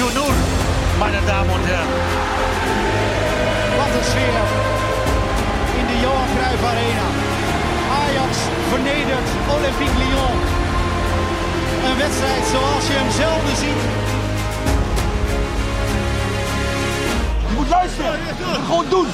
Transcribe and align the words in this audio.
4-0, 0.00 0.32
meine 0.98 1.20
Damen 1.26 1.50
und 1.50 1.66
Herren. 1.66 1.92
Wat 3.78 3.92
een 3.98 4.06
sfeer 4.10 4.44
in 5.80 5.86
de 5.90 5.96
Johan 6.02 6.28
Cruijff 6.36 6.62
Arena. 6.72 7.06
Ajax 8.00 8.32
vernedert 8.70 9.28
Olympique 9.54 9.98
Lyon. 10.02 10.36
Een 11.86 11.98
wedstrijd 12.04 12.44
zoals 12.52 12.86
je 12.86 12.94
hem 13.00 13.10
zelden 13.22 13.56
ziet. 13.62 13.82
Je 17.48 17.54
moet 17.56 17.68
luisteren. 17.68 18.18
Gewoon 18.66 18.86
doen. 18.88 19.06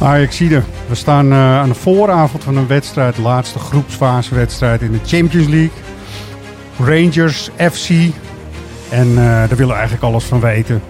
Ajaxide, 0.00 0.62
we 0.88 0.94
staan 0.94 1.32
eh, 1.32 1.58
aan 1.58 1.68
de 1.68 1.74
vooravond 1.74 2.44
van 2.44 2.56
een 2.56 2.66
wedstrijd, 2.66 3.16
de 3.16 3.22
laatste 3.22 3.58
groepsfasewedstrijd 3.58 4.82
in 4.82 4.92
de 4.92 4.98
Champions 5.04 5.46
League. 5.46 5.78
Rangers 6.78 7.50
FC. 7.72 7.88
En 8.90 9.08
eh, 9.08 9.16
daar 9.16 9.48
willen 9.48 9.66
we 9.66 9.72
eigenlijk 9.72 10.02
alles 10.02 10.24
van 10.24 10.40
weten. 10.40 10.82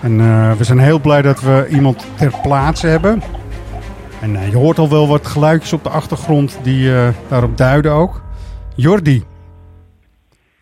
En 0.00 0.20
eh, 0.20 0.52
we 0.52 0.64
zijn 0.64 0.78
heel 0.78 1.00
blij 1.00 1.22
dat 1.22 1.40
we 1.40 1.66
iemand 1.70 2.06
ter 2.16 2.32
plaatse 2.42 2.86
hebben. 2.86 3.22
En 4.20 4.50
je 4.50 4.56
hoort 4.56 4.78
al 4.78 4.88
wel 4.88 5.08
wat 5.08 5.26
geluidjes 5.26 5.72
op 5.72 5.82
de 5.82 5.88
achtergrond 5.88 6.58
die 6.62 6.92
daarop 7.28 7.56
duiden 7.56 7.92
ook. 7.92 8.22
Jordi. 8.74 9.24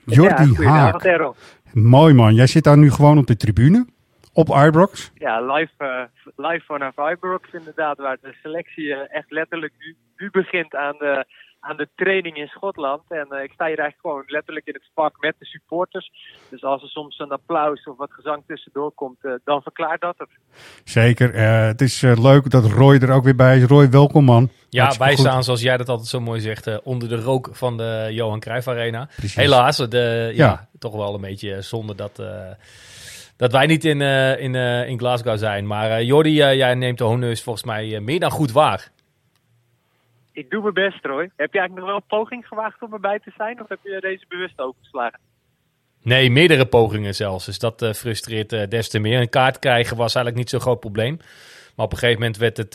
Jordi 0.04 0.64
Haak. 0.64 1.24
Mooi 1.72 2.14
man, 2.14 2.34
jij 2.34 2.46
zit 2.46 2.64
daar 2.64 2.78
nu 2.78 2.90
gewoon 2.90 3.18
op 3.18 3.26
de 3.26 3.36
tribune. 3.36 3.86
Op 4.32 4.48
Ibrox. 4.48 5.10
Ja, 5.14 5.40
live, 5.52 5.72
eh, 5.78 6.02
live 6.36 6.64
vanaf 6.64 6.94
Ibrox 7.12 7.48
inderdaad, 7.52 7.98
waar 7.98 8.16
de 8.20 8.34
selectie 8.42 8.94
eh, 8.94 9.16
echt 9.18 9.30
letterlijk 9.30 9.72
nu, 9.78 9.96
nu 10.16 10.30
begint 10.30 10.74
aan 10.74 10.96
de, 10.98 11.24
aan 11.60 11.76
de 11.76 11.88
training 11.96 12.36
in 12.36 12.46
Schotland. 12.46 13.02
En 13.08 13.26
eh, 13.30 13.42
ik 13.42 13.50
sta 13.52 13.66
hier 13.66 13.78
eigenlijk 13.78 14.00
gewoon 14.00 14.22
letterlijk 14.26 14.66
in 14.66 14.74
het 14.74 14.90
vak 14.94 15.20
met 15.20 15.34
de 15.38 15.44
supporters. 15.44 16.10
Dus 16.50 16.62
als 16.62 16.82
er 16.82 16.88
soms 16.88 17.18
een 17.18 17.30
applaus 17.30 17.84
of 17.84 17.96
wat 17.96 18.12
gezang 18.12 18.42
tussendoor 18.46 18.92
komt, 18.92 19.18
dan 19.44 19.62
verklaart 19.62 20.00
dat 20.00 20.14
het. 20.18 20.28
Zeker. 20.84 21.34
eh, 21.34 21.66
het 21.66 21.80
is 21.80 22.00
leuk 22.00 22.50
dat 22.50 22.64
Roy 22.64 22.96
er 22.96 23.12
ook 23.12 23.24
weer 23.24 23.36
bij 23.36 23.56
is. 23.56 23.64
Roy, 23.64 23.90
welkom 23.90 24.24
man. 24.24 24.50
Ja, 24.68 24.80
Hartstikke 24.82 25.08
wij 25.08 25.16
goed. 25.16 25.26
staan, 25.30 25.44
zoals 25.44 25.62
jij 25.62 25.76
dat 25.76 25.88
altijd 25.88 26.08
zo 26.08 26.20
mooi 26.20 26.40
zegt, 26.40 26.82
onder 26.82 27.08
de 27.08 27.20
rook 27.20 27.48
van 27.52 27.76
de 27.76 28.08
Johan 28.10 28.40
Cruijff 28.40 28.68
Arena. 28.68 29.04
Precies. 29.16 29.34
Helaas, 29.34 29.76
de, 29.76 30.30
ja, 30.34 30.46
Ja. 30.46 30.68
toch 30.78 30.94
wel 30.96 31.14
een 31.14 31.20
beetje 31.20 31.62
zonde 31.62 31.94
dat, 31.94 32.18
eh, 32.18 32.50
dat 33.42 33.52
wij 33.52 33.66
niet 33.66 33.84
in, 33.84 34.00
eh, 34.00 34.40
in, 34.40 34.54
eh, 34.54 34.88
in 34.88 34.98
Glasgow 34.98 35.38
zijn. 35.38 35.66
Maar 35.66 35.90
eh 35.90 36.06
Jordi, 36.06 36.34
jij 36.34 36.74
neemt 36.74 36.98
de 36.98 37.04
honneurs 37.04 37.42
volgens 37.42 37.64
mij 37.64 38.00
meer 38.00 38.20
dan 38.20 38.30
goed 38.30 38.52
waar. 38.52 38.90
Ik 40.32 40.50
doe 40.50 40.62
mijn 40.62 40.74
best, 40.74 41.04
Roy. 41.04 41.30
Heb 41.36 41.52
je 41.52 41.58
eigenlijk 41.58 41.74
nog 41.74 41.86
wel 41.86 41.96
een 41.96 42.18
poging 42.18 42.46
gewaagd 42.46 42.82
om 42.82 42.92
erbij 42.92 43.18
te 43.18 43.32
zijn? 43.36 43.60
Of 43.62 43.68
heb 43.68 43.78
je 43.82 44.00
deze 44.00 44.24
bewust 44.28 44.58
overgeslagen? 44.60 45.18
Nee, 46.02 46.30
meerdere 46.30 46.66
pogingen 46.66 47.14
zelfs. 47.14 47.44
Dus 47.44 47.58
dat 47.58 47.90
frustreert 47.96 48.70
des 48.70 48.88
te 48.88 48.98
meer. 48.98 49.20
Een 49.20 49.28
kaart 49.28 49.58
krijgen 49.58 49.96
was 49.96 50.14
eigenlijk 50.14 50.36
niet 50.36 50.50
zo'n 50.50 50.60
groot 50.60 50.80
probleem. 50.80 51.16
Maar 51.76 51.86
op 51.86 51.92
een 51.92 51.98
gegeven 51.98 52.20
moment 52.20 52.38
werd 52.38 52.56
het, 52.56 52.72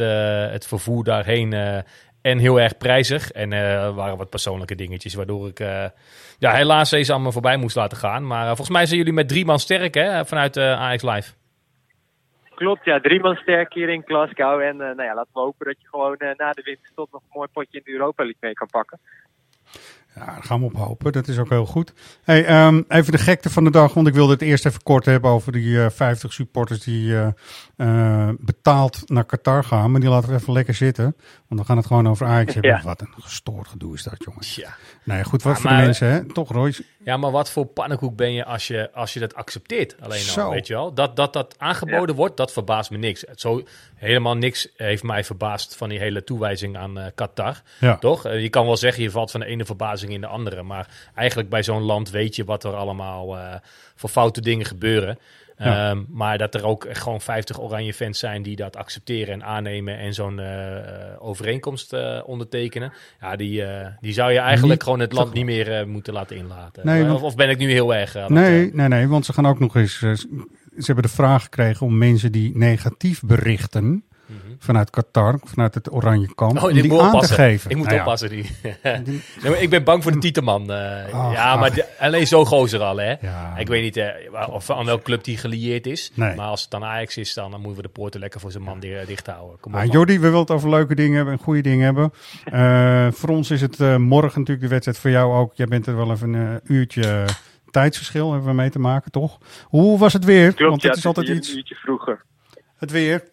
het 0.51 0.67
vervoer 0.67 1.03
daarheen 1.03 1.83
en 2.31 2.37
heel 2.37 2.59
erg 2.59 2.77
prijzig. 2.77 3.31
En 3.31 3.53
eh, 3.53 3.83
er 3.83 3.93
waren 3.93 4.17
wat 4.17 4.29
persoonlijke 4.29 4.75
dingetjes, 4.75 5.13
waardoor 5.13 5.47
ik 5.47 5.59
eh, 5.59 5.85
ja, 6.39 6.51
helaas 6.51 6.89
deze 6.89 7.13
allemaal 7.13 7.31
voorbij 7.31 7.57
moest 7.57 7.75
laten 7.75 7.97
gaan. 7.97 8.27
Maar 8.27 8.41
eh, 8.41 8.47
volgens 8.47 8.69
mij 8.69 8.85
zijn 8.85 8.97
jullie 8.97 9.13
met 9.13 9.29
drie 9.29 9.45
man 9.45 9.59
sterk 9.59 9.93
hè, 9.93 10.25
vanuit 10.25 10.57
eh 10.57 10.79
AX 10.79 11.03
Live. 11.03 11.33
Klopt, 12.57 12.85
ja. 12.85 12.99
Drie 12.99 13.19
man 13.19 13.35
sterk 13.35 13.73
hier 13.73 13.89
in 13.89 14.03
Glasgow. 14.05 14.61
En 14.61 14.81
eh, 14.81 14.95
nou 14.95 15.03
ja, 15.03 15.13
laten 15.13 15.33
we 15.33 15.39
hopen 15.39 15.65
dat 15.65 15.81
je 15.81 15.87
gewoon 15.87 16.17
eh, 16.17 16.35
na 16.37 16.51
de 16.51 16.61
winterstop 16.61 17.11
nog 17.11 17.21
een 17.21 17.37
mooi 17.37 17.47
potje 17.53 17.77
in 17.77 17.83
de 17.85 17.91
Europa 17.91 18.23
League 18.23 18.41
mee 18.41 18.53
kan 18.53 18.67
pakken. 18.67 18.99
Ja, 20.15 20.25
daar 20.25 20.43
gaan 20.43 20.59
we 20.59 20.65
op 20.65 20.75
hopen. 20.75 21.11
Dat 21.11 21.27
is 21.27 21.37
ook 21.37 21.49
heel 21.49 21.65
goed. 21.65 21.93
Hey, 22.23 22.45
ehm, 22.45 22.81
even 22.87 23.11
de 23.11 23.17
gekte 23.17 23.49
van 23.49 23.63
de 23.63 23.71
dag, 23.71 23.93
want 23.93 24.07
ik 24.07 24.13
wilde 24.13 24.33
het 24.33 24.41
eerst 24.41 24.65
even 24.65 24.83
kort 24.83 25.05
hebben 25.05 25.31
over 25.31 25.51
die 25.51 25.83
eh 25.83 25.89
50 25.89 26.33
supporters 26.33 26.79
die 26.83 27.15
eh, 27.15 27.27
eh, 27.75 28.29
betaald 28.39 29.09
naar 29.09 29.25
Qatar 29.25 29.63
gaan. 29.63 29.91
Maar 29.91 30.01
die 30.01 30.09
laten 30.09 30.29
we 30.29 30.35
even 30.35 30.53
lekker 30.53 30.73
zitten, 30.73 31.15
want 31.47 31.61
we 31.61 31.67
gaan 31.67 31.77
het 31.77 31.85
gewoon 31.85 32.09
over 32.09 32.27
Ajax 32.27 32.53
hebben. 32.53 32.71
Ja. 32.71 32.81
Wat 32.83 33.01
een 33.01 33.13
gestoord 33.19 33.67
gedoe 33.67 33.93
is 33.93 34.03
dat, 34.03 34.23
jongens. 34.25 34.55
Ja. 34.55 34.75
Nee, 35.03 35.23
goed, 35.23 35.43
wat 35.43 35.55
Ja, 35.55 35.61
voor 35.61 35.69
de 35.69 35.75
mensen, 35.75 36.07
hè? 36.07 36.25
Toch, 36.33 36.51
Roy? 36.51 36.73
ja, 37.03 37.17
maar 37.17 37.31
wat 37.31 37.51
voor 37.51 37.65
pannenkoek 37.65 38.15
ben 38.15 38.33
je 38.33 38.45
als 38.45 38.67
je, 38.67 38.89
als 38.93 39.13
je 39.13 39.19
dat 39.19 39.35
accepteert? 39.35 39.95
Alleen 39.99 40.19
Zo. 40.19 40.41
al, 40.41 40.51
weet 40.51 40.67
je 40.67 40.73
wel. 40.73 40.93
Dat 40.93 41.15
dat, 41.15 41.33
dat 41.33 41.55
aangeboden 41.57 42.15
wordt, 42.15 42.37
dat 42.37 42.51
verbaast 42.51 42.91
me 42.91 42.97
niks. 42.97 43.23
Het 43.27 43.41
Zo, 43.41 43.63
helemaal 43.97 44.35
niks 44.35 44.67
heeft 44.75 45.03
mij 45.03 45.23
verbaasd 45.23 45.75
van 45.75 45.89
die 45.89 45.99
hele 45.99 46.23
toewijzing 46.23 46.77
aan 46.77 46.99
eh, 46.99 47.05
Qatar. 47.15 47.61
Ja. 47.79 47.97
Toch? 47.97 48.25
Eh, 48.25 48.41
Je 48.41 48.49
kan 48.49 48.65
wel 48.65 48.77
zeggen, 48.77 49.03
je 49.03 49.11
valt 49.11 49.31
van 49.31 49.39
de 49.39 49.45
ene 49.45 49.65
verbazing 49.65 50.11
in 50.11 50.21
de 50.21 50.27
andere. 50.27 50.63
Maar 50.63 50.87
eigenlijk 51.15 51.49
bij 51.49 51.63
zo'n 51.63 51.81
land 51.81 52.09
weet 52.09 52.35
je 52.35 52.43
wat 52.43 52.63
er 52.63 52.75
allemaal 52.75 53.37
eh, 53.37 53.55
voor 53.95 54.09
foute 54.09 54.41
dingen 54.41 54.65
gebeuren. 54.65 55.19
Ja. 55.57 55.89
Ehm, 55.89 56.03
maar 56.09 56.37
dat 56.37 56.55
er 56.55 56.65
ook 56.65 56.87
gewoon 56.91 57.21
50 57.21 57.59
oranje 57.59 57.93
fans 57.93 58.19
zijn 58.19 58.41
die 58.43 58.55
dat 58.55 58.75
accepteren 58.75 59.33
en 59.33 59.43
aannemen 59.43 59.97
en 59.97 60.13
zo'n 60.13 60.41
overeenkomst 61.19 61.93
ondertekenen. 62.23 62.93
Ja, 63.21 63.35
die, 63.35 63.63
die 64.01 64.13
zou 64.13 64.31
je 64.31 64.39
eigenlijk 64.39 64.73
Niet- 64.73 64.83
gewoon 64.83 64.99
het 64.99 65.13
land 65.13 65.33
niet 65.33 65.45
meer 65.45 65.87
moeten 65.87 66.13
laten 66.13 66.35
inlaten. 66.37 66.85
Nee, 66.85 67.11
of, 67.13 67.21
of 67.21 67.35
ben 67.35 67.49
ik 67.49 67.57
nu 67.57 67.71
heel 67.71 67.95
erg... 67.95 68.27
Nee, 68.27 68.73
nee, 68.73 68.87
nee, 68.87 69.07
want 69.07 69.25
ze 69.25 69.33
gaan 69.33 69.45
ook 69.47 69.59
nog 69.59 69.75
eens. 69.75 70.03
Eh, 70.77 70.81
ze 70.81 70.85
hebben 70.85 71.03
de 71.03 71.15
vraag 71.15 71.43
gekregen 71.43 71.85
om 71.85 71.97
mensen 71.97 72.31
die 72.31 72.57
negatief 72.57 73.21
berichten 73.21 74.01
vanuit 74.59 74.89
Qatar, 74.89 75.39
vanuit 75.43 75.73
het 75.73 75.91
Oranje 75.91 76.35
Kamp, 76.35 76.57
Oh, 76.57 76.63
om 76.63 76.73
die 76.73 76.87
moet 76.87 76.99
aan 76.99 77.19
te 77.21 77.27
geven. 77.33 77.69
Ik 77.71 77.75
moet 77.77 77.85
Nou 77.85 77.97
ja, 77.97 78.03
oppassen. 78.03 78.29
Die. 78.29 78.45
Nee, 79.43 79.57
ik 79.61 79.69
ben 79.69 79.83
bang 79.83 80.03
voor 80.03 80.11
de 80.11 80.17
Tieteman. 80.17 80.71
eh. 80.71 81.09
Ja, 81.31 81.55
maar 81.55 81.73
de- 81.73 81.85
alleen 81.99 82.27
zo 82.27 82.45
gozer 82.45 82.79
al, 82.81 82.97
hè. 82.97 83.15
Ja. 83.21 83.57
Ik 83.57 83.67
weet 83.67 83.83
niet 83.83 83.97
eh, 83.97 84.07
of 84.49 84.69
aan 84.69 84.85
welke 84.85 85.03
club 85.03 85.23
die 85.23 85.37
gelieerd 85.37 85.85
is. 85.87 86.11
Nee. 86.13 86.35
Maar 86.35 86.45
als 86.47 86.61
het 86.61 86.71
dan 86.71 86.83
Ajax 86.83 87.17
is, 87.17 87.33
dan, 87.33 87.51
dan 87.51 87.59
moeten 87.61 87.81
we 87.81 87.87
de 87.87 87.93
poorten 87.93 88.19
lekker 88.19 88.39
voor 88.39 88.51
zijn 88.51 88.63
man 88.63 88.79
di- 88.79 89.05
dicht 89.05 89.27
houden. 89.27 89.59
Kom 89.59 89.73
op, 89.73 89.79
Ah. 89.79 89.91
Jordi, 89.91 90.13
we 90.13 90.19
willen 90.19 90.39
het 90.39 90.51
over 90.51 90.69
leuke 90.69 90.95
dingen 90.95 91.15
hebben 91.15 91.33
en 91.33 91.39
goede 91.43 91.61
dingen 91.61 91.85
hebben. 91.85 92.13
Eh, 92.45 93.07
voor 93.11 93.29
ons 93.29 93.51
is 93.51 93.61
het 93.61 93.79
eh, 93.79 93.95
morgen 93.95 94.39
natuurlijk 94.39 94.61
de 94.61 94.67
wedstrijd. 94.67 94.97
Voor 94.99 95.09
jou 95.11 95.33
ook. 95.33 95.51
Jij 95.55 95.65
bent 95.67 95.87
er 95.87 95.95
wel 95.95 96.11
even 96.11 96.33
een 96.33 96.59
eh, 96.63 96.75
uurtje 96.75 97.25
tijdsverschil 97.71 98.31
hebben 98.31 98.49
we 98.49 98.55
mee 98.55 98.69
te 98.69 98.79
maken, 98.79 99.11
toch? 99.11 99.37
Hoe 99.63 99.99
was 99.99 100.13
het 100.13 100.25
weer? 100.25 100.53
Klopt, 100.53 100.69
Want 100.69 100.81
ja, 100.81 100.89
het 100.89 100.97
is 100.97 101.05
altijd 101.05 101.27
iets. 101.29 101.49
een 101.51 101.57
uurtje 101.57 101.75
vroeger. 101.75 102.25
Het 102.77 102.91
weer. 102.91 103.29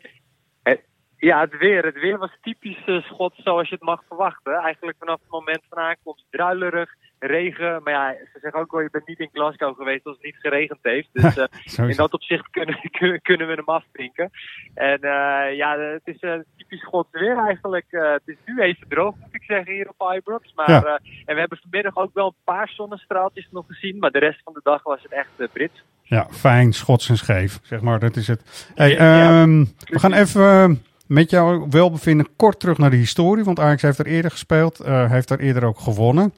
Ja, 1.17 1.41
het 1.41 1.56
weer. 1.59 1.84
Het 1.84 2.00
weer 2.00 2.19
was 2.19 2.37
typisch 2.43 2.84
eh, 2.87 3.03
Schots 3.03 3.43
zoals 3.43 3.69
je 3.69 3.75
het 3.75 3.84
mag 3.84 4.03
verwachten. 4.09 4.53
Eigenlijk 4.55 4.97
vanaf 4.99 5.21
het 5.21 5.31
moment 5.31 5.62
van 5.69 5.78
aankomst 5.78 6.25
druilerig, 6.31 6.91
regen. 7.26 7.80
Maar 7.82 7.92
ja, 7.92 8.14
ze 8.32 8.38
zeggen 8.40 8.60
ook 8.60 8.72
wel, 8.72 8.80
je 8.80 8.88
bent 8.90 9.06
niet 9.06 9.18
in 9.18 9.28
Glasgow 9.32 9.76
geweest 9.76 10.04
als 10.06 10.14
het 10.16 10.24
niet 10.24 10.36
geregend 10.40 10.78
heeft. 10.82 11.08
Dus 11.12 11.36
eh, 11.76 11.88
in 11.88 11.96
dat 11.96 12.12
opzicht 12.12 12.50
kunnen, 12.56 12.80
kunnen, 13.22 13.46
we 13.46 13.52
hem 13.54 13.64
afdrinken. 13.68 14.30
En 14.74 15.00
eh, 15.00 15.56
ja, 15.56 15.78
het 15.78 16.00
is 16.04 16.18
eh, 16.20 16.32
typisch 16.56 16.80
Schots 16.80 17.08
weer 17.10 17.38
eigenlijk. 17.38 17.86
Het 17.88 18.22
is 18.24 18.36
nu 18.44 18.60
even 18.60 18.88
droog, 18.88 19.14
moet 19.20 19.34
ik 19.34 19.42
zeggen, 19.42 19.72
hier 19.72 19.88
op 19.96 20.12
Ibrox. 20.16 20.52
Maar, 20.54 20.70
Ja. 20.70 21.00
en 21.24 21.34
we 21.34 21.40
hebben 21.40 21.58
vanmiddag 21.58 21.96
ook 21.96 22.14
wel 22.14 22.26
een 22.26 22.44
paar 22.44 22.68
zonnestraaltjes 22.68 23.48
nog 23.50 23.65
gezien. 23.68 23.98
Maar 23.98 24.10
de 24.10 24.18
rest 24.18 24.41
van 24.44 24.53
de 24.53 24.60
dag 24.62 24.82
was 24.82 25.03
het 25.03 25.12
echt 25.12 25.53
Brits. 25.53 25.82
Ja, 26.03 26.27
fijn, 26.30 26.72
schots 26.72 27.09
en 27.09 27.16
scheef, 27.16 27.59
zeg 27.62 27.80
maar. 27.80 27.98
Dat 27.98 28.16
is 28.16 28.27
het. 28.27 28.72
Hey, 28.74 28.91
Ja. 28.91 29.42
ehm, 29.42 29.65
we 29.88 29.98
gaan 29.98 30.12
even 30.12 30.82
met 31.06 31.30
jouw 31.30 31.68
welbevinden 31.68 32.36
kort 32.36 32.60
terug 32.60 32.78
naar 32.78 32.91
de 32.91 32.97
historie. 32.97 33.44
Want 33.44 33.60
Ajax 33.60 33.82
heeft 33.82 33.98
er 33.98 34.06
eerder 34.06 34.30
gespeeld. 34.30 34.78
heeft 34.84 35.28
daar 35.28 35.38
eerder 35.38 35.65
ook 35.65 35.78
gewonnen. 35.78 36.32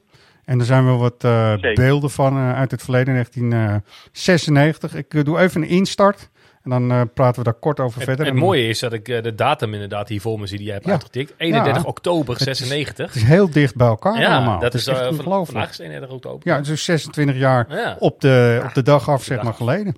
En 0.47 0.59
er 0.59 0.65
zijn 0.65 0.85
wel 0.85 0.97
wat 0.97 1.23
eh, 1.23 1.53
beelden 1.73 2.09
van 2.09 2.37
eh, 2.37 2.53
uit 2.55 2.71
het 2.71 2.83
verleden, 2.83 3.13
1996. 3.13 4.93
Ik 4.95 5.13
eh, 5.13 5.23
doe 5.23 5.39
even 5.39 5.61
een 5.61 5.67
instart. 5.67 6.29
En 6.63 6.69
dan 6.69 6.91
eh, 6.91 7.01
praten 7.13 7.37
we 7.43 7.43
daar 7.43 7.59
kort 7.59 7.79
over 7.79 7.95
Het, 7.95 8.03
verder. 8.07 8.25
het 8.25 8.33
En 8.35 8.39
mooie 8.41 8.67
is 8.67 8.79
dat 8.79 8.93
ik 8.93 9.05
de 9.05 9.35
datum 9.35 9.73
inderdaad 9.73 10.09
hier 10.09 10.21
voor 10.21 10.39
me 10.39 10.47
zie 10.47 10.57
die 10.57 10.65
jij 10.65 10.75
hebt 10.75 10.85
Ja. 10.85 10.91
uitgetikt. 10.91 11.33
31 11.37 11.81
Ja. 11.81 11.87
oktober 11.89 12.37
Het 12.37 12.47
is- 12.47 12.57
96. 12.57 13.05
Het 13.13 13.15
is 13.15 13.23
heel 13.23 13.49
dicht 13.49 13.75
bij 13.75 13.87
elkaar 13.87 14.19
ja, 14.19 14.35
allemaal. 14.35 14.59
dat 14.59 14.73
Het 14.73 14.81
is, 14.81 14.87
echt 14.87 15.07
ongelooflijk. 15.07 15.45
vandaag 15.51 15.69
is 15.69 15.77
31 15.79 16.09
oktober. 16.15 16.47
Ja, 16.47 16.61
dus 16.61 16.83
26 16.83 17.35
jaar 17.37 17.65
Ja. 17.69 17.95
op, 17.99 18.21
de, 18.21 18.61
op 18.65 18.73
de 18.73 18.83
dag 18.83 19.09
af, 19.09 19.19
de 19.19 19.23
zeg 19.25 19.35
dag 19.35 19.45
maar, 19.45 19.53
geleden. 19.53 19.95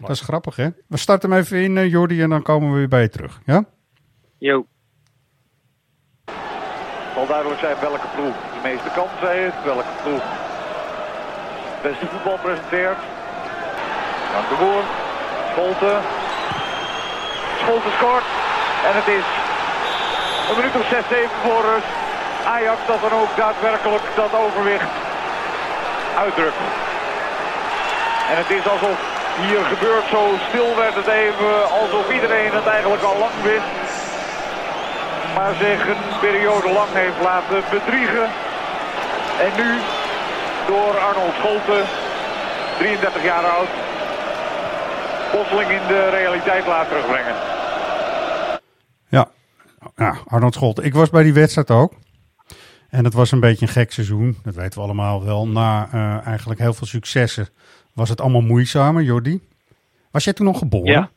Dat 0.00 0.10
is 0.10 0.20
grappig, 0.20 0.56
hè? 0.56 0.68
We 0.86 0.96
starten 0.96 1.30
hem 1.30 1.38
even 1.38 1.62
in, 1.62 1.88
Jordi, 1.88 2.22
en 2.22 2.30
dan 2.30 2.42
komen 2.42 2.70
we 2.72 2.76
weer 2.78 2.88
bij 2.88 3.02
je 3.02 3.08
terug. 3.08 3.40
Ja? 3.46 3.64
Yo. 4.38 4.66
Duidelijk 7.28 7.60
zijn 7.60 7.76
welke 7.80 8.08
ploeg 8.14 8.36
de 8.54 8.62
meeste 8.68 8.90
kansen 8.98 9.30
heeft, 9.40 9.60
welke 9.64 9.94
ploeg 10.02 10.24
het 11.72 11.82
beste 11.82 12.06
voetbal 12.12 12.38
presenteert. 12.46 13.00
Frank 14.30 14.48
de 14.52 14.56
Boer, 14.62 14.84
Scholten. 15.50 15.98
Scholten 17.60 17.92
scoort 17.98 18.28
en 18.88 18.94
het 19.00 19.08
is 19.18 19.26
een 20.48 20.56
minuut 20.56 20.76
of 20.80 20.86
6, 20.88 21.04
7 21.08 21.30
voor. 21.44 21.64
Ajax 22.54 22.78
dat 22.86 23.00
dan 23.00 23.20
ook 23.20 23.32
daadwerkelijk 23.36 24.04
dat 24.14 24.32
overwicht 24.44 24.92
uitdrukt. 26.24 26.62
En 28.30 28.36
het 28.42 28.50
is 28.58 28.64
alsof 28.74 28.98
hier 29.40 29.62
gebeurt 29.72 30.06
zo 30.10 30.22
stil 30.48 30.76
werd 30.76 30.94
het 30.94 31.06
even, 31.06 31.70
alsof 31.80 32.04
iedereen 32.12 32.52
het 32.52 32.66
eigenlijk 32.66 33.02
al 33.02 33.18
lang 33.18 33.36
wist. 33.42 33.77
Maar 35.38 35.54
zich 35.54 35.88
een 35.88 36.18
periode 36.20 36.72
lang 36.72 36.92
heeft 36.92 37.20
laten 37.22 37.62
bedriegen. 37.70 38.26
En 39.46 39.52
nu 39.60 39.70
door 40.66 40.98
Arnold 40.98 41.34
Scholten, 41.34 41.84
33 42.78 43.24
jaar 43.24 43.44
oud, 43.44 43.68
plotseling 45.30 45.70
in 45.70 45.86
de 45.88 46.08
realiteit 46.10 46.66
laat 46.66 46.88
terugbrengen. 46.88 47.34
Ja, 49.08 49.28
ja 49.96 50.16
Arnold 50.26 50.54
Scholt. 50.54 50.84
Ik 50.84 50.94
was 50.94 51.10
bij 51.10 51.22
die 51.22 51.32
wedstrijd 51.32 51.70
ook. 51.70 51.92
En 52.88 53.04
het 53.04 53.14
was 53.14 53.32
een 53.32 53.40
beetje 53.40 53.66
een 53.66 53.72
gek 53.72 53.92
seizoen. 53.92 54.38
Dat 54.42 54.54
weten 54.54 54.78
we 54.78 54.84
allemaal 54.84 55.24
wel. 55.24 55.48
Na 55.48 55.88
eh, 55.92 56.26
eigenlijk 56.26 56.60
heel 56.60 56.74
veel 56.74 56.86
successen 56.86 57.48
was 57.92 58.08
het 58.08 58.20
allemaal 58.20 58.40
moeizamer. 58.40 59.02
Jordi, 59.02 59.40
was 60.10 60.24
jij 60.24 60.32
toen 60.32 60.46
nog 60.46 60.58
geboren? 60.58 60.92
Ja. 60.92 61.10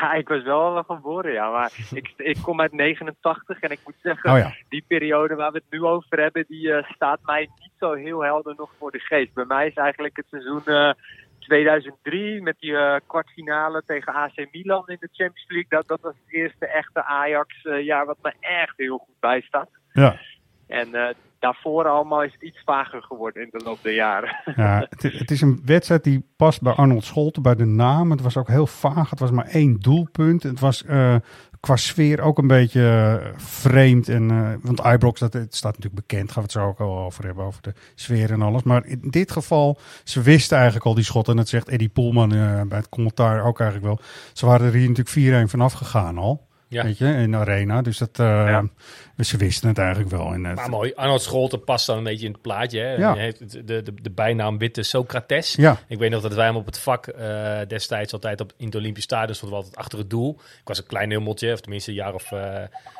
Ja, 0.00 0.12
ik 0.12 0.28
was 0.28 0.42
wel 0.42 0.82
geboren, 0.82 1.32
ja. 1.32 1.50
Maar 1.50 1.72
ik, 2.00 2.12
ik 2.16 2.36
kom 2.42 2.60
uit 2.60 2.72
89 2.72 3.60
en 3.60 3.70
ik 3.70 3.80
moet 3.84 3.94
zeggen, 4.02 4.30
Oh 4.30 4.38
ja. 4.38 4.54
die 4.68 4.84
periode 4.86 5.34
waar 5.34 5.52
we 5.52 5.58
het 5.58 5.70
nu 5.70 5.84
over 5.84 6.20
hebben, 6.20 6.44
die 6.48 6.72
eh, 6.72 6.90
staat 6.90 7.20
mij 7.22 7.40
niet 7.40 7.72
zo 7.78 7.92
heel 7.92 8.24
helder 8.24 8.54
nog 8.56 8.70
voor 8.78 8.90
de 8.90 8.98
geest. 8.98 9.34
Bij 9.34 9.44
mij 9.44 9.66
is 9.66 9.74
eigenlijk 9.74 10.16
het 10.16 10.26
seizoen 10.28 10.64
eh, 10.64 10.90
2003 11.38 12.42
met 12.42 12.56
die 12.58 12.76
eh, 12.76 12.96
kwartfinale 13.06 13.82
tegen 13.86 14.14
AC 14.14 14.46
Milan 14.50 14.84
in 14.86 14.96
de 15.00 15.08
Champions 15.12 15.48
League. 15.48 15.68
Dat, 15.68 15.88
dat 15.88 16.00
was 16.00 16.14
het 16.24 16.34
eerste 16.34 16.66
echte 16.66 17.04
Ajax-jaar 17.04 18.06
wat 18.06 18.18
me 18.22 18.32
echt 18.40 18.76
heel 18.76 18.98
goed 18.98 19.20
bijstaat. 19.20 19.68
Ja. 19.92 20.20
En 20.66 20.94
eh, 20.94 21.14
daarvoor 21.38 21.88
allemaal 21.88 22.22
is 22.22 22.32
het 22.32 22.42
iets 22.42 22.62
vager 22.64 23.02
geworden 23.02 23.42
in 23.42 23.48
de 23.50 23.64
loop 23.64 23.78
der 23.82 23.94
jaren. 23.94 24.36
Ja, 24.56 24.86
het, 24.90 25.02
het 25.02 25.30
is 25.30 25.40
een 25.40 25.62
wedstrijd 25.64 26.04
die 26.04 26.26
past 26.36 26.62
bij 26.62 26.72
Arnold 26.72 27.04
Scholten, 27.04 27.42
bij 27.42 27.54
de 27.54 27.64
naam. 27.64 28.10
Het 28.10 28.20
was 28.20 28.36
ook 28.36 28.48
heel 28.48 28.66
vaag. 28.66 29.10
Het 29.10 29.18
was 29.18 29.30
maar 29.30 29.46
één 29.46 29.80
doelpunt. 29.80 30.42
Het 30.42 30.60
was 30.60 30.84
eh, 30.84 31.16
qua 31.60 31.76
sfeer 31.76 32.20
ook 32.20 32.38
een 32.38 32.46
beetje 32.46 33.20
eh, 33.20 33.28
vreemd. 33.36 34.08
En, 34.08 34.30
eh, 34.30 34.52
want 34.62 34.84
Ibrox, 34.84 35.20
dat, 35.20 35.32
het 35.32 35.54
staat 35.54 35.76
natuurlijk 35.76 36.06
bekend. 36.06 36.32
Gaan 36.32 36.42
we 36.42 36.48
het 36.48 36.52
zo 36.52 36.66
ook 36.66 36.80
al 36.80 36.98
over 36.98 37.24
hebben, 37.24 37.44
over 37.44 37.62
de 37.62 37.72
sfeer 37.94 38.30
en 38.30 38.42
alles. 38.42 38.62
Maar 38.62 38.86
in 38.86 39.10
dit 39.10 39.32
geval, 39.32 39.78
ze 40.04 40.22
wisten 40.22 40.56
eigenlijk 40.56 40.86
al 40.86 40.94
die 40.94 41.04
schotten. 41.04 41.32
En 41.32 41.38
dat 41.38 41.48
zegt 41.48 41.68
Eddie 41.68 41.88
Poelman 41.88 42.28
bij 42.68 42.78
het 42.78 42.88
commentaar 42.88 43.44
ook 43.44 43.60
eigenlijk 43.60 43.90
wel. 43.90 44.06
Ze 44.32 44.46
waren 44.46 44.66
er 44.66 44.72
hier 44.72 44.92
natuurlijk 44.92 45.46
4-1 45.46 45.50
vanaf 45.50 45.72
gegaan 45.72 46.18
al. 46.18 46.45
Ja. 46.68 46.82
Weet 46.82 46.98
je, 46.98 47.06
in 47.06 47.30
de 47.30 47.36
arena. 47.36 47.82
Dus 47.82 47.98
dat, 47.98 48.18
eh, 48.18 48.26
Ja. 48.26 48.64
ze 49.24 49.36
wisten 49.36 49.68
het 49.68 49.78
eigenlijk 49.78 50.10
wel. 50.10 50.32
En, 50.32 50.44
het- 50.44 50.56
Maar 50.56 50.70
mooi, 50.70 50.92
Arnold 50.94 51.22
Scholten 51.22 51.64
past 51.64 51.86
dan 51.86 51.96
een 51.98 52.04
beetje 52.04 52.26
in 52.26 52.32
het 52.32 52.40
plaatje. 52.42 52.80
Hè? 52.80 52.94
Ja. 52.94 53.14
Hij 53.14 53.22
heeft 53.22 53.50
de, 53.66 53.82
de, 53.82 53.94
de 54.02 54.10
bijnaam 54.10 54.58
Witte 54.58 54.82
Socrates. 54.82 55.54
ja, 55.54 55.78
Ik 55.88 55.98
weet 55.98 56.10
nog 56.10 56.22
dat 56.22 56.34
wij 56.34 56.46
hem 56.46 56.56
op 56.56 56.66
het 56.66 56.78
vak 56.78 57.06
eh, 57.06 57.58
destijds 57.68 58.12
altijd 58.12 58.40
op, 58.40 58.52
in 58.56 58.66
het 58.66 58.74
Olympisch 58.74 59.02
Stadion 59.04 59.34
stond 59.34 59.50
we 59.50 59.56
altijd 59.56 59.76
achter 59.76 59.98
het 59.98 60.10
doel. 60.10 60.40
Ik 60.40 60.68
was 60.68 60.78
een 60.78 60.86
klein 60.86 61.10
hummeltje, 61.10 61.52
of 61.52 61.60
tenminste 61.60 61.90
een 61.90 61.96
jaar 61.96 62.14
of 62.14 62.32
eh 62.32 62.54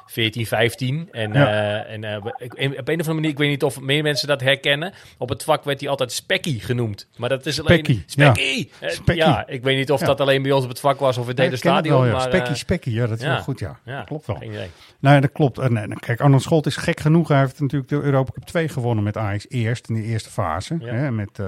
14, 0.07 0.47
15. 0.47 1.09
En, 1.13 1.33
Ja. 1.33 1.47
eh, 1.85 1.93
en 1.95 2.05
eh, 2.05 2.17
ik, 2.37 2.53
op 2.55 2.61
een 2.63 2.79
of 2.79 2.89
andere 2.89 3.13
manier, 3.15 3.31
ik 3.31 3.39
weet 3.39 3.49
niet 3.49 3.63
of 3.63 3.81
meer 3.81 4.03
mensen 4.03 4.29
dat 4.29 4.41
herkennen. 4.41 4.93
Op 5.19 5.29
het 5.29 5.43
vak 5.45 5.65
werd 5.65 5.81
hij 5.81 5.89
altijd 5.89 6.13
Spekkie 6.13 6.61
genoemd. 6.61 7.07
Maar 7.17 7.29
dat 7.29 7.47
is 7.47 7.61
alleen... 7.61 7.75
Spekkie, 7.85 8.03
Spekkie! 8.07 8.71
ja. 9.15 9.47
Eh, 9.47 9.55
ik 9.55 9.63
weet 9.63 9.77
niet 9.77 9.91
of 9.91 10.01
dat 10.01 10.21
alleen 10.21 10.43
bij 10.43 10.53
ons 10.53 10.63
op 10.65 10.69
het 10.71 10.81
vak 10.81 10.99
was 10.99 11.17
of 11.19 11.23
in 11.25 11.31
het 11.31 11.39
hele 11.39 11.57
stadion. 11.57 11.95
wel, 11.97 12.07
ja. 12.07 12.13
maar, 12.13 12.21
Spekkie, 12.21 12.51
eh, 12.51 12.55
spekkie. 12.55 12.93
Ja, 12.93 13.07
dat 13.07 13.19
is 13.19 13.25
wel 13.25 13.39
goed, 13.39 13.56
ja. 13.61 13.79
ja, 13.85 13.97
Dat 13.99 14.07
klopt 14.07 14.27
wel. 14.27 14.37
geen 14.37 14.51
idee. 14.51 14.71
Nee, 15.01 15.21
dat 15.21 15.33
klopt. 15.33 15.59
En 15.59 15.99
kijk, 16.01 16.21
Arnold 16.21 16.43
Scholt 16.43 16.67
is 16.67 16.77
gek 16.77 17.01
genoeg. 17.01 17.29
Hij 17.29 17.39
heeft 17.39 17.61
natuurlijk 17.61 17.91
de 17.91 18.01
Europa 18.01 18.33
Cup 18.33 18.45
2 18.45 18.69
gewonnen 18.69 19.05
met 19.05 19.17
Ajax 19.17 19.47
eerst 19.49 19.89
in 19.89 19.95
de 19.95 20.03
eerste 20.03 20.31
fase. 20.31 20.77
Ja. 20.81 20.93
Hè, 20.95 21.11
met 21.11 21.39
eh 21.39 21.47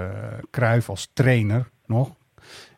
Cruijff 0.50 0.88
als 0.88 1.10
trainer 1.12 1.68
nog. 1.86 2.16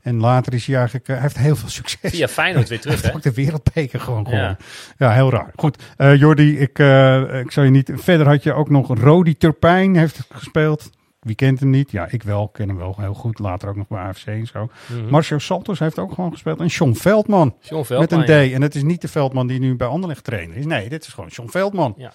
En 0.01 0.21
later 0.21 0.55
is 0.55 0.67
hij 0.67 0.77
eigenlijk, 0.77 1.09
eh, 1.09 1.15
hij 1.15 1.23
heeft 1.23 1.39
heel 1.39 1.57
veel 1.57 1.69
succes. 1.69 2.11
Via 2.11 2.29
Feyenoord 2.29 2.69
weer 2.69 2.81
terug, 2.81 3.03
hè? 3.03 3.15
ook 3.15 3.23
de 3.23 3.33
wereldbeker 3.33 4.01
gewoon 4.01 4.23
Ja. 4.23 4.29
gewonnen. 4.31 4.57
Ja, 4.97 5.13
heel 5.13 5.31
raar. 5.31 5.51
Goed, 5.57 5.83
eh 5.97 6.15
Jordi, 6.17 6.59
ik, 6.59 6.79
eh, 6.79 7.41
ik 7.41 7.51
zou 7.51 7.67
je 7.67 7.73
niet... 7.73 7.91
Verder 7.95 8.27
had 8.27 8.43
je 8.43 8.53
ook 8.53 8.71
nog 8.71 8.99
Rodi 8.99 9.37
Turpijn 9.37 9.97
heeft 9.97 10.21
gespeeld. 10.33 10.91
Wie 11.21 11.35
kent 11.35 11.61
hem 11.61 11.71
niet? 11.71 11.91
Ja, 11.91 12.07
ik 12.11 12.23
wel. 12.23 12.49
Ken 12.49 12.69
hem 12.69 12.77
wel 12.77 12.95
heel 12.99 13.15
goed. 13.15 13.39
Later 13.39 13.69
ook 13.69 13.77
nog 13.77 13.89
bij 13.89 13.99
AFC 14.01 14.27
en 14.27 14.47
zo. 14.47 14.71
Mhm. 14.89 15.09
Marcio 15.11 15.39
Santos 15.39 15.79
heeft 15.79 15.99
ook 15.99 16.13
gewoon 16.13 16.33
gespeeld. 16.33 16.61
En 16.61 16.67
John 16.67 16.93
Veldman. 16.93 17.57
John 17.61 17.85
Veldman, 17.85 18.19
Met 18.19 18.29
een 18.29 18.45
D. 18.47 18.49
ja. 18.49 18.55
En 18.55 18.63
het 18.63 18.75
is 18.75 18.83
niet 18.83 19.01
de 19.01 19.09
Veldman 19.09 19.47
die 19.47 19.61
nu 19.61 19.77
bij 19.77 19.87
Anderlecht 19.87 20.25
trainer 20.25 20.57
is. 20.57 20.67
Nee, 20.67 20.89
dit 20.89 21.03
is 21.07 21.13
gewoon 21.13 21.29
John 21.29 21.49
Veldman. 21.51 21.95
Ja. 21.97 22.13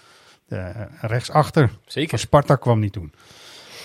De, 0.48 0.88
rechtsachter. 1.02 1.68
Van 1.68 1.78
Zeker. 1.86 2.20
Sparta 2.20 2.56
kwam 2.56 2.80
niet 2.80 2.94
toen. 2.94 3.14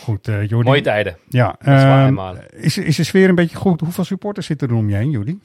Goed, 0.03 0.29
eh 0.29 0.47
Jordi. 0.49 0.69
Mooie 0.69 0.81
tijden. 0.81 1.17
Ja, 1.29 1.57
ehm, 1.59 2.37
is, 2.51 2.79
is 2.79 2.97
de 2.97 3.05
sfeer 3.05 3.29
een 3.29 3.35
beetje 3.35 3.57
goed? 3.57 3.81
Hoeveel 3.81 4.05
supporters 4.05 4.47
zitten 4.47 4.69
er 4.69 4.75
om 4.75 4.89
je 4.89 4.97
heen, 4.97 5.11
Jordi? 5.11 5.41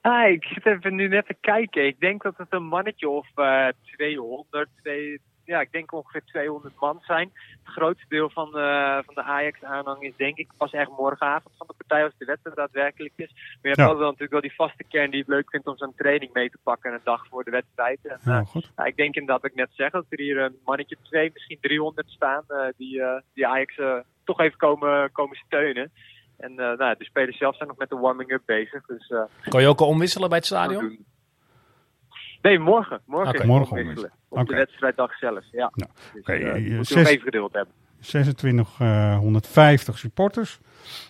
Ah, 0.00 0.30
ik 0.30 0.44
zit 0.44 0.66
even 0.66 0.94
nu 0.94 1.08
net 1.08 1.26
te 1.26 1.36
kijken. 1.40 1.86
Ik 1.86 2.00
denk 2.00 2.22
dat 2.22 2.34
het 2.36 2.46
een 2.50 2.66
mannetje 2.66 3.08
of 3.08 3.26
eh 3.34 3.66
200, 3.96 4.68
twee, 4.82 5.20
ja, 5.44 5.60
ik 5.60 5.72
denk 5.72 5.92
ongeveer 5.92 6.22
200 6.24 6.74
man 6.80 6.98
zijn. 7.02 7.30
Het 7.64 7.72
grootste 7.74 8.06
deel 8.08 8.30
van 8.30 8.50
de, 8.50 9.02
van 9.06 9.14
de 9.14 9.22
Ajax-aanhang 9.22 10.02
is 10.02 10.16
denk 10.16 10.36
ik 10.36 10.48
pas 10.56 10.72
echt 10.72 10.90
morgenavond 10.98 11.54
van 11.58 11.66
de 11.66 11.74
partij 11.76 12.04
als 12.04 12.12
de 12.18 12.24
wedstrijd 12.24 12.56
daadwerkelijk 12.56 13.12
is. 13.16 13.30
Maar 13.32 13.58
je 13.62 13.68
hebt 13.68 13.76
Ja. 13.76 13.82
altijd 13.84 13.98
wel 14.00 14.10
natuurlijk 14.10 14.32
wel 14.32 14.48
die 14.48 14.54
vaste 14.54 14.84
kern 14.84 15.10
die 15.10 15.20
het 15.20 15.28
leuk 15.28 15.50
vindt 15.50 15.66
om 15.66 15.76
zo'n 15.76 15.94
training 15.96 16.32
mee 16.32 16.50
te 16.50 16.58
pakken 16.62 16.92
een 16.92 17.00
dag 17.04 17.26
voor 17.26 17.44
de 17.44 17.50
wedstrijd. 17.50 17.98
En, 18.02 18.18
Ja, 18.24 18.38
eh, 18.38 18.46
goed. 18.46 18.70
ja, 18.76 18.84
ik 18.84 18.96
denk 18.96 19.14
inderdaad 19.14 19.42
wat 19.42 19.50
ik 19.50 19.56
net 19.56 19.70
zeg, 19.72 19.90
dat 19.90 20.04
er 20.08 20.18
hier 20.20 20.38
een 20.38 20.56
mannetje 20.64 20.96
twee, 21.02 21.30
misschien 21.32 21.58
300 21.60 22.10
staan 22.10 22.44
eh, 22.48 22.66
die, 22.76 23.02
eh, 23.02 23.20
die 23.34 23.46
Ajax 23.46 23.76
eh, 23.76 23.96
toch 24.24 24.40
even 24.40 24.58
komen, 24.58 25.12
komen 25.12 25.36
steunen. 25.36 25.92
En 26.38 26.50
eh, 26.58 26.78
nou, 26.78 26.94
de 26.98 27.04
spelers 27.04 27.38
zelf 27.38 27.56
zijn 27.56 27.68
nog 27.68 27.78
met 27.78 27.88
de 27.88 27.96
warming-up 27.96 28.42
bezig. 28.46 28.86
Dus 28.86 29.08
eh, 29.08 29.22
Kon 29.48 29.60
je 29.60 29.68
ook 29.68 29.80
al 29.80 29.86
omwisselen 29.88 30.28
bij 30.28 30.38
het 30.38 30.46
stadion? 30.46 31.04
Nee, 32.42 32.58
morgen. 32.58 33.00
Morgen, 33.06 33.34
het 33.36 33.44
Morgen. 33.46 34.12
Op 34.28 34.48
de 34.48 34.54
wedstrijddag 34.54 35.18
zelf, 35.18 35.44
ja. 35.52 35.70
Ja. 35.74 35.86
Dus, 36.12 36.20
Oké, 36.20 36.32
eh, 36.32 36.54
je- 36.56 36.70
je 36.70 36.76
moet 36.76 36.88
je 36.88 36.94
nog 36.96 37.06
even 37.06 37.22
geduld 37.22 37.52
hebben. 37.52 37.74
2650 38.00 39.98
supporters. 39.98 40.60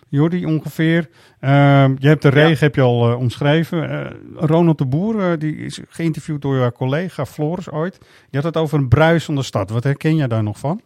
Jordi 0.09 0.45
ongeveer. 0.45 1.09
Ehm, 1.39 1.95
je 1.99 2.07
hebt 2.07 2.21
de 2.21 2.29
regen 2.29 2.65
heb 2.65 2.75
je 2.75 2.81
al 2.81 3.09
eh, 3.11 3.17
omschreven. 3.19 3.89
Eh, 3.89 4.11
Ronald 4.35 4.77
de 4.77 4.85
Boer, 4.85 5.31
eh, 5.31 5.37
die 5.39 5.55
is 5.55 5.81
geïnterviewd 5.89 6.41
door 6.41 6.55
jouw 6.55 6.71
collega 6.71 7.25
Floris 7.25 7.69
ooit. 7.71 7.99
Die 7.99 8.41
had 8.41 8.43
het 8.43 8.57
over 8.57 8.77
een 8.79 8.87
bruisende 8.87 9.43
stad. 9.43 9.69
Wat 9.69 9.83
herken 9.83 10.15
jij 10.15 10.27
daar 10.27 10.43
nog 10.43 10.59
van? 10.59 10.81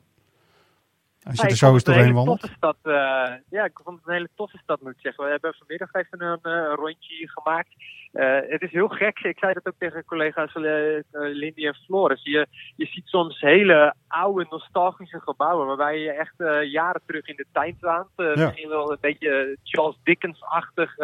Als 1.23 1.35
je 1.35 1.43
Ja, 1.43 1.49
er 1.49 1.55
zo 1.55 1.73
eens 1.73 1.83
doorheen 1.83 2.13
wandelt. 2.13 2.39
toffe 2.39 2.55
stad. 2.55 2.77
eh, 2.81 2.91
ja, 3.49 3.63
ik 3.65 3.79
vond 3.83 3.97
het 3.99 4.07
een 4.07 4.13
hele 4.13 4.29
toffe 4.35 4.57
stad, 4.57 4.81
moet 4.81 4.91
ik 4.91 4.99
zeggen. 5.01 5.23
We 5.23 5.29
hebben 5.29 5.53
vanmiddag 5.57 5.93
even 5.93 6.21
een 6.21 6.39
eh, 6.41 6.73
rondje 6.75 7.29
gemaakt. 7.29 7.69
Eh, 8.11 8.39
het 8.47 8.61
is 8.61 8.71
heel 8.71 8.87
gek. 8.87 9.19
Ik 9.19 9.37
zei 9.39 9.53
dat 9.53 9.67
ook 9.67 9.79
tegen 9.79 10.05
collega's 10.05 10.53
eh, 10.53 11.01
Lindy 11.11 11.65
en 11.65 11.75
Floris. 11.85 12.23
Je, 12.23 12.47
je 12.75 12.85
ziet 12.85 13.07
soms 13.07 13.39
hele 13.39 13.93
oude, 14.07 14.45
nostalgische 14.49 15.19
gebouwen. 15.19 15.67
Waarbij 15.67 15.99
je 15.99 16.11
echt 16.11 16.35
jaren 16.71 17.01
terug 17.05 17.27
in 17.27 17.35
de 17.35 17.45
tijd 17.51 17.75
waant. 17.79 18.09
Ja. 18.15 18.33
Misschien 18.35 18.69
wel 18.69 18.91
een 18.91 18.97
beetje 19.01 19.57
Charles 19.63 19.97
Dickens-achtig 20.03 20.95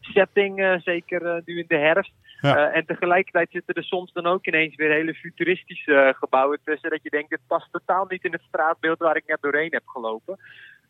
setting. 0.00 0.80
zeker 0.84 1.42
nu 1.44 1.58
in 1.58 1.64
de 1.68 1.76
herfst. 1.76 2.12
Ja. 2.40 2.70
En 2.70 2.86
tegelijkertijd 2.86 3.50
zitten 3.50 3.74
er 3.74 3.84
soms 3.84 4.12
dan 4.12 4.26
ook 4.26 4.46
ineens 4.46 4.76
weer 4.76 4.90
hele 4.90 5.14
futuristische 5.14 6.14
gebouwen 6.18 6.58
tussen. 6.64 6.90
Dat 6.90 7.02
je 7.02 7.10
denkt, 7.10 7.30
dit 7.30 7.40
past 7.46 7.68
totaal 7.72 8.06
niet 8.08 8.24
in 8.24 8.32
het 8.32 8.42
straatbeeld 8.48 8.98
waar 8.98 9.16
ik 9.16 9.26
net 9.26 9.38
doorheen 9.40 9.72
heb 9.72 9.86
gelopen. 9.86 10.38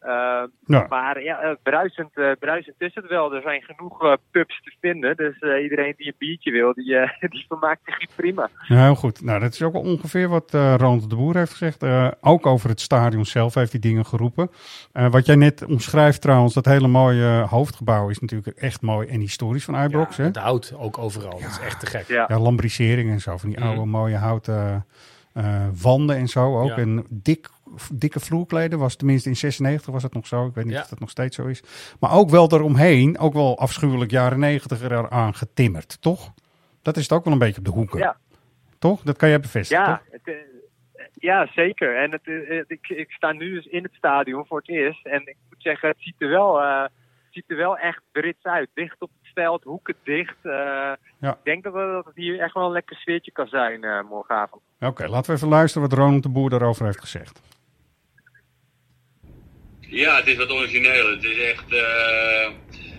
Eh, 0.00 0.42
Ja. 0.66 0.86
Maar 0.88 1.22
ja, 1.22 1.40
eh, 1.40 1.50
bruisend, 1.62 2.10
eh, 2.14 2.30
bruisend 2.38 2.74
is 2.78 2.94
het 2.94 3.06
wel. 3.08 3.34
Er 3.34 3.42
zijn 3.42 3.62
genoeg 3.62 4.02
eh, 4.04 4.12
pubs 4.30 4.60
te 4.64 4.72
vinden. 4.80 5.16
Dus 5.16 5.38
eh, 5.38 5.62
iedereen 5.62 5.94
die 5.96 6.06
een 6.06 6.14
biertje 6.18 6.50
wil, 6.50 6.74
die, 6.74 6.96
eh, 6.96 7.30
die 7.30 7.44
vermaakt 7.48 7.80
zich 7.84 7.98
hier 7.98 8.08
prima. 8.16 8.48
Ja, 8.68 8.82
heel 8.84 8.94
goed. 8.94 9.22
Nou, 9.22 9.40
dat 9.40 9.52
is 9.52 9.62
ook 9.62 9.72
wel 9.72 9.82
ongeveer 9.82 10.28
wat 10.28 10.54
eh 10.54 10.74
Ronald 10.76 11.10
de 11.10 11.16
Boer 11.16 11.36
heeft 11.36 11.50
gezegd. 11.50 11.82
Eh, 11.82 12.08
ook 12.20 12.46
over 12.46 12.68
het 12.68 12.80
stadion 12.80 13.24
zelf 13.24 13.54
heeft 13.54 13.70
hij 13.72 13.80
dingen 13.80 14.06
geroepen. 14.06 14.50
Eh, 14.92 15.10
wat 15.10 15.26
jij 15.26 15.36
net 15.36 15.64
omschrijft 15.64 16.20
trouwens, 16.20 16.54
dat 16.54 16.64
hele 16.64 16.88
mooie 16.88 17.44
hoofdgebouw 17.48 18.08
is 18.08 18.18
natuurlijk 18.18 18.56
echt 18.56 18.82
mooi 18.82 19.08
en 19.08 19.20
historisch 19.20 19.64
van 19.64 19.82
Ibrox. 19.84 20.16
hè? 20.16 20.24
Het 20.24 20.36
hout 20.36 20.72
ook 20.76 20.98
overal. 20.98 21.30
Dat 21.40 21.50
is 21.50 21.60
echt 21.64 21.80
te 21.80 21.86
gek. 21.86 22.06
Ja. 22.08 22.24
Ja, 22.28 22.38
lambrisering 22.38 23.10
en 23.10 23.20
zo. 23.20 23.36
Van 23.36 23.48
die 23.48 23.58
Mhm. 23.58 23.68
oude 23.68 23.84
mooie 23.84 24.16
houten 24.16 24.86
eh, 25.32 25.66
wanden 25.82 26.16
en 26.16 26.28
zo 26.28 26.58
ook. 26.60 26.68
Ja. 26.68 26.76
En 26.76 27.06
dik, 27.08 27.48
dikke 27.92 28.20
vloerkleden 28.20 28.78
was 28.78 28.96
tenminste 28.96 29.28
in 29.28 29.36
96 29.36 29.92
was 29.92 30.02
het 30.02 30.14
nog 30.14 30.26
zo. 30.26 30.46
Ik 30.46 30.54
weet 30.54 30.64
niet 30.64 30.74
Ja. 30.74 30.80
of 30.80 30.86
dat 30.88 30.98
nog 31.00 31.10
steeds 31.10 31.36
zo 31.36 31.46
is. 31.46 31.62
Maar 32.00 32.12
ook 32.12 32.30
wel 32.30 32.48
eromheen, 32.52 33.18
ook 33.18 33.32
wel 33.32 33.58
afschuwelijk 33.58 34.10
jaren 34.10 34.38
90 34.38 34.82
eraan 34.82 35.34
getimmerd, 35.34 36.02
toch? 36.02 36.32
Dat 36.82 36.96
is 36.96 37.02
het 37.02 37.12
ook 37.12 37.24
wel 37.24 37.32
een 37.32 37.38
beetje 37.38 37.58
op 37.58 37.64
de 37.64 37.70
hoeken. 37.70 37.98
Ja. 37.98 38.16
Toch? 38.78 39.02
Dat 39.02 39.16
kan 39.16 39.28
jij 39.28 39.40
bevestigen, 39.40 39.84
Ja, 39.84 39.96
toch? 39.96 40.06
het, 40.12 40.20
eh, 40.24 40.34
ja 41.14 41.46
zeker. 41.52 41.96
En 42.02 42.10
het, 42.12 42.20
eh, 42.24 42.58
eh, 42.58 42.64
ik, 42.66 42.88
ik 42.88 43.10
sta 43.10 43.32
nu 43.32 43.54
dus 43.54 43.66
in 43.66 43.82
het 43.82 43.94
stadion 43.94 44.46
voor 44.46 44.58
het 44.58 44.68
eerst. 44.68 45.06
En 45.06 45.20
ik 45.20 45.36
moet 45.48 45.62
zeggen, 45.62 45.88
het 45.88 45.98
ziet 46.00 46.14
er 46.18 46.28
wel, 46.28 46.60
eh, 46.62 46.82
het 46.82 46.90
ziet 47.30 47.44
er 47.46 47.56
wel 47.56 47.78
echt 47.78 48.00
Brits 48.12 48.42
uit. 48.44 48.68
Dicht 48.74 48.96
op 49.02 49.10
het 49.22 49.32
veld, 49.34 49.64
hoeken 49.64 49.94
dicht. 50.04 50.36
Eh, 50.42 50.52
Ja. 51.20 51.30
Ik 51.32 51.44
denk 51.44 51.62
dat, 51.64 51.72
we- 51.72 51.90
dat 51.92 52.04
het 52.04 52.16
hier 52.16 52.40
echt 52.40 52.54
wel 52.54 52.64
een 52.66 52.72
lekker 52.72 52.96
sfeertje 52.96 53.30
kan 53.32 53.46
zijn 53.46 53.84
eh, 53.84 54.02
morgenavond. 54.08 54.62
Oké, 54.80 55.06
laten 55.08 55.30
we 55.30 55.36
even 55.36 55.48
luisteren 55.48 55.88
wat 55.88 55.98
Ronald 55.98 56.22
de 56.22 56.28
Boer 56.28 56.50
daarover 56.50 56.84
heeft 56.84 57.00
gezegd. 57.00 57.42
Ja, 59.90 60.16
het 60.16 60.26
is 60.26 60.36
wat 60.36 60.50
origineel. 60.50 61.10
Het 61.10 61.24
is 61.24 61.38
echt, 61.38 61.72
uh, 61.72 62.48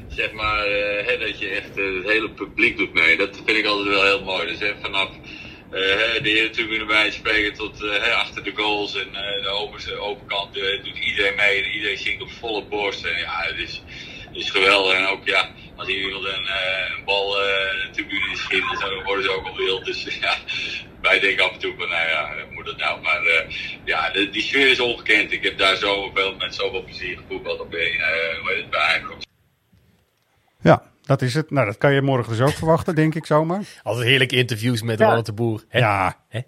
zeg 0.09 0.31
maar, 0.31 0.65
hè, 1.05 1.17
dat 1.17 1.39
je 1.39 1.49
echt 1.49 1.77
uh, 1.77 1.97
het 1.97 2.11
hele 2.11 2.29
publiek 2.29 2.77
doet 2.77 2.93
mee. 2.93 3.17
Dat 3.17 3.41
vind 3.45 3.57
ik 3.57 3.65
altijd 3.65 3.87
wel 3.87 4.03
heel 4.03 4.23
mooi. 4.23 4.47
Dus 4.47 4.71
vanaf 4.81 5.09
de 5.69 6.51
hele 6.53 6.79
erbij 6.79 7.11
spreken 7.11 7.53
tot 7.53 7.83
achter 8.13 8.43
de 8.43 8.51
goals 8.55 8.95
en 8.95 9.11
de 9.41 9.47
overste, 9.47 9.95
overkant 9.95 10.53
doet 10.53 10.97
iedereen 10.99 11.35
mee. 11.35 11.63
En 11.63 11.71
iedereen 11.71 11.97
zingt 11.97 12.21
op 12.21 12.31
volle 12.31 12.63
borst. 12.63 13.05
En 13.05 13.19
ja, 13.19 13.41
het 13.41 13.57
is, 13.57 13.81
is 14.33 14.49
geweldig. 14.49 14.93
En 14.93 15.07
ook 15.07 15.25
ja, 15.25 15.49
als 15.75 15.87
iemand 15.87 16.25
een, 16.25 16.49
een 16.97 17.03
bal 17.05 17.31
de 17.31 17.89
tribune 17.91 18.35
schiet, 18.37 18.79
dan 18.79 19.03
worden 19.03 19.23
ze 19.23 19.31
ook 19.31 19.47
al 19.47 19.57
wild. 19.57 19.85
Dus 19.85 20.03
ja, 20.21 20.37
wij 21.01 21.19
denken 21.19 21.45
af 21.45 21.51
en 21.51 21.59
toe 21.59 21.73
van, 21.77 21.89
nou 21.89 22.09
ja, 22.09 22.33
moet 22.49 22.65
dat 22.65 22.77
nou? 22.77 23.01
Maar 23.01 23.21
ja, 23.83 24.11
de, 24.11 24.29
die 24.29 24.41
sfeer 24.41 24.71
is 24.71 24.79
ongekend. 24.79 25.31
Ik 25.31 25.43
heb 25.43 25.57
daar 25.57 25.75
zoveel, 25.75 26.35
met 26.35 26.55
zoveel 26.55 26.83
plezier 26.83 27.17
gevoetbald 27.17 27.59
op 27.59 27.69
bij, 27.69 27.91
uh, 27.91 28.69
bij 28.69 28.79
Ajax. 28.79 29.25
Ja, 30.61 30.83
dat 31.01 31.21
is 31.21 31.33
het. 31.33 31.51
Nou, 31.51 31.65
dat 31.65 31.77
kan 31.77 31.93
je 31.93 32.01
morgen 32.01 32.37
dus 32.37 32.41
ook 32.41 32.57
verwachten, 32.57 32.95
denk 32.95 33.15
ik 33.15 33.25
zomaar. 33.25 33.63
Altijd 33.83 34.07
heerlijke 34.07 34.35
interviews 34.35 34.81
met 34.81 34.99
ja. 34.99 35.05
Ronald 35.05 35.25
de 35.25 35.33
Boer. 35.33 35.63
Hè? 35.67 35.79
Ja. 35.79 36.15
Hè? 36.29 36.41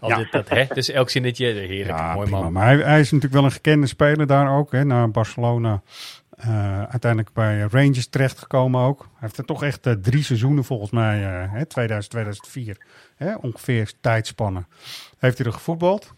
Altijd 0.00 0.28
ja. 0.32 0.38
dat, 0.38 0.48
hè? 0.48 0.64
Dus 0.74 0.90
elk 0.90 1.10
zinnetje, 1.10 1.46
heerlijk, 1.46 1.98
ja, 1.98 2.14
mooi 2.14 2.30
man. 2.30 2.52
Maar 2.52 2.66
hij, 2.66 2.76
hij, 2.76 3.00
is 3.00 3.10
natuurlijk 3.10 3.32
wel 3.32 3.44
een 3.44 3.52
gekende 3.52 3.86
speler 3.86 4.26
daar 4.26 4.58
ook, 4.58 4.72
hè, 4.72 4.84
naar 4.84 5.10
Barcelona. 5.10 5.82
Uh, 6.46 6.82
uiteindelijk 6.82 7.32
bij 7.32 7.60
Rangers 7.70 8.06
terechtgekomen 8.06 8.80
ook. 8.80 9.00
Hij 9.00 9.18
heeft 9.20 9.38
er 9.38 9.44
toch 9.44 9.62
echt 9.62 9.86
uh, 9.86 9.92
drie 9.92 10.22
seizoenen 10.22 10.64
volgens 10.64 10.90
mij, 10.90 11.20
uh, 11.20 11.52
hè, 11.52 11.66
2000, 11.66 12.10
2004, 12.10 12.76
hè, 13.16 13.34
ongeveer 13.34 13.92
tijdspannen. 14.00 14.68
Heeft 15.18 15.38
hij 15.38 15.46
er 15.46 15.52
gevoetbald. 15.52 16.14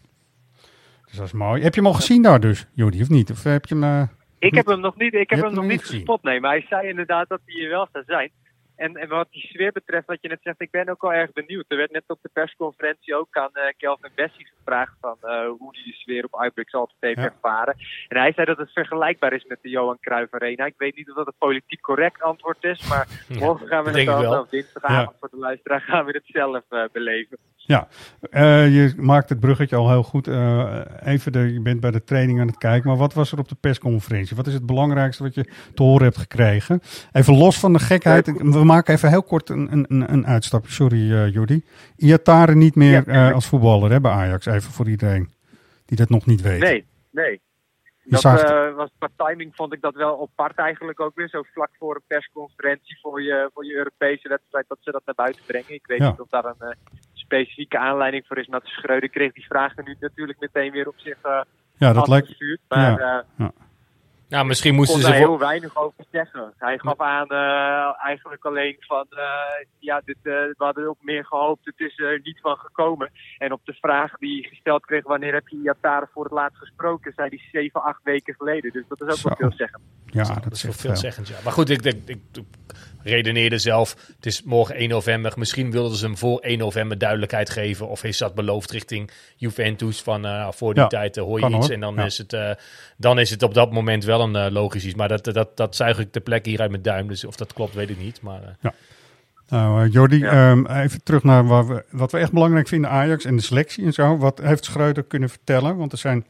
Dus 1.07 1.15
dat 1.15 1.25
is 1.25 1.33
mooi. 1.33 1.61
Heb 1.61 1.73
je 1.73 1.81
hem 1.81 1.89
al 1.89 1.95
gezien 1.95 2.21
daar 2.21 2.39
dus, 2.39 2.67
Jordi, 2.73 3.01
of 3.01 3.09
niet? 3.09 3.31
Of 3.31 3.43
heb 3.43 3.65
je 3.65 3.75
hem, 3.75 4.09
ik 4.39 4.55
heb 4.55 4.65
hem 4.65 4.79
nog 4.79 4.97
niet, 4.97 5.13
ik 5.13 5.29
heb 5.29 5.41
hem 5.41 5.53
nog 5.53 5.65
niet 5.65 5.85
gespot, 5.85 6.23
nee. 6.23 6.39
Maar 6.39 6.51
hij 6.51 6.65
zei 6.69 6.87
inderdaad 6.87 7.29
dat 7.29 7.39
hij 7.45 7.55
hier 7.55 7.69
wel 7.69 7.87
zou 7.91 8.03
zijn. 8.07 8.31
En, 8.75 8.95
en 8.95 9.09
wat 9.09 9.27
die 9.31 9.41
sfeer 9.41 9.71
betreft, 9.71 10.07
wat 10.07 10.17
je 10.21 10.27
net 10.27 10.39
zegt, 10.41 10.61
ik 10.61 10.71
ben 10.71 10.89
ook 10.89 11.03
al 11.03 11.13
erg 11.13 11.33
benieuwd. 11.33 11.65
Er 11.67 11.77
werd 11.77 11.91
net 11.91 12.03
op 12.07 12.19
de 12.21 12.29
persconferentie 12.33 13.15
ook 13.15 13.37
aan 13.37 13.49
uh, 13.53 13.63
Kelvin 13.77 14.11
Bessie 14.15 14.47
gevraagd 14.57 14.93
van 15.01 15.17
uh, 15.23 15.29
hoe 15.57 15.69
hij 15.71 15.83
de 15.85 15.93
sfeer 15.93 16.23
op 16.23 16.39
Uitbrix 16.39 16.73
altijd 16.73 16.97
heeft 16.99 17.17
ja. 17.17 17.25
ervaren. 17.25 17.75
En 18.07 18.17
hij 18.17 18.33
zei 18.33 18.45
dat 18.45 18.57
het 18.57 18.71
vergelijkbaar 18.71 19.33
is 19.33 19.45
met 19.45 19.59
de 19.61 19.69
Johan 19.69 19.99
Cruijff 19.99 20.33
Arena. 20.33 20.65
Ik 20.65 20.73
weet 20.77 20.95
niet 20.95 21.09
of 21.09 21.15
dat 21.15 21.27
een 21.27 21.33
politiek 21.37 21.81
correct 21.81 22.21
antwoord 22.21 22.63
is, 22.63 22.87
maar 22.87 23.07
morgen 23.39 23.67
gaan 23.67 23.83
we 23.83 23.91
het 23.91 24.05
dan, 24.05 24.39
of 24.39 24.49
dinsdagavond 24.49 25.11
ja. 25.11 25.17
voor 25.19 25.29
de 25.29 25.37
luisteraar, 25.37 25.81
gaan 25.81 26.05
we 26.05 26.11
het 26.11 26.25
zelf 26.25 26.63
uh, 26.69 26.83
beleven. 26.91 27.37
Ja, 27.67 27.87
uh, 28.31 28.73
je 28.75 28.93
maakt 28.97 29.29
het 29.29 29.39
bruggetje 29.39 29.75
al 29.75 29.89
heel 29.89 30.03
goed. 30.03 30.27
Uh, 30.27 30.81
even 31.03 31.31
de, 31.31 31.53
je 31.53 31.61
bent 31.61 31.79
bij 31.79 31.91
de 31.91 32.03
training 32.03 32.39
aan 32.39 32.47
het 32.47 32.57
kijken, 32.57 32.89
maar 32.89 32.97
wat 32.97 33.13
was 33.13 33.31
er 33.31 33.39
op 33.39 33.49
de 33.49 33.55
persconferentie? 33.55 34.35
Wat 34.35 34.47
is 34.47 34.53
het 34.53 34.65
belangrijkste 34.65 35.23
wat 35.23 35.33
je 35.33 35.43
te 35.73 35.83
horen 35.83 36.03
hebt 36.03 36.17
gekregen? 36.17 36.81
Even 37.11 37.37
los 37.37 37.59
van 37.59 37.73
de 37.73 37.79
gekheid, 37.79 38.25
we 38.25 38.63
maken 38.63 38.93
even 38.93 39.09
heel 39.09 39.23
kort 39.23 39.49
een, 39.49 39.71
een, 39.71 40.13
een 40.13 40.27
uitstapje. 40.27 40.71
Sorry, 40.71 41.11
uh, 41.11 41.33
Jordi. 41.33 41.65
Iatare 41.95 42.55
niet 42.55 42.75
meer 42.75 43.11
ja, 43.11 43.31
als 43.31 43.47
voetballer 43.47 43.91
hè, 43.91 44.01
bij 44.01 44.11
Ajax, 44.11 44.45
even 44.45 44.71
voor 44.71 44.89
iedereen 44.89 45.29
die 45.85 45.97
dat 45.97 46.09
nog 46.09 46.25
niet 46.25 46.41
weet. 46.41 46.59
Nee, 46.59 46.85
nee. 47.11 47.41
Dat 48.03 48.23
uh, 48.25 48.75
was 48.75 48.89
qua 48.97 49.09
timing 49.15 49.55
vond 49.55 49.73
ik 49.73 49.81
dat 49.81 49.95
wel 49.95 50.21
apart 50.21 50.57
eigenlijk 50.57 50.99
ook 50.99 51.15
weer. 51.15 51.29
Zo 51.29 51.41
vlak 51.53 51.69
voor 51.79 51.95
een 51.95 52.01
persconferentie 52.07 52.99
voor 53.01 53.21
je, 53.21 53.49
voor 53.53 53.65
je 53.65 53.75
Europese 53.75 54.29
wedstrijd 54.29 54.65
dat 54.67 54.77
ze 54.81 54.91
dat 54.91 55.01
naar 55.05 55.15
buiten 55.15 55.41
brengen. 55.45 55.73
Ik 55.73 55.87
weet 55.87 55.99
ja. 55.99 56.09
niet 56.09 56.19
of 56.19 56.29
daar 56.29 56.45
een 56.45 56.75
specifieke 57.27 57.77
aanleiding 57.77 58.23
voor 58.27 58.37
is. 58.37 58.47
Maar 58.47 58.61
Schreuder 58.63 59.09
kreeg 59.09 59.33
die 59.33 59.45
vragen 59.45 59.83
nu 59.85 59.95
natuurlijk 59.99 60.39
meteen 60.39 60.71
weer 60.71 60.87
op 60.87 60.97
zich 60.97 61.17
uh, 61.25 61.41
ja, 61.77 61.93
dat 61.93 62.07
lijkt, 62.07 62.35
Maar 62.67 62.99
ja, 62.99 63.23
ja. 63.37 63.51
Nou, 64.29 64.45
misschien 64.45 64.75
moesten 64.75 65.01
ze... 65.01 65.07
er 65.07 65.13
heel 65.13 65.39
weinig 65.39 65.75
over 65.77 66.05
zeggen. 66.11 66.53
Hij 66.57 66.77
gaf 66.77 66.99
aan 66.99 67.27
uh, 67.29 68.05
eigenlijk 68.05 68.45
alleen 68.45 68.75
van... 68.79 69.05
Uh, 69.09 69.19
ja, 69.79 70.01
dit, 70.05 70.17
uh, 70.23 70.33
we 70.33 70.53
hadden 70.57 70.89
op 70.89 70.97
meer 71.01 71.25
gehoopt. 71.25 71.65
Het 71.65 71.79
is 71.79 71.99
er 71.99 72.19
niet 72.23 72.39
van 72.41 72.57
gekomen. 72.57 73.11
En 73.37 73.51
op 73.51 73.61
de 73.63 73.73
vraag 73.73 74.17
die 74.17 74.39
hij 74.41 74.49
gesteld 74.49 74.85
kreeg... 74.85 75.03
wanneer 75.03 75.33
heb 75.33 75.47
je 75.47 75.61
Iatare 75.63 76.07
voor 76.13 76.23
het 76.23 76.33
laatst 76.33 76.57
gesproken... 76.57 77.13
zei 77.15 77.29
hij 77.29 77.61
7, 77.61 77.83
8 77.83 77.99
weken 78.03 78.35
geleden. 78.37 78.71
Dus 78.71 78.83
dat 78.87 79.01
is 79.01 79.07
ook 79.07 79.17
Zo. 79.17 79.27
wel 79.27 79.37
veel 79.37 79.57
zeggen. 79.57 79.81
Ja, 80.05 80.23
dat, 80.23 80.43
dat 80.43 80.53
is 80.53 80.61
wel 80.61 80.71
echt 80.71 80.81
veelzeggend, 80.81 81.27
ja. 81.27 81.35
Maar 81.43 81.53
goed, 81.53 81.69
ik, 81.69 81.81
ik, 81.81 81.97
ik, 82.05 82.19
ik 82.33 82.43
redeneerde 83.03 83.57
zelf... 83.57 83.95
Het 84.15 84.25
is 84.25 84.43
morgen 84.43 84.75
1 84.75 84.89
november. 84.89 85.33
Misschien 85.37 85.71
wilden 85.71 85.97
ze 85.97 86.05
hem 86.05 86.17
voor 86.17 86.39
1 86.39 86.57
november 86.57 86.97
duidelijkheid 86.97 87.49
geven. 87.49 87.87
Of 87.87 88.03
is 88.03 88.17
dat 88.17 88.35
beloofd 88.35 88.71
richting 88.71 89.11
Juventus? 89.35 90.01
Van 90.01 90.25
uh, 90.25 90.51
voor 90.51 90.73
die 90.73 90.83
Ja, 90.83 90.87
tijd 90.89 91.15
hoor 91.15 91.39
je 91.39 91.45
iets. 91.45 91.55
hoor. 91.55 91.69
En 91.69 91.79
dan, 91.79 91.95
Ja. 91.95 92.05
is 92.05 92.17
het, 92.17 92.33
uh, 92.33 92.51
dan 92.97 93.19
is 93.19 93.29
het 93.29 93.43
op 93.43 93.53
dat 93.53 93.71
moment 93.71 94.03
wel 94.03 94.16
een 94.21 94.35
uh, 94.35 94.45
logisch 94.51 94.85
iets. 94.85 94.95
Maar 94.95 95.07
dat, 95.07 95.23
dat, 95.23 95.57
dat 95.57 95.75
zuig 95.75 95.99
ik 95.99 96.11
ter 96.11 96.21
plekke 96.21 96.49
hier 96.49 96.61
uit 96.61 96.69
mijn 96.71 96.81
duim. 96.81 97.07
Dus 97.07 97.25
of 97.25 97.35
dat 97.35 97.53
klopt, 97.53 97.73
weet 97.73 97.89
ik 97.89 97.99
niet. 97.99 98.21
Maar 98.21 98.41
uh, 98.61 98.71
Nou, 99.49 99.85
eh, 99.85 99.91
Jordi, 99.93 100.17
Ja. 100.17 100.49
ehm, 100.51 100.65
even 100.65 101.03
terug 101.03 101.23
naar 101.23 101.45
waar 101.47 101.67
we, 101.67 101.85
wat 101.91 102.11
we 102.11 102.17
echt 102.17 102.31
belangrijk 102.31 102.67
vinden, 102.67 102.89
Ajax 102.89 103.25
en 103.25 103.35
de 103.35 103.41
selectie 103.41 103.85
en 103.85 103.93
zo. 103.93 104.17
Wat 104.17 104.39
heeft 104.39 104.65
Schreuder 104.65 105.03
kunnen 105.03 105.29
vertellen? 105.29 105.77
Want 105.77 105.91
er 105.91 105.97
zijn 105.97 106.25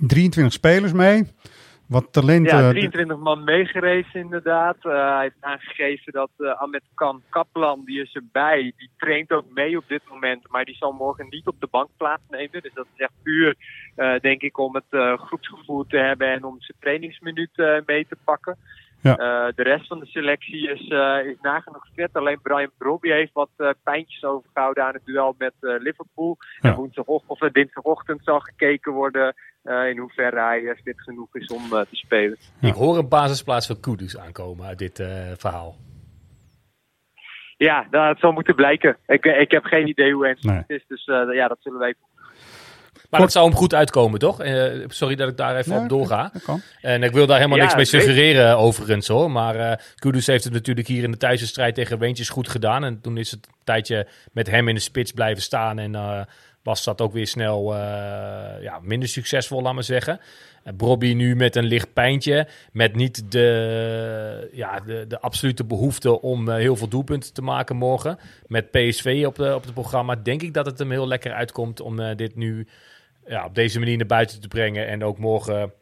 23 0.00 0.52
spelers 0.52 0.92
mee. 0.92 1.26
Wat 1.88 2.12
talenten. 2.12 2.58
Ja, 2.58 2.70
23 2.70 3.16
man 3.16 3.44
meegereisd 3.44 4.14
inderdaad. 4.14 4.76
Uh, 4.82 4.92
hij 4.92 5.22
heeft 5.22 5.36
aangegeven 5.40 6.12
dat 6.12 6.30
uh, 6.38 6.60
Ahmed 6.60 6.82
Kan 6.94 7.22
Kaplan, 7.28 7.82
die 7.84 8.02
is 8.02 8.14
erbij. 8.14 8.72
Die 8.76 8.90
traint 8.96 9.32
ook 9.32 9.50
mee 9.50 9.76
op 9.76 9.84
dit 9.88 10.02
moment, 10.08 10.48
maar 10.48 10.64
die 10.64 10.76
zal 10.76 10.92
morgen 10.92 11.26
niet 11.28 11.46
op 11.46 11.60
de 11.60 11.68
bank 11.70 11.88
plaatsnemen. 11.96 12.62
Dus 12.62 12.74
dat 12.74 12.86
is 12.94 13.00
echt 13.00 13.12
puur, 13.22 13.56
denk 14.20 14.42
ik, 14.42 14.58
om 14.58 14.74
het 14.74 15.18
groepsgevoel 15.20 15.86
te 15.86 15.96
hebben 15.96 16.28
en 16.32 16.44
om 16.44 16.56
zijn 16.60 16.78
trainingsminuut 16.80 17.82
mee 17.86 18.06
te 18.08 18.16
pakken. 18.24 18.58
Ja. 19.06 19.46
Uh, 19.46 19.52
de 19.54 19.62
rest 19.62 19.86
van 19.86 19.98
de 20.00 20.06
selectie 20.06 20.70
is, 20.70 20.88
uh, 20.88 21.26
is 21.26 21.36
nagenoeg 21.40 21.86
fit. 21.94 22.08
Alleen 22.12 22.40
Brian 22.42 22.70
Brobby 22.78 23.08
heeft 23.08 23.32
wat 23.32 23.50
uh, 23.58 23.70
pijntjes 23.84 24.24
overgehouden 24.24 24.84
aan 24.84 24.94
het 24.94 25.04
duel 25.04 25.34
met 25.38 25.52
uh, 25.60 25.74
Liverpool. 25.78 26.36
Ja. 26.60 26.70
En 26.70 26.76
woensdagochtend 26.76 27.30
of 27.30 27.42
uh, 27.42 27.50
dinsdagochtend 27.52 28.20
zal 28.24 28.40
gekeken 28.40 28.92
worden 28.92 29.34
uh, 29.64 29.88
in 29.88 29.98
hoeverre 29.98 30.40
hij 30.40 30.60
uh, 30.60 30.74
fit 30.84 31.00
genoeg 31.00 31.36
is 31.36 31.46
om 31.46 31.62
uh, 31.62 31.80
te 31.80 31.96
spelen. 31.96 32.36
Ja. 32.60 32.68
ik 32.68 32.74
hoor 32.74 32.98
een 32.98 33.08
basisplaats 33.08 33.66
voor 33.66 33.80
Kudus 33.80 34.18
aankomen 34.18 34.66
uit 34.66 34.78
dit 34.78 34.98
uh, 34.98 35.08
verhaal. 35.36 35.74
Ja, 37.56 37.86
dat 37.90 38.18
zal 38.18 38.32
moeten 38.32 38.54
blijken. 38.54 38.96
Ik, 39.06 39.24
ik 39.24 39.50
heb 39.50 39.64
geen 39.64 39.88
idee 39.88 40.12
hoe 40.12 40.36
Nee. 40.40 40.56
het 40.56 40.70
is, 40.70 40.84
dus 40.88 41.06
uh, 41.06 41.34
ja, 41.34 41.48
dat 41.48 41.58
zullen 41.60 41.78
we 41.78 41.86
even 41.86 42.00
Maar 43.10 43.20
dat 43.20 43.32
zou 43.32 43.46
hem 43.46 43.56
goed 43.56 43.74
uitkomen, 43.74 44.18
toch? 44.18 44.44
Uh, 44.44 44.84
sorry 44.88 45.14
dat 45.14 45.28
ik 45.28 45.36
daar 45.36 45.56
even 45.56 45.72
Ja, 45.72 45.82
op 45.82 45.88
doorga. 45.88 46.30
dat 46.32 46.42
kan. 46.42 46.60
En 46.80 47.02
ik 47.02 47.10
wil 47.10 47.26
daar 47.26 47.36
helemaal 47.36 47.58
Ja, 47.58 47.64
niks 47.64 47.76
mee 47.76 47.84
suggereren 47.84 48.58
overigens 48.58 49.08
hoor. 49.08 49.30
Maar 49.30 49.56
uh, 49.56 49.72
Kudus 49.94 50.26
heeft 50.26 50.44
het 50.44 50.52
natuurlijk 50.52 50.86
hier 50.86 51.02
in 51.02 51.10
de 51.10 51.16
thuiswedstrijd 51.16 51.74
tegen 51.74 52.00
Rangers 52.00 52.28
goed 52.28 52.48
gedaan. 52.48 52.84
En 52.84 53.00
toen 53.00 53.16
is 53.18 53.30
het 53.30 53.46
een 53.46 53.54
tijdje 53.64 54.06
met 54.32 54.50
hem 54.50 54.68
in 54.68 54.74
de 54.74 54.80
spits 54.80 55.12
blijven 55.12 55.42
staan. 55.42 55.78
En 55.78 55.92
uh, 55.92 56.20
was 56.62 56.84
dat 56.84 57.00
ook 57.00 57.12
weer 57.12 57.26
snel 57.26 57.74
uh, 57.74 57.78
ja, 58.60 58.80
minder 58.82 59.08
succesvol, 59.08 59.62
laat 59.62 59.74
maar 59.74 59.82
zeggen. 59.84 60.20
En 60.62 60.76
Bobby 60.76 61.12
nu 61.12 61.36
met 61.36 61.56
een 61.56 61.64
licht 61.64 61.92
pijntje. 61.92 62.48
Met 62.72 62.94
niet 62.94 63.32
de, 63.32 64.50
ja, 64.52 64.80
de, 64.80 65.04
de 65.08 65.20
absolute 65.20 65.64
behoefte 65.64 66.20
om 66.20 66.48
uh, 66.48 66.54
heel 66.54 66.76
veel 66.76 66.88
doelpunten 66.88 67.32
te 67.32 67.42
maken 67.42 67.76
morgen. 67.76 68.18
Met 68.46 68.70
PSV 68.70 69.24
op, 69.26 69.34
de, 69.34 69.54
op 69.54 69.64
het 69.64 69.74
programma. 69.74 70.16
Denk 70.16 70.42
ik 70.42 70.54
dat 70.54 70.66
het 70.66 70.78
hem 70.78 70.90
heel 70.90 71.06
lekker 71.08 71.32
uitkomt 71.32 71.80
om 71.80 72.00
uh, 72.00 72.16
dit 72.16 72.36
nu 72.36 72.66
ja, 73.26 73.44
op 73.44 73.54
deze 73.54 73.78
manier 73.78 73.96
naar 73.96 74.06
buiten 74.06 74.40
te 74.40 74.48
brengen. 74.48 74.86
En 74.86 75.04
ook 75.04 75.18
morgen 75.18 75.72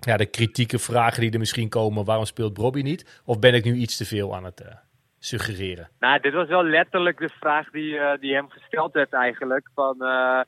ja, 0.00 0.16
de 0.16 0.26
kritieke 0.26 0.78
vragen 0.78 1.20
die 1.20 1.32
er 1.32 1.38
misschien 1.38 1.68
komen. 1.68 2.04
Waarom 2.04 2.24
speelt 2.24 2.54
Bobby 2.54 2.82
niet? 2.82 3.22
Of 3.24 3.38
ben 3.38 3.54
ik 3.54 3.64
nu 3.64 3.74
iets 3.74 3.96
te 3.96 4.04
veel 4.04 4.36
aan 4.36 4.44
het 4.44 4.60
uh, 4.60 4.72
suggereren? 5.18 5.88
Nou, 5.98 6.20
dit 6.20 6.32
was 6.32 6.48
wel 6.48 6.64
letterlijk 6.64 7.18
de 7.18 7.28
vraag 7.40 7.70
die, 7.70 7.92
uh, 7.92 8.12
die 8.20 8.34
hem 8.34 8.50
gesteld 8.50 8.92
werd 8.92 9.12
eigenlijk. 9.12 9.70
Van, 9.74 9.96
uh, 9.98 10.40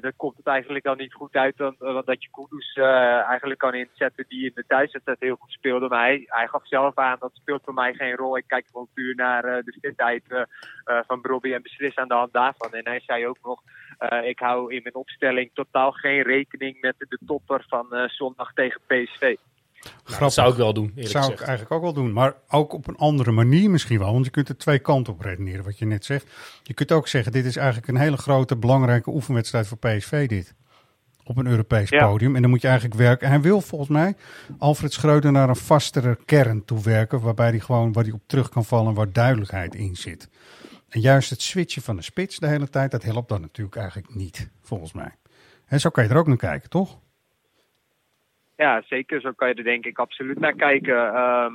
dan 0.00 0.12
komt 0.16 0.36
het 0.36 0.46
eigenlijk 0.46 0.86
al 0.86 0.94
niet 0.94 1.12
goed 1.12 1.34
uit 1.34 1.56
dan, 1.56 1.76
uh, 1.80 2.00
dat 2.04 2.22
je 2.22 2.28
Kudus 2.30 2.74
eigenlijk 3.28 3.60
kan 3.60 3.74
inzetten 3.74 4.24
die 4.28 4.44
in 4.44 4.52
de 4.54 4.64
thuiswedstrijd 4.66 5.20
heel 5.20 5.36
goed 5.40 5.50
speelde. 5.50 5.88
Maar 5.88 6.06
hij, 6.06 6.48
gaf 6.48 6.66
zelf 6.66 6.98
aan, 6.98 7.16
dat 7.20 7.30
speelt 7.34 7.62
voor 7.64 7.74
mij 7.74 7.94
geen 7.94 8.16
rol. 8.16 8.36
Ik 8.36 8.44
kijk 8.46 8.66
gewoon 8.66 8.88
puur 8.94 9.14
naar 9.14 9.42
de 9.42 9.78
fitheid 9.80 10.46
van 10.84 11.20
Bobby 11.20 11.52
en 11.52 11.62
beslis 11.62 11.96
aan 11.96 12.08
de 12.08 12.14
hand 12.14 12.32
daarvan. 12.32 12.72
En 12.72 12.84
hij 12.84 13.00
zei 13.00 13.26
ook 13.26 13.38
nog, 13.42 13.62
uh, 14.00 14.28
ik 14.28 14.38
hou 14.38 14.74
in 14.74 14.80
mijn 14.82 14.94
opstelling 14.94 15.50
totaal 15.54 15.90
geen 15.92 16.22
rekening 16.22 16.80
met 16.80 16.94
de 16.98 17.18
topper 17.26 17.64
van 17.68 17.86
uh, 17.90 18.08
zondag 18.08 18.52
tegen 18.52 18.80
PSV. 18.86 19.36
Nou, 20.06 20.18
dat 20.18 20.32
zou 20.32 20.50
ik 20.50 20.56
wel 20.56 20.72
doen, 20.72 20.88
eerlijk 20.88 21.08
zou 21.08 21.22
gezegd. 21.24 21.40
ik 21.40 21.46
eigenlijk 21.46 21.76
ook 21.76 21.82
wel 21.82 22.02
doen. 22.04 22.12
Maar 22.12 22.34
ook 22.48 22.72
op 22.72 22.86
een 22.88 22.96
andere 22.96 23.30
manier 23.30 23.70
misschien 23.70 23.98
wel. 23.98 24.12
Want 24.12 24.24
je 24.24 24.30
kunt 24.30 24.48
er 24.48 24.56
twee 24.56 24.78
kanten 24.78 25.12
op 25.12 25.20
redeneren, 25.20 25.64
wat 25.64 25.78
je 25.78 25.86
net 25.86 26.04
zegt. 26.04 26.26
Je 26.62 26.74
kunt 26.74 26.92
ook 26.92 27.08
zeggen, 27.08 27.32
dit 27.32 27.44
is 27.44 27.56
eigenlijk 27.56 27.88
een 27.88 27.96
hele 27.96 28.16
grote, 28.16 28.56
belangrijke 28.56 29.10
oefenwedstrijd 29.10 29.66
voor 29.66 29.78
PSV 29.78 30.28
dit. 30.28 30.54
Op 31.24 31.36
een 31.36 31.46
Europees 31.46 31.88
Ja. 31.88 32.06
podium. 32.06 32.34
En 32.36 32.40
dan 32.42 32.50
moet 32.50 32.60
je 32.60 32.68
eigenlijk 32.68 32.98
werken. 32.98 33.26
En 33.26 33.32
hij 33.32 33.42
wil 33.42 33.60
volgens 33.60 33.90
mij 33.90 34.14
Alfred 34.58 34.92
Schreuder 34.92 35.32
naar 35.32 35.48
een 35.48 35.56
vastere 35.56 36.18
kern 36.24 36.64
toe 36.64 36.82
werken. 36.82 37.20
Waarbij 37.20 37.48
hij 37.48 37.60
gewoon, 37.60 37.92
waar 37.92 38.04
hij 38.04 38.12
op 38.12 38.22
terug 38.26 38.48
kan 38.48 38.64
vallen 38.64 38.88
en 38.88 38.94
waar 38.94 39.12
duidelijkheid 39.12 39.74
in 39.74 39.96
zit. 39.96 40.28
En 40.94 41.00
juist 41.00 41.30
het 41.30 41.42
switchen 41.42 41.82
van 41.82 41.96
de 41.96 42.02
spits 42.02 42.38
de 42.38 42.46
hele 42.46 42.68
tijd, 42.68 42.90
dat 42.90 43.02
helpt 43.02 43.28
dan 43.28 43.40
natuurlijk 43.40 43.76
eigenlijk 43.76 44.14
niet, 44.14 44.50
volgens 44.60 44.92
mij. 44.92 45.14
En 45.66 45.80
zo 45.80 45.90
kan 45.90 46.04
je 46.04 46.10
er 46.10 46.16
ook 46.16 46.26
naar 46.26 46.36
kijken, 46.36 46.70
toch? 46.70 46.98
ja, 48.56 48.82
zeker. 48.86 49.20
Zo 49.20 49.32
kan 49.32 49.48
je 49.48 49.54
er 49.54 49.64
denk 49.64 49.84
ik 49.84 49.98
absoluut 49.98 50.38
naar 50.38 50.54
kijken. 50.54 50.96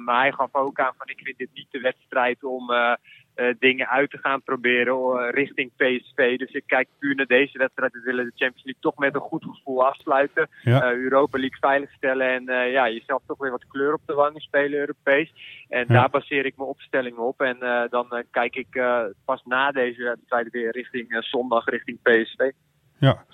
Maar 0.03 0.19
hij 0.19 0.31
gaf 0.31 0.55
ook 0.55 0.79
aan 0.79 0.93
van 0.97 1.07
ik 1.07 1.19
vind 1.23 1.37
dit 1.37 1.49
niet 1.53 1.71
de 1.71 1.79
wedstrijd 1.79 2.43
om 2.43 2.71
uh, 2.71 2.93
uh, 3.39 3.53
dingen 3.59 3.87
uit 3.87 4.09
te 4.09 4.17
gaan 4.17 4.41
proberen 4.43 5.29
richting 5.31 5.71
PSV. 5.75 6.37
Dus 6.37 6.51
ik 6.51 6.63
kijk 6.65 6.87
puur 6.99 7.15
naar 7.15 7.25
deze 7.25 7.57
wedstrijd. 7.57 7.91
We 7.93 8.01
willen 8.03 8.25
de 8.25 8.31
Champions 8.35 8.63
League 8.63 8.81
toch 8.81 8.97
met 8.97 9.15
een 9.15 9.21
goed 9.21 9.43
gevoel 9.43 9.85
afsluiten. 9.85 10.49
Ja. 10.61 10.91
Europa 10.91 11.37
League 11.37 11.57
veiligstellen 11.59 12.27
en 12.27 12.71
ja, 12.71 12.89
jezelf 12.89 13.21
toch 13.27 13.37
weer 13.37 13.51
wat 13.51 13.67
kleur 13.67 13.93
op 13.93 14.01
de 14.05 14.13
wangen 14.13 14.41
spelen 14.41 14.79
Europees. 14.79 15.33
En 15.69 15.85
Ja. 15.87 15.93
daar 15.93 16.09
baseer 16.09 16.45
ik 16.45 16.57
mijn 16.57 16.69
opstelling 16.69 17.17
op. 17.17 17.41
En 17.41 17.57
dan 17.89 18.23
kijk 18.31 18.55
ik 18.55 18.81
pas 19.25 19.41
na 19.45 19.71
deze 19.71 20.03
wedstrijd 20.03 20.49
weer 20.51 20.71
richting 20.71 21.17
zondag 21.19 21.65
richting 21.65 22.01
PSV. 22.01 22.51
Ja. 22.97 23.25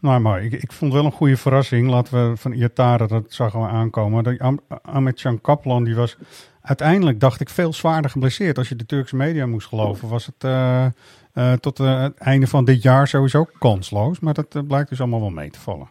Nou, 0.00 0.20
maar 0.20 0.42
ik, 0.42 0.52
ik 0.52 0.72
vond 0.72 0.92
wel 0.92 1.04
een 1.04 1.12
goede 1.12 1.36
verrassing. 1.36 1.90
Laten 1.90 2.30
we 2.30 2.36
van 2.36 2.52
Iataren, 2.52 3.08
dat 3.08 3.32
zagen 3.32 3.60
we 3.60 3.66
aankomen. 3.66 4.38
Ahmed 4.82 5.20
Can 5.20 5.40
Kaplan, 5.40 5.84
die 5.84 5.94
was 5.94 6.16
uiteindelijk, 6.66 7.20
dacht 7.20 7.40
ik, 7.40 7.48
veel 7.48 7.72
zwaarder 7.72 8.10
geblesseerd. 8.10 8.58
Als 8.58 8.68
je 8.68 8.76
de 8.76 8.86
Turkse 8.86 9.16
media 9.16 9.46
moest 9.46 9.68
geloven, 9.68 10.08
was 10.08 10.26
het 10.26 10.44
uh, 10.44 10.86
uh, 11.34 11.52
tot 11.52 11.78
uh, 11.78 12.02
het 12.02 12.18
einde 12.18 12.46
van 12.46 12.64
dit 12.64 12.82
jaar 12.82 13.08
sowieso 13.08 13.46
kansloos. 13.58 14.20
Maar 14.20 14.34
dat 14.34 14.66
blijkt 14.66 14.88
dus 14.88 15.00
allemaal 15.00 15.20
wel 15.20 15.30
mee 15.30 15.50
te 15.50 15.60
vallen. 15.60 15.88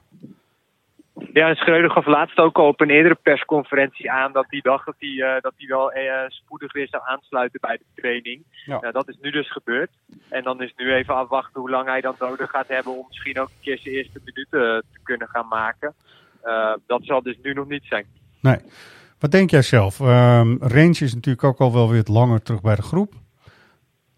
Ja, 1.33 1.49
en 1.49 1.55
Schreuder 1.55 1.91
gaf 1.91 2.05
laatst 2.05 2.37
ook 2.37 2.57
al 2.57 2.67
op 2.67 2.81
een 2.81 2.89
eerdere 2.89 3.17
persconferentie 3.21 4.11
aan 4.11 4.31
dat 4.31 4.45
hij 4.49 4.59
dacht 4.61 4.85
dat 4.85 4.95
hij, 4.99 5.39
dat 5.41 5.53
hij 5.57 5.67
wel 5.67 5.91
spoedig 6.27 6.73
weer 6.73 6.87
zou 6.87 7.03
aansluiten 7.05 7.59
bij 7.59 7.77
de 7.77 8.01
training. 8.01 8.43
Ja. 8.65 8.83
Uh, 8.83 8.91
dat 8.91 9.09
is 9.09 9.17
nu 9.21 9.31
dus 9.31 9.51
gebeurd. 9.51 9.89
En 10.29 10.43
dan 10.43 10.61
is 10.61 10.73
nu 10.75 10.93
even 10.93 11.15
afwachten 11.15 11.61
hoe 11.61 11.69
lang 11.69 11.87
hij 11.87 12.01
dan 12.01 12.15
nodig 12.19 12.49
gaat 12.49 12.67
hebben 12.67 12.97
om 12.97 13.05
misschien 13.07 13.39
ook 13.39 13.47
een 13.47 13.61
keer 13.61 13.77
zijn 13.77 13.95
eerste 13.95 14.19
minuten 14.23 14.83
te 14.93 14.99
kunnen 15.03 15.27
gaan 15.27 15.47
maken. 15.47 15.93
dat 16.87 17.01
zal 17.03 17.21
dus 17.21 17.37
nu 17.41 17.53
nog 17.53 17.67
niet 17.67 17.83
zijn. 17.85 18.05
Nee. 18.41 18.57
Wat 19.25 19.33
denk 19.33 19.49
jij 19.49 19.61
zelf? 19.61 19.99
Um, 19.99 20.57
Range 20.61 20.89
is 20.99 21.13
natuurlijk 21.13 21.43
ook 21.43 21.59
al 21.59 21.73
wel 21.73 21.89
weer 21.89 22.03
langer 22.05 22.41
terug 22.41 22.61
bij 22.61 22.75
de 22.75 22.81
groep. 22.81 23.13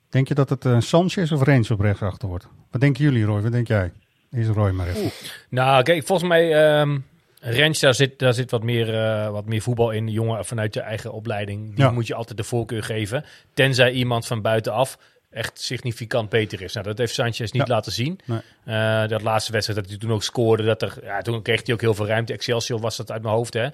Denk 0.09 0.27
je 0.27 0.33
dat 0.33 0.49
het 0.49 0.65
uh, 0.65 0.79
Sanchez 0.79 1.31
of 1.31 1.41
Range 1.43 1.65
op 1.69 1.79
rechtsachter 1.79 2.27
wordt? 2.27 2.47
Wat 2.71 2.81
denken 2.81 3.03
jullie, 3.03 3.23
Roy? 3.23 3.41
Wat 3.41 3.51
denk 3.51 3.67
jij? 3.67 3.91
Is 4.31 4.47
Roy 4.47 4.71
maar 4.71 4.87
even. 4.87 5.01
Oeh. 5.01 5.11
Nou, 5.49 5.83
kijk, 5.83 6.05
volgens 6.05 6.29
mij, 6.29 6.79
um, 6.79 7.05
Rens, 7.39 7.79
daar 7.79 7.93
zit, 7.93 8.19
daar 8.19 8.33
zit 8.33 8.51
wat, 8.51 8.63
meer, 8.63 8.93
uh, 8.93 9.29
wat 9.29 9.45
meer 9.45 9.61
voetbal 9.61 9.91
in. 9.91 10.07
Jongen 10.07 10.45
vanuit 10.45 10.73
je 10.73 10.81
eigen 10.81 11.13
opleiding, 11.13 11.75
die 11.75 11.85
Ja. 11.85 11.91
moet 11.91 12.07
je 12.07 12.15
altijd 12.15 12.37
de 12.37 12.43
voorkeur 12.43 12.83
geven. 12.83 13.25
Tenzij 13.53 13.91
iemand 13.91 14.27
van 14.27 14.41
buitenaf 14.41 14.97
echt 15.29 15.61
significant 15.61 16.29
beter 16.29 16.61
is. 16.61 16.73
Nou, 16.73 16.85
dat 16.85 16.97
heeft 16.97 17.13
Sanchez 17.13 17.51
niet 17.51 17.67
Ja. 17.67 17.73
laten 17.73 17.91
zien. 17.91 18.19
Nee. 18.25 18.39
Uh, 18.65 19.07
dat 19.07 19.21
laatste 19.21 19.51
wedstrijd 19.51 19.79
dat 19.79 19.89
hij 19.89 19.99
toen 19.99 20.11
ook 20.11 20.23
scoorde, 20.23 20.63
dat 20.63 20.81
er, 20.81 20.97
ja, 21.03 21.21
toen 21.21 21.41
kreeg 21.41 21.65
hij 21.65 21.73
ook 21.73 21.81
heel 21.81 21.93
veel 21.93 22.07
ruimte. 22.07 22.33
Excelsior 22.33 22.79
was 22.79 22.97
dat 22.97 23.11
uit 23.11 23.21
mijn 23.21 23.35
hoofd, 23.35 23.53
hè. 23.53 23.67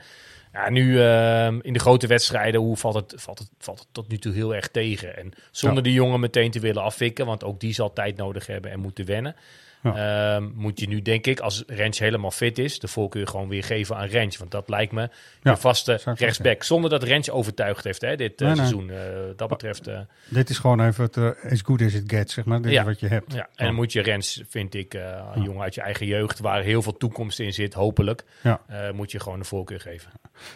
Ja, 0.53 0.69
nu 0.69 0.91
uh, 0.93 1.45
in 1.45 1.73
de 1.73 1.79
grote 1.79 2.07
wedstrijden, 2.07 2.61
hoe 2.61 2.77
valt 2.77 2.95
het, 2.95 3.13
valt, 3.17 3.39
het, 3.39 3.49
valt 3.59 3.79
het 3.79 3.87
tot 3.91 4.07
nu 4.07 4.17
toe 4.17 4.33
heel 4.33 4.55
erg 4.55 4.67
tegen. 4.67 5.17
En 5.17 5.31
zonder 5.51 5.77
Ja. 5.77 5.83
die 5.83 5.93
jongen 5.93 6.19
meteen 6.19 6.51
te 6.51 6.59
willen 6.59 6.83
afwikken, 6.83 7.25
want 7.25 7.43
ook 7.43 7.59
die 7.59 7.73
zal 7.73 7.93
tijd 7.93 8.17
nodig 8.17 8.47
hebben 8.47 8.71
en 8.71 8.79
moeten 8.79 9.05
wennen. 9.05 9.35
Ja. 9.83 10.35
Um, 10.35 10.51
moet 10.55 10.79
je 10.79 10.87
nu, 10.87 11.01
denk 11.01 11.25
ik, 11.27 11.39
als 11.39 11.63
Rens 11.67 11.99
helemaal 11.99 12.31
fit 12.31 12.57
is, 12.57 12.79
de 12.79 12.87
voorkeur 12.87 13.27
gewoon 13.27 13.49
weer 13.49 13.63
geven 13.63 13.95
aan 13.95 14.07
Rens. 14.07 14.37
Want 14.37 14.51
dat 14.51 14.69
lijkt 14.69 14.91
me 14.91 15.01
Ja, 15.41 15.51
je 15.51 15.57
vaste 15.57 15.99
rechtsback. 16.15 16.63
Zonder 16.63 16.89
dat 16.89 17.03
Rens 17.03 17.29
overtuigd 17.29 17.83
heeft, 17.83 18.01
hè, 18.01 18.15
dit 18.15 18.39
Nee, 18.39 18.47
nee. 18.47 18.57
seizoen. 18.57 18.87
Uh, 18.89 18.95
dat 19.35 19.49
betreft. 19.49 19.87
Uh, 19.87 19.99
Dit 20.27 20.49
is 20.49 20.57
gewoon 20.57 20.85
even 20.85 21.03
het 21.03 21.17
as 21.51 21.61
good 21.61 21.81
as 21.81 21.93
it 21.93 22.03
gets, 22.07 22.33
zeg 22.33 22.45
maar. 22.45 22.61
Dit 22.61 22.71
Ja. 22.71 22.79
is 22.81 22.85
wat 22.87 22.99
je 22.99 23.07
hebt. 23.07 23.33
ja. 23.33 23.47
En 23.55 23.65
dan 23.65 23.75
moet 23.75 23.91
je 23.93 24.01
Rens, 24.01 24.43
vind 24.49 24.73
ik, 24.73 24.93
een 25.33 25.41
jongen 25.43 25.61
uit 25.61 25.75
je 25.75 25.81
eigen 25.81 26.05
jeugd, 26.05 26.39
waar 26.39 26.61
heel 26.61 26.81
veel 26.81 26.97
toekomst 26.97 27.39
in 27.39 27.53
zit, 27.53 27.73
hopelijk, 27.73 28.23
Ja. 28.43 28.61
moet 28.93 29.11
je 29.11 29.19
gewoon 29.19 29.39
de 29.39 29.45
voorkeur 29.45 29.79
geven. 29.79 30.11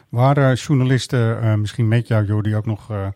Waren 0.09 0.53
journalisten, 0.55 1.41
eh, 1.41 1.53
misschien 1.53 1.87
met 1.87 2.07
jou 2.07 2.25
Jordi, 2.25 2.55
ook 2.55 2.65
nog 2.65 2.91
eh, 2.91 3.07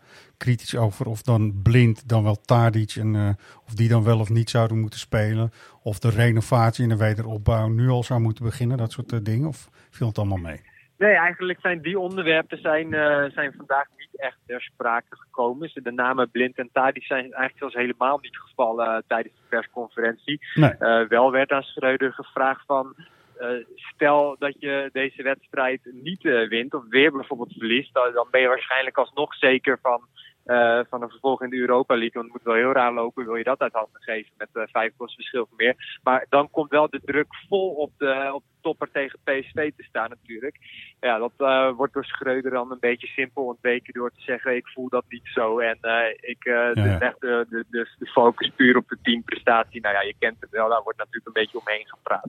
kritisch 0.44 0.76
over 0.76 1.06
of 1.06 1.22
dan 1.22 1.62
Blind, 1.62 2.08
dan 2.08 2.22
wel 2.22 2.40
Tadic 2.40 2.92
en 2.96 3.14
eh, 3.14 3.28
of 3.66 3.74
die 3.74 3.88
dan 3.88 4.04
wel 4.04 4.18
of 4.18 4.30
niet 4.30 4.50
zouden 4.50 4.78
moeten 4.78 4.98
spelen? 4.98 5.50
Of 5.82 5.98
de 5.98 6.10
renovatie 6.10 6.82
en 6.82 6.88
de 6.88 6.96
wederopbouw 6.96 7.68
nu 7.68 7.88
al 7.88 8.02
zou 8.02 8.20
moeten 8.20 8.44
beginnen, 8.44 8.76
dat 8.76 8.92
soort 8.92 9.12
eh, 9.12 9.18
dingen? 9.22 9.48
Of 9.48 9.68
viel 9.90 10.06
het 10.06 10.18
allemaal 10.18 10.46
mee? 10.50 10.60
Nee, 10.98 11.14
eigenlijk 11.14 11.60
zijn 11.60 11.82
die 11.82 11.98
onderwerpen 11.98 12.58
zijn, 12.60 12.86
uh, 12.86 13.24
zijn 13.24 13.52
vandaag 13.56 13.86
niet 13.96 14.20
echt 14.20 14.38
ter 14.46 14.62
sprake 14.62 15.16
gekomen. 15.16 15.70
De 15.74 15.92
namen 15.92 16.30
Blind 16.30 16.58
en 16.58 16.68
Tadic 16.72 17.04
zijn 17.04 17.22
eigenlijk 17.22 17.58
zelfs 17.58 17.74
helemaal 17.74 18.18
niet 18.18 18.36
gevallen 18.36 19.04
tijdens 19.06 19.34
de 19.34 19.48
persconferentie. 19.48 20.40
Nee. 20.54 20.74
Wel 21.08 21.30
werd 21.30 21.50
aan 21.50 21.62
Schreuder 21.62 22.12
gevraagd 22.12 22.62
van... 22.66 22.94
Uh, 23.42 23.64
stel 23.74 24.36
dat 24.38 24.54
je 24.58 24.88
deze 24.92 25.22
wedstrijd 25.22 25.80
niet 25.92 26.24
uh, 26.24 26.48
wint 26.48 26.74
of 26.74 26.82
weer 26.88 27.12
bijvoorbeeld 27.12 27.52
verliest, 27.52 27.94
dan 27.94 28.28
ben 28.30 28.40
je 28.40 28.48
waarschijnlijk 28.48 28.96
alsnog 28.96 29.34
zeker 29.34 29.78
van, 29.82 30.00
uh, 30.46 30.80
van 30.88 31.02
een 31.02 31.10
vervolg 31.10 31.42
in 31.42 31.50
de 31.50 31.56
Europa 31.56 31.94
League. 31.94 32.22
Want 32.22 32.24
het 32.24 32.32
moet 32.32 32.52
wel 32.52 32.62
heel 32.62 32.72
raar 32.72 32.92
lopen, 32.92 33.24
wil 33.24 33.34
je 33.36 33.44
dat 33.44 33.60
uit 33.60 33.72
handen 33.72 34.02
geven 34.02 34.32
met 34.36 34.48
uh, 34.52 34.62
vijf 34.66 34.92
goals 34.96 35.14
verschil 35.14 35.42
of 35.42 35.48
meer. 35.56 35.98
Maar 36.02 36.26
dan 36.28 36.50
komt 36.50 36.70
wel 36.70 36.90
de 36.90 37.00
druk 37.04 37.26
vol 37.48 37.70
op 37.70 37.92
de, 37.98 38.30
op 38.34 38.42
de 38.42 38.60
topper 38.60 38.90
tegen 38.92 39.18
PSV 39.24 39.72
te 39.76 39.82
staan 39.82 40.08
natuurlijk. 40.08 40.56
Ja, 41.00 41.18
dat 41.18 41.32
uh, 41.38 41.70
wordt 41.70 41.92
door 41.92 42.04
Schreuder 42.04 42.50
dan 42.50 42.70
een 42.70 42.80
beetje 42.80 43.06
simpel 43.06 43.44
ontweken 43.44 43.92
door 43.92 44.10
te 44.10 44.20
zeggen 44.20 44.56
ik 44.56 44.68
voel 44.68 44.88
dat 44.88 45.04
niet 45.08 45.28
zo. 45.34 45.58
En 45.58 45.78
ik 46.20 46.44
Ja, 46.44 46.72
dus 46.72 46.98
leg 46.98 47.18
de, 47.18 47.46
de, 47.48 47.64
de, 47.70 47.88
de 47.98 48.06
focus 48.06 48.50
puur 48.56 48.76
op 48.76 48.88
de 48.88 48.98
teamprestatie. 49.02 49.80
Nou 49.80 49.94
ja, 49.94 50.02
je 50.02 50.14
kent 50.18 50.40
het 50.40 50.50
wel, 50.50 50.68
daar 50.68 50.82
wordt 50.82 50.98
natuurlijk 50.98 51.26
een 51.26 51.42
beetje 51.42 51.58
omheen 51.58 51.86
gepraat. 51.86 52.28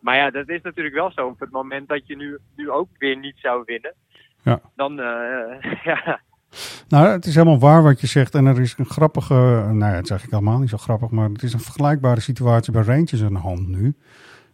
Maar 0.00 0.16
ja, 0.16 0.30
dat 0.30 0.48
is 0.48 0.62
natuurlijk 0.62 0.94
wel 0.94 1.10
zo. 1.10 1.26
Op 1.26 1.40
het 1.40 1.50
moment 1.50 1.88
dat 1.88 2.06
je 2.06 2.16
nu, 2.16 2.38
nu 2.56 2.70
ook 2.70 2.88
weer 2.98 3.16
niet 3.16 3.36
zou 3.38 3.62
winnen, 3.66 3.94
Ja. 4.42 4.60
dan 4.74 4.96
ja. 5.90 6.20
Nou, 6.88 7.08
het 7.08 7.26
is 7.26 7.34
helemaal 7.34 7.58
waar 7.58 7.82
wat 7.82 8.00
je 8.00 8.06
zegt. 8.06 8.34
En 8.34 8.46
er 8.46 8.60
is 8.60 8.74
een 8.76 8.86
grappige, 8.86 9.34
nou 9.34 9.78
ja, 9.78 9.86
het 9.86 10.04
is 10.04 10.10
eigenlijk 10.10 10.30
helemaal 10.30 10.58
niet 10.58 10.68
zo 10.68 10.76
grappig, 10.76 11.10
maar 11.10 11.28
het 11.28 11.42
is 11.42 11.52
een 11.52 11.60
vergelijkbare 11.60 12.20
situatie 12.20 12.72
bij 12.72 12.82
Rangers 12.82 13.22
aan 13.22 13.32
de 13.32 13.38
hand 13.38 13.68
nu. 13.68 13.94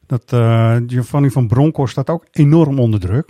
Dat 0.06 0.32
uh, 0.32 0.76
Giovanni 0.86 1.30
van 1.30 1.46
Bronckhorst 1.46 1.92
staat 1.92 2.10
ook 2.10 2.26
enorm 2.30 2.78
onder 2.78 3.00
druk. 3.00 3.28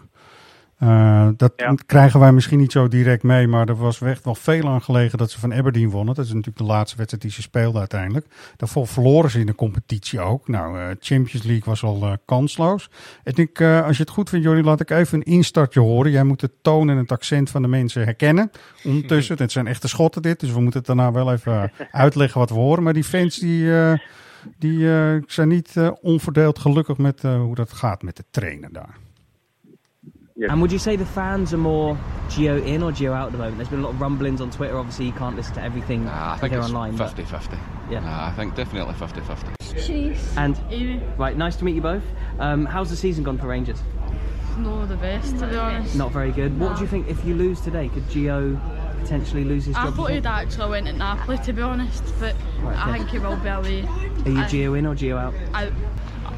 Uh, 0.82 1.28
dat 1.36 1.52
Ja. 1.56 1.74
krijgen 1.86 2.20
wij 2.20 2.32
misschien 2.32 2.58
niet 2.58 2.72
zo 2.72 2.88
direct 2.88 3.22
mee, 3.22 3.46
maar 3.48 3.68
er 3.68 3.76
was 3.76 4.00
echt 4.00 4.24
wel 4.24 4.34
veel 4.34 4.68
aan 4.68 4.82
gelegen 4.82 5.18
dat 5.18 5.30
ze 5.30 5.40
van 5.40 5.54
Aberdeen 5.54 5.90
wonnen. 5.90 6.14
Dat 6.14 6.24
is 6.24 6.30
natuurlijk 6.30 6.58
de 6.58 6.64
laatste 6.64 6.96
wedstrijd 6.96 7.22
die 7.24 7.32
ze 7.32 7.42
speelden 7.42 7.78
uiteindelijk. 7.80 8.26
Daarvoor 8.56 8.86
verloren 8.86 9.30
ze 9.30 9.40
in 9.40 9.46
de 9.46 9.54
competitie 9.54 10.20
ook. 10.20 10.48
Nou, 10.48 10.78
uh, 10.78 10.84
Champions 11.00 11.46
League 11.46 11.64
was 11.64 11.82
al 11.82 12.02
uh, 12.02 12.12
kansloos. 12.24 12.90
En 13.22 13.34
ik, 13.36 13.60
als 13.60 13.96
je 13.96 14.02
het 14.02 14.12
goed 14.12 14.28
vindt, 14.28 14.44
Jordi, 14.44 14.62
laat 14.62 14.80
ik 14.80 14.90
even 14.90 15.18
een 15.18 15.24
instartje 15.24 15.80
horen. 15.80 16.10
Jij 16.10 16.24
moet 16.24 16.40
de 16.40 16.50
toon 16.62 16.90
en 16.90 16.96
het 16.96 17.12
accent 17.12 17.50
van 17.50 17.62
de 17.62 17.68
mensen 17.68 18.04
herkennen. 18.04 18.50
Ondertussen, 18.84 19.36
het 19.42 19.52
zijn 19.52 19.66
echte 19.66 19.88
schotten 19.88 20.22
dit, 20.22 20.40
dus 20.40 20.52
we 20.52 20.60
moeten 20.60 20.78
het 20.78 20.88
daarna 20.88 21.12
wel 21.12 21.32
even 21.32 21.72
uitleggen 21.90 22.40
wat 22.40 22.50
we 22.50 22.56
horen. 22.56 22.82
Maar 22.82 22.92
die 22.92 23.04
fans 23.04 23.36
die, 23.38 23.70
die 24.58 24.88
zijn 25.26 25.48
niet 25.48 25.74
onverdeeld 26.00 26.58
gelukkig 26.58 26.96
met 26.96 27.22
hoe 27.22 27.54
dat 27.54 27.72
gaat 27.72 28.02
met 28.02 28.16
de 28.16 28.24
trainer 28.30 28.72
daar. 28.72 29.04
Yes. 30.38 30.50
And 30.50 30.60
would 30.60 30.70
you 30.70 30.78
say 30.78 30.96
the 30.96 31.06
fans 31.06 31.54
are 31.54 31.58
more 31.58 31.98
Geo 32.28 32.58
in 32.62 32.82
or 32.82 32.92
Geo 32.92 33.14
out 33.14 33.26
at 33.26 33.32
the 33.32 33.38
moment? 33.38 33.56
There's 33.56 33.70
been 33.70 33.78
a 33.80 33.82
lot 33.82 33.94
of 33.94 34.00
rumblings 34.02 34.42
on 34.42 34.50
Twitter. 34.50 34.76
Obviously, 34.76 35.06
you 35.06 35.12
can't 35.12 35.34
listen 35.34 35.54
to 35.54 35.62
everything 35.62 36.04
Nah, 36.04 36.34
I 36.34 36.36
think 36.36 36.50
here 36.52 36.60
it's 36.60 36.68
online. 36.68 36.94
but- 36.96 37.08
50 37.08 37.24
50. 37.24 37.56
Yeah. 37.90 38.00
Nah, 38.00 38.26
I 38.26 38.32
think 38.32 38.54
definitely 38.54 38.92
50 38.94 39.20
50. 39.22 39.46
She's 39.80 40.36
And 40.36 40.58
Amy. 40.70 41.02
right, 41.16 41.36
nice 41.36 41.56
to 41.56 41.64
meet 41.64 41.74
you 41.74 41.80
both. 41.80 42.02
Um, 42.38 42.66
how's 42.66 42.90
the 42.90 42.96
season 42.96 43.24
gone 43.24 43.38
for 43.38 43.46
Rangers? 43.46 43.80
not 44.58 44.88
the 44.88 44.96
best 44.96 45.38
to 45.38 45.46
be 45.46 45.54
honest. 45.56 45.94
Not 45.96 46.12
very 46.12 46.32
good. 46.32 46.58
What 46.58 46.76
do 46.76 46.80
you 46.82 46.88
think 46.88 47.08
if 47.08 47.22
you 47.26 47.34
lose 47.34 47.60
today? 47.60 47.88
Could 47.88 48.08
Geo 48.08 48.58
potentially 49.00 49.44
lose 49.44 49.66
his 49.66 49.76
I 49.76 49.84
job? 49.84 49.94
thought 49.96 50.08
as 50.10 50.14
he'd 50.16 50.24
well? 50.24 50.32
actually 50.32 50.70
went 50.70 50.88
at 50.88 50.94
Napoli 50.96 51.36
to 51.38 51.52
be 51.52 51.60
honest, 51.62 52.02
but 52.18 52.34
Right, 52.62 52.74
I 52.76 52.88
okay. 52.90 52.98
think 52.98 53.10
he 53.10 53.18
will 53.18 53.36
be 53.36 53.48
away. 53.48 53.86
Are 54.24 54.30
you 54.30 54.40
I- 54.40 54.46
Geo 54.48 54.72
in 54.74 54.86
or 54.86 54.94
Geo 54.94 55.16
out? 55.18 55.34
Out. 55.52 55.72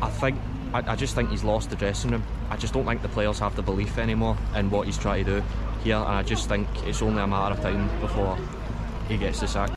I 0.02 0.08
think 0.10 0.36
I, 0.74 0.92
I 0.92 0.96
just 0.96 1.14
think 1.14 1.30
he's 1.30 1.44
lost 1.44 1.68
the 1.70 1.76
dressing 1.76 2.10
room. 2.10 2.22
I 2.52 2.56
just 2.60 2.72
don't 2.72 2.86
think 2.86 3.00
the 3.02 3.08
players 3.08 3.38
have 3.38 3.54
the 3.54 3.62
belief 3.62 3.96
anymore 3.98 4.36
in 4.58 4.68
what 4.70 4.84
he's 4.86 4.98
trying 4.98 5.24
to 5.26 5.30
do 5.34 5.42
here, 5.84 5.96
and 5.96 6.26
I 6.26 6.30
just 6.30 6.48
think 6.48 6.66
it's 6.86 7.02
only 7.02 7.20
a 7.22 7.26
matter 7.26 7.54
of 7.54 7.60
time 7.60 7.88
before 8.00 8.36
he 9.08 9.16
gets 9.18 9.38
the 9.38 9.46
sack. 9.46 9.68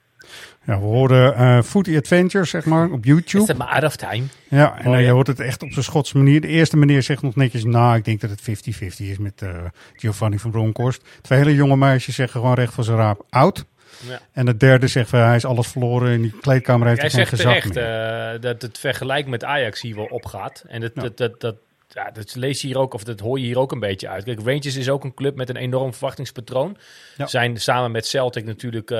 Ja, 0.65 0.79
we 0.79 0.85
horen 0.85 1.33
uh, 1.41 1.61
Footy 1.61 1.97
Adventures, 1.97 2.49
zeg 2.49 2.65
maar, 2.65 2.89
op 2.91 3.05
YouTube. 3.05 3.41
Is 3.43 3.47
het 3.47 3.57
maar 3.57 3.67
out 3.67 3.83
of 3.83 3.95
time? 3.95 4.23
Ja, 4.49 4.77
en 4.79 4.87
Oh, 4.87 4.93
ja. 4.93 4.99
je 4.99 5.09
hoort 5.11 5.27
het 5.27 5.39
echt 5.39 5.63
op 5.63 5.71
zijn 5.71 5.83
Schotse 5.85 6.17
manier. 6.17 6.41
De 6.41 6.47
eerste 6.47 6.77
meneer 6.77 7.03
zegt 7.03 7.21
nog 7.21 7.35
netjes, 7.35 7.63
nou, 7.63 7.95
ik 7.95 8.05
denk 8.05 8.21
dat 8.21 8.29
het 8.29 8.41
50-50 8.41 8.83
is 8.97 9.17
met 9.17 9.41
uh, 9.43 9.49
Giovanni 9.95 10.39
van 10.39 10.51
Bronckhorst. 10.51 11.03
Twee 11.21 11.39
hele 11.39 11.55
jonge 11.55 11.75
meisjes 11.77 12.15
zeggen 12.15 12.39
gewoon 12.39 12.55
recht 12.55 12.73
van 12.73 12.83
zijn 12.83 12.97
raap, 12.97 13.25
oud. 13.29 13.65
Ja. 14.07 14.19
En 14.31 14.45
de 14.45 14.57
derde 14.57 14.87
zegt, 14.87 15.09
van, 15.09 15.19
hij 15.19 15.35
is 15.35 15.45
alles 15.45 15.67
verloren. 15.67 16.11
In 16.11 16.21
die 16.21 16.39
kleedkamer 16.41 16.87
heeft 16.87 17.01
hij 17.01 17.09
geen 17.09 17.19
zegt 17.19 17.29
gezag 17.29 17.61
terecht 17.61 17.73
meer. 17.75 18.33
uh, 18.35 18.41
dat 18.41 18.61
het 18.61 18.77
vergelijk 18.79 19.27
met 19.27 19.43
Ajax 19.43 19.81
hier 19.81 19.95
wel 19.95 20.05
opgaat. 20.05 20.63
En 20.67 20.81
dat, 20.81 20.91
Ja. 20.95 21.01
dat, 21.01 21.17
dat, 21.17 21.41
dat, 21.41 21.55
ja, 21.93 22.11
dat 22.11 22.35
lees 22.35 22.61
je 22.61 22.67
hier 22.67 22.77
ook, 22.77 22.93
of 22.93 23.03
dat 23.03 23.19
hoor 23.19 23.39
je 23.39 23.45
hier 23.45 23.59
ook 23.59 23.71
een 23.71 23.79
beetje 23.79 24.09
uit. 24.09 24.23
Kijk, 24.23 24.39
Rangers 24.39 24.75
is 24.75 24.89
ook 24.89 25.03
een 25.03 25.13
club 25.13 25.35
met 25.35 25.49
een 25.49 25.55
enorm 25.55 25.93
verwachtingspatroon. 25.93 26.77
Ja. 27.17 27.27
Zijn 27.27 27.57
samen 27.57 27.91
met 27.91 28.07
Celtic 28.07 28.45
natuurlijk 28.45 28.91
eh, 28.91 28.97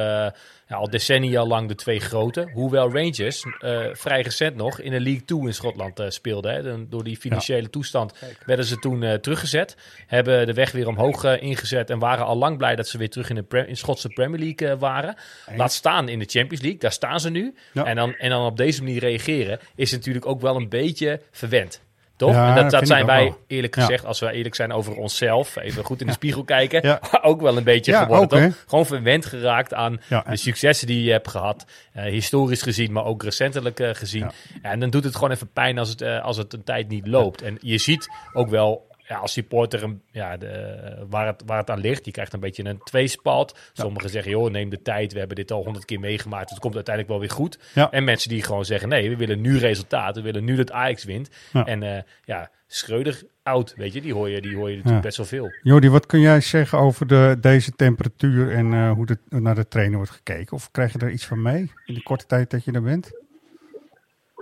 ja, 0.68 0.76
al 0.76 0.90
decennia 0.90 1.46
lang 1.46 1.68
de 1.68 1.76
twee 1.76 2.00
grote. 2.00 2.50
Hoewel 2.54 2.92
Rangers 2.92 3.46
eh, 3.60 3.80
vrij 3.94 4.22
recent 4.22 4.56
nog 4.56 4.80
in 4.80 4.92
de 4.92 5.00
League 5.00 5.26
2 5.26 5.42
in 5.42 5.54
Schotland 5.54 6.00
eh, 6.00 6.10
speelden. 6.10 6.54
Hè. 6.54 6.88
Door 6.88 7.04
die 7.04 7.18
financiële 7.18 7.70
toestand 7.70 8.14
werden 8.46 8.66
ze 8.66 8.80
toen 8.80 9.20
teruggezet. 9.22 9.76
Hebben 10.08 10.46
de 10.46 10.54
weg 10.54 10.72
weer 10.72 10.88
omhoog 10.88 11.24
ingezet 11.24 11.90
en 11.90 12.00
waren 12.00 12.26
al 12.26 12.38
lang 12.38 12.58
blij 12.58 12.76
dat 12.76 12.88
ze 12.88 12.98
weer 12.98 13.10
terug 13.10 13.30
in 13.30 13.36
de 13.36 13.44
pre- 13.44 13.66
in 13.68 13.78
Schotse 13.78 14.10
Premier 14.10 14.40
League 14.40 14.78
waren. 14.78 15.16
Laat 15.56 15.74
staan 15.74 16.10
in 16.10 16.20
de 16.20 16.26
Champions 16.26 16.62
League, 16.62 16.80
daar 16.80 16.92
staan 16.92 17.20
ze 17.20 17.30
nu. 17.30 17.56
En, 17.74 17.96
dan, 17.96 18.16
en 18.16 18.30
dan 18.30 18.46
op 18.46 18.58
deze 18.58 18.84
manier 18.84 19.00
reageren 19.00 19.60
is 19.76 19.92
natuurlijk 19.92 20.26
ook 20.26 20.42
wel 20.42 20.56
een 20.56 20.70
beetje 20.70 21.22
verwend. 21.32 21.82
Toch? 22.22 22.34
Ja, 22.34 22.58
en 22.58 22.70
dat, 22.70 22.88
zijn 22.88 23.06
wij, 23.06 23.24
wel. 23.24 23.38
eerlijk 23.48 23.76
Ja. 23.76 23.82
gezegd, 23.82 24.06
als 24.06 24.20
we 24.20 24.32
eerlijk 24.32 24.56
zijn 24.56 24.72
over 24.72 24.96
onszelf, 24.96 25.56
even 25.56 25.84
goed 25.84 26.02
in 26.02 26.08
de 26.08 26.14
spiegel 26.22 26.44
kijken, 26.44 26.82
Ja. 26.88 27.00
ook 27.22 27.42
wel 27.42 27.58
een 27.58 27.64
beetje 27.64 27.94
geworden. 27.94 28.18
ook, 28.24 28.30
toch? 28.30 28.40
hè? 28.40 28.50
Gewoon 28.68 28.86
verwend 28.86 29.26
geraakt 29.26 29.74
aan 29.74 30.02
de 30.08 30.36
successen 30.38 30.88
die 30.88 31.04
je 31.04 31.12
hebt 31.12 31.28
gehad, 31.28 31.66
eh, 31.94 32.04
historisch 32.04 32.62
gezien, 32.62 32.92
maar 32.92 33.06
ook 33.06 33.24
recentelijk 33.24 33.80
eh, 33.80 33.90
gezien. 33.94 34.32
En 34.62 34.80
dan 34.80 34.90
doet 34.90 35.04
het 35.04 35.16
gewoon 35.16 35.32
even 35.32 35.50
pijn 35.54 35.78
als 35.78 35.90
het, 35.90 36.02
eh, 36.02 36.24
als 36.24 36.38
het 36.38 36.54
een 36.54 36.64
tijd 36.64 36.88
niet 36.88 37.08
loopt. 37.08 37.42
En 37.42 37.58
je 37.62 37.78
ziet 37.78 38.10
ook 38.34 38.50
wel 38.50 38.90
ja, 39.12 39.18
als 39.18 39.32
supporter 39.34 39.84
een- 39.84 40.02
ja, 40.12 40.38
de, 40.38 41.06
waar, 41.10 41.28
het, 41.28 41.44
waar 41.46 41.58
het 41.58 41.70
aan 41.70 41.80
ligt. 41.80 42.06
Je 42.06 42.12
krijgt 42.12 42.34
een 42.34 42.40
beetje 42.40 42.64
een 42.66 42.80
tweespalt. 42.84 43.58
Sommigen 43.74 44.10
zeggen, 44.10 44.32
joh, 44.32 44.52
neem 44.52 44.70
de 44.70 44.82
tijd. 44.82 45.14
We 45.14 45.20
hebben 45.20 45.36
dit 45.38 45.52
al 45.52 45.64
honderd 45.64 45.86
keer 45.86 46.00
meegemaakt. 46.00 46.50
Het 46.50 46.60
komt 46.60 46.76
uiteindelijk 46.76 47.14
wel 47.14 47.24
weer 47.28 47.36
goed. 47.36 47.60
Ja. 47.74 47.92
En 47.92 48.04
mensen 48.04 48.30
die 48.30 48.44
gewoon 48.44 48.66
zeggen, 48.66 48.90
nee, 48.90 49.10
we 49.10 49.16
willen 49.16 49.42
nu 49.42 49.58
resultaat. 49.58 50.16
We 50.16 50.22
willen 50.22 50.44
nu 50.44 50.56
dat 50.56 50.72
Ajax 50.72 51.04
wint. 51.04 51.30
Ja. 51.54 51.66
En 51.66 51.84
eh, 51.84 52.02
ja, 52.24 52.50
Schreuder 52.68 53.24
oud, 53.44 53.74
weet 53.78 53.94
je, 53.94 54.02
die 54.02 54.14
hoor 54.14 54.30
je, 54.30 54.42
die 54.42 54.56
hoor 54.56 54.70
je 54.70 54.76
natuurlijk 54.76 55.04
best 55.04 55.18
wel 55.18 55.26
veel. 55.26 55.52
Jordi, 55.62 55.90
wat 55.90 56.06
kun 56.06 56.20
jij 56.20 56.42
zeggen 56.42 56.78
over 56.78 57.08
de, 57.08 57.38
deze 57.42 57.72
temperatuur 57.72 58.52
en 58.52 58.74
eh, 58.74 58.92
hoe 58.92 59.06
de, 59.06 59.18
naar 59.30 59.56
de 59.56 59.68
trainer 59.68 59.96
wordt 59.98 60.12
gekeken? 60.12 60.54
Of 60.56 60.72
krijg 60.72 60.94
je 60.94 61.00
er 61.00 61.12
iets 61.12 61.26
van 61.26 61.42
mee 61.42 61.72
in 61.86 61.94
de 61.94 62.04
korte 62.04 62.26
tijd 62.26 62.50
dat 62.50 62.64
je 62.66 62.72
er 62.72 62.82
bent? 62.82 63.12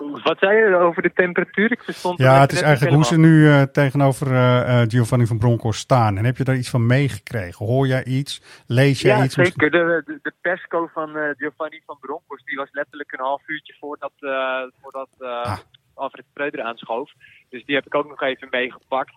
Wat 0.07 0.38
zei 0.39 0.57
je 0.57 0.75
over 0.75 1.01
de 1.01 1.13
temperatuur? 1.13 1.71
Ik 1.71 1.83
verstond 1.83 2.19
Ja, 2.19 2.39
het 2.41 2.51
is 2.51 2.62
eigenlijk 2.62 2.95
hoe 2.95 3.05
ze 3.05 3.17
nu 3.17 3.49
eh, 3.49 3.62
tegenover 3.62 4.27
eh, 4.31 4.81
eh, 4.81 4.89
Giovanni 4.89 5.25
van 5.25 5.38
Bronckhorst 5.38 5.79
staan. 5.79 6.17
En 6.17 6.25
heb 6.25 6.38
je 6.38 6.43
daar 6.43 6.55
iets 6.55 6.69
van 6.69 6.85
meegekregen? 6.85 7.65
Hoor 7.65 7.88
jij 7.88 8.03
iets? 8.03 8.41
Lees 8.67 9.01
jij 9.01 9.17
Ja, 9.17 9.23
iets? 9.23 9.33
zeker. 9.33 9.71
De, 9.71 10.01
de, 10.05 10.19
de 10.21 10.33
persco 10.41 10.89
van 10.93 11.09
Giovanni 11.38 11.81
van 11.85 11.97
Bronckhorst 11.99 12.45
die 12.45 12.57
was 12.57 12.69
letterlijk 12.71 13.12
een 13.12 13.19
half 13.19 13.41
uurtje 13.47 13.75
voordat, 13.79 14.13
voordat 14.81 15.09
Ah. 15.19 15.57
Alfred 15.93 16.25
Schreuder 16.31 16.62
aanschoof. 16.62 17.12
Dus 17.49 17.65
die 17.65 17.75
heb 17.75 17.85
ik 17.85 17.95
ook 17.95 18.07
nog 18.07 18.21
even 18.21 18.47
meegepakt. 18.51 19.13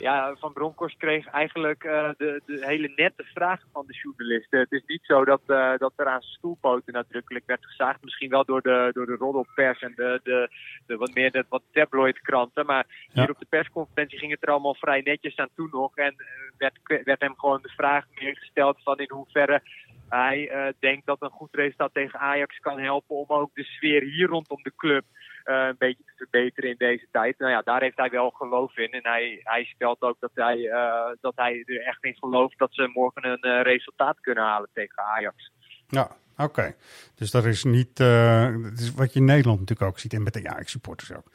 Ja, 0.00 0.34
Van 0.38 0.52
Bronckhorst 0.52 0.96
kreeg 0.96 1.26
eigenlijk 1.26 1.84
eh, 1.84 2.10
de, 2.16 2.42
de 2.46 2.66
hele 2.66 2.92
nette 2.96 3.24
vragen 3.24 3.68
van 3.72 3.84
de 3.86 3.98
journalisten. 4.02 4.58
Het 4.58 4.72
is 4.72 4.82
niet 4.86 5.04
zo 5.04 5.24
dat, 5.24 5.40
eh, 5.46 5.72
dat 5.76 5.92
er 5.96 6.06
aan 6.06 6.20
zijn 6.20 6.34
stoelpoten 6.34 6.92
nadrukkelijk 6.92 7.46
werd 7.46 7.64
gezaagd. 7.66 8.02
Misschien 8.04 8.30
wel 8.30 8.44
door 8.44 8.62
de, 8.62 8.90
door 8.92 9.06
de 9.06 9.16
roddelpers 9.16 9.80
en 9.80 9.92
de, 9.96 10.20
de, 10.22 10.48
de 10.86 10.96
wat 10.96 11.14
meer 11.14 11.30
de, 11.30 11.44
wat 11.48 11.62
tabloidkranten. 11.72 12.66
Maar 12.66 12.86
Ja. 13.12 13.20
hier 13.20 13.30
op 13.30 13.38
de 13.38 13.46
persconferentie 13.48 14.18
ging 14.18 14.30
het 14.32 14.42
er 14.42 14.50
allemaal 14.50 14.74
vrij 14.74 15.00
netjes 15.00 15.36
aan 15.36 15.54
toe 15.54 15.68
nog. 15.70 15.96
En 15.96 16.14
eh, 16.16 16.26
werd, 16.58 17.02
werd 17.04 17.20
hem 17.20 17.34
gewoon 17.38 17.62
de 17.62 17.72
vraag 17.76 18.04
meer 18.20 18.36
gesteld 18.36 18.82
van 18.82 18.98
in 18.98 19.10
hoeverre 19.10 19.62
hij 20.08 20.72
denkt 20.78 21.06
dat 21.06 21.22
een 21.22 21.30
goed 21.30 21.54
resultaat 21.54 21.94
tegen 21.94 22.18
Ajax 22.18 22.58
kan 22.58 22.78
helpen 22.78 23.16
om 23.16 23.26
ook 23.28 23.50
de 23.54 23.64
sfeer 23.64 24.02
hier 24.02 24.26
rondom 24.28 24.62
de 24.62 24.72
club 24.76 25.04
een 25.50 25.76
beetje 25.78 26.02
te 26.06 26.12
verbeteren 26.16 26.70
in 26.70 26.76
deze 26.78 27.06
tijd. 27.12 27.38
Nou 27.38 27.50
ja, 27.52 27.62
daar 27.62 27.80
heeft 27.80 27.96
hij 27.96 28.10
wel 28.10 28.30
geloof 28.30 28.76
in. 28.76 28.90
En 28.92 29.02
hij, 29.02 29.40
hij 29.42 29.64
stelt 29.64 30.00
ook 30.02 30.16
dat 30.20 30.30
hij, 30.34 30.68
eh, 30.68 31.10
dat 31.20 31.32
hij 31.36 31.62
er 31.66 31.80
echt 31.82 32.04
in 32.04 32.16
gelooft 32.18 32.58
dat 32.58 32.68
ze 32.74 32.90
morgen 32.94 33.24
een 33.26 33.42
eh, 33.42 33.62
resultaat 33.62 34.20
kunnen 34.20 34.44
halen 34.44 34.68
tegen 34.74 35.02
Ajax. 35.02 35.50
Ja, 35.88 36.10
oké. 36.36 36.74
Dus 37.14 37.30
dat 37.30 37.44
is 37.44 37.64
niet 37.64 38.00
eh, 38.00 38.52
dat 38.62 38.78
is 38.78 38.94
wat 38.94 39.12
je 39.12 39.18
in 39.18 39.24
Nederland 39.24 39.58
natuurlijk 39.60 39.90
ook 39.90 39.98
ziet. 39.98 40.12
En 40.12 40.22
met 40.22 40.32
de 40.32 40.48
Ajax-supporters 40.48 41.12
ook. 41.12 41.26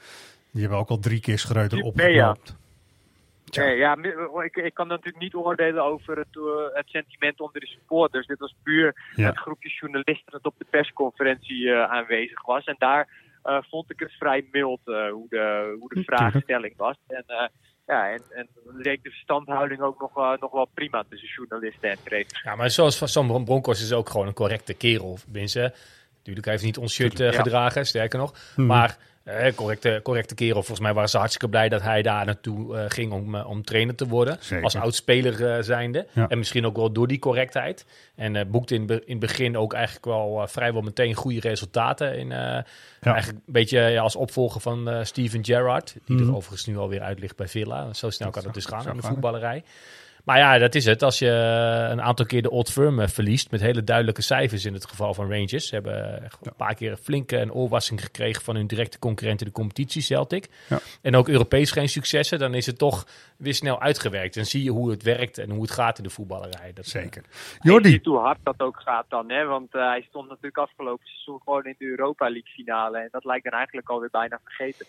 Die 0.52 0.62
hebben 0.62 0.80
ook 0.80 0.90
al 0.90 1.00
drie 1.00 1.22
keer 1.22 1.40
Schreuder 1.40 1.82
opgeknapt. 1.84 2.56
Nee, 3.52 3.78
ja, 3.78 3.96
mi- 3.96 4.14
ik, 4.44 4.56
ik 4.56 4.74
kan 4.74 4.88
natuurlijk 4.88 5.18
niet 5.24 5.34
oordelen 5.36 5.84
over 5.84 6.18
het, 6.18 6.28
eh, 6.38 6.76
het 6.78 6.88
sentiment 6.88 7.40
onder 7.40 7.60
de 7.62 7.68
supporters. 7.68 8.28
Dit 8.28 8.40
was 8.40 8.56
puur 8.64 8.96
Ja. 9.16 9.26
het 9.28 9.38
groepje 9.38 9.70
journalisten 9.70 10.32
dat 10.32 10.46
op 10.46 10.54
de 10.58 10.66
persconferentie 10.70 11.72
eh, 11.72 11.92
aanwezig 11.92 12.46
was. 12.46 12.64
En 12.66 12.76
daar 12.78 13.08
eh, 13.46 13.58
vond 13.70 13.92
ik 13.92 14.00
het 14.00 14.12
vrij 14.12 14.48
mild 14.52 14.80
eh, 14.86 15.10
hoe 15.12 15.26
de, 15.30 15.76
hoe 15.80 15.90
de 15.94 16.04
vraagstelling 16.04 16.74
was. 16.78 16.96
En, 17.08 17.24
eh, 17.28 17.48
ja, 17.88 18.12
en, 18.12 18.22
en 18.30 18.48
leek 18.78 19.04
de 19.04 19.10
verstandhouding 19.10 19.82
ook 19.82 20.00
nog, 20.00 20.18
eh, 20.18 20.32
nog 20.40 20.52
wel 20.52 20.70
prima 20.74 21.04
tussen 21.10 21.30
journalisten 21.36 21.90
en 21.90 21.98
trainers. 22.04 22.42
Ja, 22.44 22.56
maar 22.56 22.70
zoals 22.70 22.98
van 22.98 23.08
Sam 23.08 23.46
Bronkhorst 23.46 23.82
is 23.82 23.94
ook 23.94 24.10
gewoon 24.10 24.28
een 24.28 24.34
correcte 24.34 24.74
kerel. 24.74 25.18
Mensen, 25.32 25.74
natuurlijk, 26.18 26.46
hij 26.46 26.54
heeft 26.54 26.66
niet 26.66 26.78
ons 26.78 26.94
shirt 26.94 27.20
eh, 27.20 27.32
Ja. 27.32 27.38
gedragen, 27.42 27.86
sterker 27.86 28.20
nog. 28.20 28.34
Mhm. 28.56 28.68
Maar 28.68 28.98
eh, 29.26 29.54
correcte, 29.56 30.00
correcte 30.04 30.36
kerel. 30.36 30.54
Volgens 30.54 30.80
mij 30.80 30.94
waren 30.94 31.10
ze 31.10 31.18
hartstikke 31.18 31.50
blij 31.50 31.70
dat 31.70 31.82
hij 31.82 32.02
daar 32.02 32.26
naartoe 32.26 32.78
eh, 32.78 32.84
ging 32.88 33.12
om, 33.12 33.36
eh, 33.36 33.50
om 33.50 33.64
trainer 33.64 33.96
te 33.96 34.08
worden. 34.08 34.38
Zeker. 34.40 34.64
Als 34.64 34.76
oud-speler 34.76 35.48
eh, 35.56 35.64
zijnde. 35.64 36.08
Ja. 36.12 36.28
En 36.30 36.38
misschien 36.38 36.66
ook 36.66 36.76
wel 36.76 36.92
door 36.92 37.08
die 37.08 37.20
correctheid. 37.20 37.86
En 38.16 38.50
boekte 38.52 38.76
in, 38.76 38.86
be- 38.86 39.02
in 39.06 39.12
het 39.12 39.20
begin 39.20 39.58
ook 39.58 39.74
eigenlijk 39.74 40.06
wel 40.06 40.48
vrijwel 40.48 40.82
meteen 40.82 41.14
goede 41.14 41.40
resultaten. 41.40 42.18
In, 42.18 42.32
eh, 42.32 42.60
Eigenlijk 43.00 43.38
een 43.48 43.54
beetje 43.54 43.80
ja, 43.80 44.02
als 44.02 44.16
opvolger 44.16 44.62
van 44.62 45.06
Steven 45.06 45.46
Gerrard. 45.46 45.96
Die 46.06 46.16
Mhm. 46.16 46.28
er 46.30 46.36
overigens 46.36 46.66
nu 46.66 46.78
alweer 46.78 47.02
uit 47.02 47.20
ligt 47.20 47.36
bij 47.36 47.48
Villa. 47.48 47.94
Zo 47.94 48.10
snel 48.10 48.30
kan 48.30 48.44
het 48.44 48.54
dus 48.54 48.66
gaan 48.66 48.88
in 48.90 48.96
de 48.96 49.02
voetballerij. 49.02 49.64
Maar 50.26 50.38
ja, 50.38 50.58
dat 50.58 50.76
is 50.76 50.86
het. 50.86 51.04
Als 51.04 51.20
je 51.20 51.30
een 51.92 52.02
aantal 52.02 52.26
keer 52.26 52.42
de 52.42 52.50
Old 52.50 52.72
Firm 52.72 53.00
eh, 53.00 53.08
verliest, 53.08 53.52
met 53.52 53.62
hele 53.62 53.84
duidelijke 53.84 54.22
cijfers 54.22 54.66
in 54.66 54.74
het 54.74 54.86
geval 54.86 55.14
van 55.14 55.32
Rangers. 55.32 55.68
Ze 55.68 55.74
hebben 55.74 56.24
echt 56.24 56.46
een 56.46 56.56
paar 56.56 56.76
keer 56.76 56.92
een 56.92 56.98
flinke 56.98 57.38
een 57.38 57.54
oorwassing 57.54 58.04
gekregen 58.04 58.44
van 58.44 58.56
hun 58.56 58.68
directe 58.68 59.00
concurrent 59.00 59.42
in 59.42 59.48
de 59.48 59.54
competitie, 59.54 60.02
Celtic. 60.02 60.50
Ja. 60.70 60.80
En 61.02 61.16
ook 61.16 61.28
Europees 61.28 61.72
geen 61.72 61.90
successen. 61.90 62.40
Dan 62.40 62.54
is 62.54 62.66
het 62.66 62.78
toch 62.78 63.08
weer 63.38 63.54
snel 63.54 63.82
uitgewerkt. 63.82 64.38
En 64.38 64.46
zie 64.46 64.64
je 64.64 64.70
hoe 64.70 64.92
het 64.92 65.04
werkt 65.04 65.38
en 65.38 65.50
hoe 65.50 65.62
het 65.62 65.72
gaat 65.72 65.98
in 65.98 66.04
de 66.04 66.10
voetballerij. 66.10 66.74
Dat, 66.74 66.86
Zeker. 66.86 67.24
Jordi, 67.60 67.90
ziet 67.90 68.06
hoe 68.06 68.18
hard 68.18 68.40
dat 68.44 68.60
ook 68.60 68.80
gaat 68.80 69.06
dan, 69.10 69.30
hè? 69.30 69.46
want 69.46 69.74
eh, 69.74 69.82
hij 69.82 70.06
stond 70.10 70.28
natuurlijk 70.28 70.58
afgelopen 70.58 71.08
seizoen 71.08 71.40
gewoon 71.44 71.66
in 71.66 71.76
de 71.78 71.86
Europa 71.86 72.26
League 72.26 72.54
finale. 72.54 72.98
En 72.98 73.08
dat 73.12 73.26
lijkt 73.26 73.44
dan 73.44 73.54
eigenlijk 73.54 73.90
alweer 73.90 74.10
bijna 74.12 74.40
vergeten. 74.44 74.86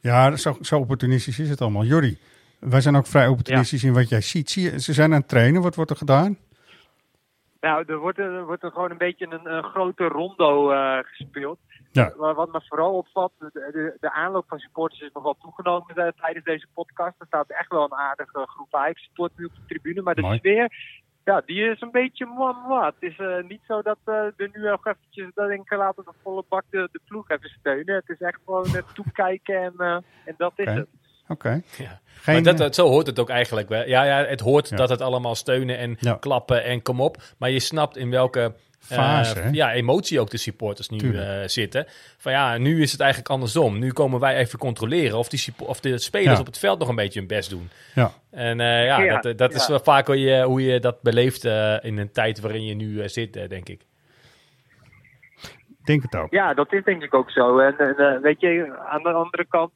ja, 0.00 0.36
zo, 0.36 0.56
zo 0.60 0.78
opportunistisch 0.78 1.38
is 1.38 1.48
het 1.48 1.60
allemaal. 1.60 1.84
Jordi, 1.84 2.18
wij 2.60 2.80
zijn 2.80 2.96
ook 2.96 3.06
vrij 3.06 3.28
opportunistisch 3.28 3.84
in 3.84 3.92
wat 3.92 4.08
jij 4.08 4.20
ziet. 4.20 4.50
Zie 4.50 4.70
je, 4.70 4.80
ze 4.80 4.92
zijn 4.92 5.12
aan 5.12 5.20
het 5.20 5.28
trainen. 5.28 5.62
Wat 5.62 5.74
wordt 5.74 5.90
er 5.90 5.96
gedaan? 5.96 6.38
Nou, 7.60 7.84
er 7.86 7.98
wordt, 7.98 8.18
er 8.18 8.44
wordt 8.44 8.62
er 8.62 8.70
gewoon 8.70 8.90
een 8.90 8.98
beetje 8.98 9.26
een, 9.26 9.54
een 9.54 9.62
grote 9.62 10.04
rondo 10.04 10.70
eh, 10.70 10.98
gespeeld. 11.02 11.58
Ja. 11.92 12.12
Maar 12.18 12.34
wat 12.34 12.52
me 12.52 12.60
vooral 12.68 12.92
opvalt, 12.92 13.32
de, 13.38 13.50
de, 13.52 13.96
de 14.00 14.12
aanloop 14.12 14.44
van 14.48 14.58
supporters 14.58 15.00
is 15.00 15.12
nogal 15.12 15.36
toegenomen 15.40 15.96
eh, 15.96 16.08
tijdens 16.20 16.44
deze 16.44 16.66
podcast. 16.74 17.14
Er 17.20 17.26
staat 17.26 17.50
echt 17.50 17.70
wel 17.70 17.84
een 17.84 17.94
aardige 17.94 18.46
groep 18.46 18.74
Ajax-supporters 18.74 19.38
nu 19.38 19.44
op 19.44 19.54
de 19.54 19.60
tribune. 19.66 20.02
Maar 20.02 20.14
de 20.14 20.20
Mooi. 20.20 20.38
sfeer, 20.38 20.68
ja, 21.24 21.42
die 21.46 21.70
is 21.70 21.80
een 21.80 21.90
beetje 21.90 22.26
moi, 22.26 22.54
moi. 22.68 22.84
Het 22.84 23.10
is 23.10 23.18
eh, 23.18 23.42
niet 23.48 23.60
zo 23.66 23.82
dat 23.82 23.98
eh 24.04 24.14
er 24.14 24.50
nu 24.52 24.62
nog 24.62 24.86
eventjes 24.86 25.34
denken, 25.34 25.78
laten 25.78 26.04
we 26.04 26.10
de 26.10 26.16
volle 26.22 26.44
bak 26.48 26.64
de, 26.70 26.88
de 26.92 27.00
ploeg 27.04 27.30
even 27.30 27.48
steunen. 27.48 27.94
Het 27.94 28.08
is 28.08 28.20
echt 28.20 28.38
gewoon 28.44 28.64
eh, 28.64 28.82
toekijken 28.94 29.62
en, 29.62 29.74
eh, 29.76 29.98
en 30.24 30.34
dat 30.36 30.52
is 30.56 30.66
het. 30.66 30.88
Oké. 31.30 31.62
Ja. 31.78 32.00
Geen, 32.22 32.34
maar 32.34 32.42
dat, 32.42 32.58
dat, 32.58 32.74
zo 32.74 32.86
hoort 32.88 33.06
het 33.06 33.18
ook 33.18 33.28
eigenlijk 33.28 33.68
wel. 33.68 33.86
Ja, 33.86 34.02
ja 34.04 34.24
het 34.24 34.40
hoort 34.40 34.68
Ja. 34.68 34.76
dat 34.76 34.88
het 34.88 35.00
allemaal 35.00 35.34
steunen 35.34 35.78
en 35.78 35.96
Ja. 36.00 36.14
klappen 36.20 36.64
en 36.64 36.82
kom 36.82 37.00
op. 37.00 37.16
Maar 37.38 37.50
je 37.50 37.60
snapt 37.60 37.96
in 37.96 38.10
welke 38.10 38.40
eh, 38.40 38.96
Fase, 38.98 39.48
ja, 39.52 39.72
emotie 39.72 40.20
ook 40.20 40.30
de 40.30 40.36
supporters 40.36 40.88
nu 40.88 41.16
eh, 41.18 41.38
zitten. 41.46 41.86
Van 42.18 42.32
ja, 42.32 42.58
nu 42.58 42.82
is 42.82 42.92
het 42.92 43.00
eigenlijk 43.00 43.30
andersom. 43.30 43.78
Nu 43.78 43.92
komen 43.92 44.20
wij 44.20 44.36
even 44.36 44.58
controleren 44.58 45.18
of, 45.18 45.28
die, 45.28 45.44
of 45.58 45.80
de 45.80 45.98
spelers 45.98 46.34
Ja. 46.34 46.40
op 46.40 46.46
het 46.46 46.58
veld 46.58 46.78
nog 46.78 46.88
een 46.88 46.94
beetje 46.94 47.18
hun 47.18 47.28
best 47.28 47.50
doen. 47.50 47.70
Ja. 47.94 48.12
En 48.30 48.60
eh, 48.60 48.84
ja, 48.84 49.00
Ja, 49.02 49.14
dat, 49.14 49.24
eh, 49.24 49.36
dat 49.36 49.54
is 49.54 49.68
wel 49.68 49.80
vaak 49.80 50.06
hoe 50.06 50.20
je, 50.20 50.42
hoe 50.42 50.62
je 50.64 50.80
dat 50.80 51.02
beleeft 51.02 51.44
eh, 51.44 51.76
in 51.80 51.98
een 51.98 52.12
tijd 52.12 52.40
waarin 52.40 52.64
je 52.64 52.74
nu 52.74 53.00
eh, 53.00 53.08
zit, 53.08 53.36
eh, 53.36 53.48
denk 53.48 53.68
ik. 53.68 53.80
denk 55.84 56.02
het 56.02 56.16
ook. 56.16 56.30
Ja, 56.30 56.54
dat 56.54 56.72
is 56.72 56.84
denk 56.84 57.02
ik 57.02 57.14
ook 57.14 57.30
zo. 57.30 57.58
En, 57.58 57.78
en, 57.78 57.96
eh, 57.96 58.20
weet 58.22 58.40
je, 58.40 58.76
aan 58.88 59.02
de 59.02 59.12
andere 59.12 59.46
kant, 59.48 59.72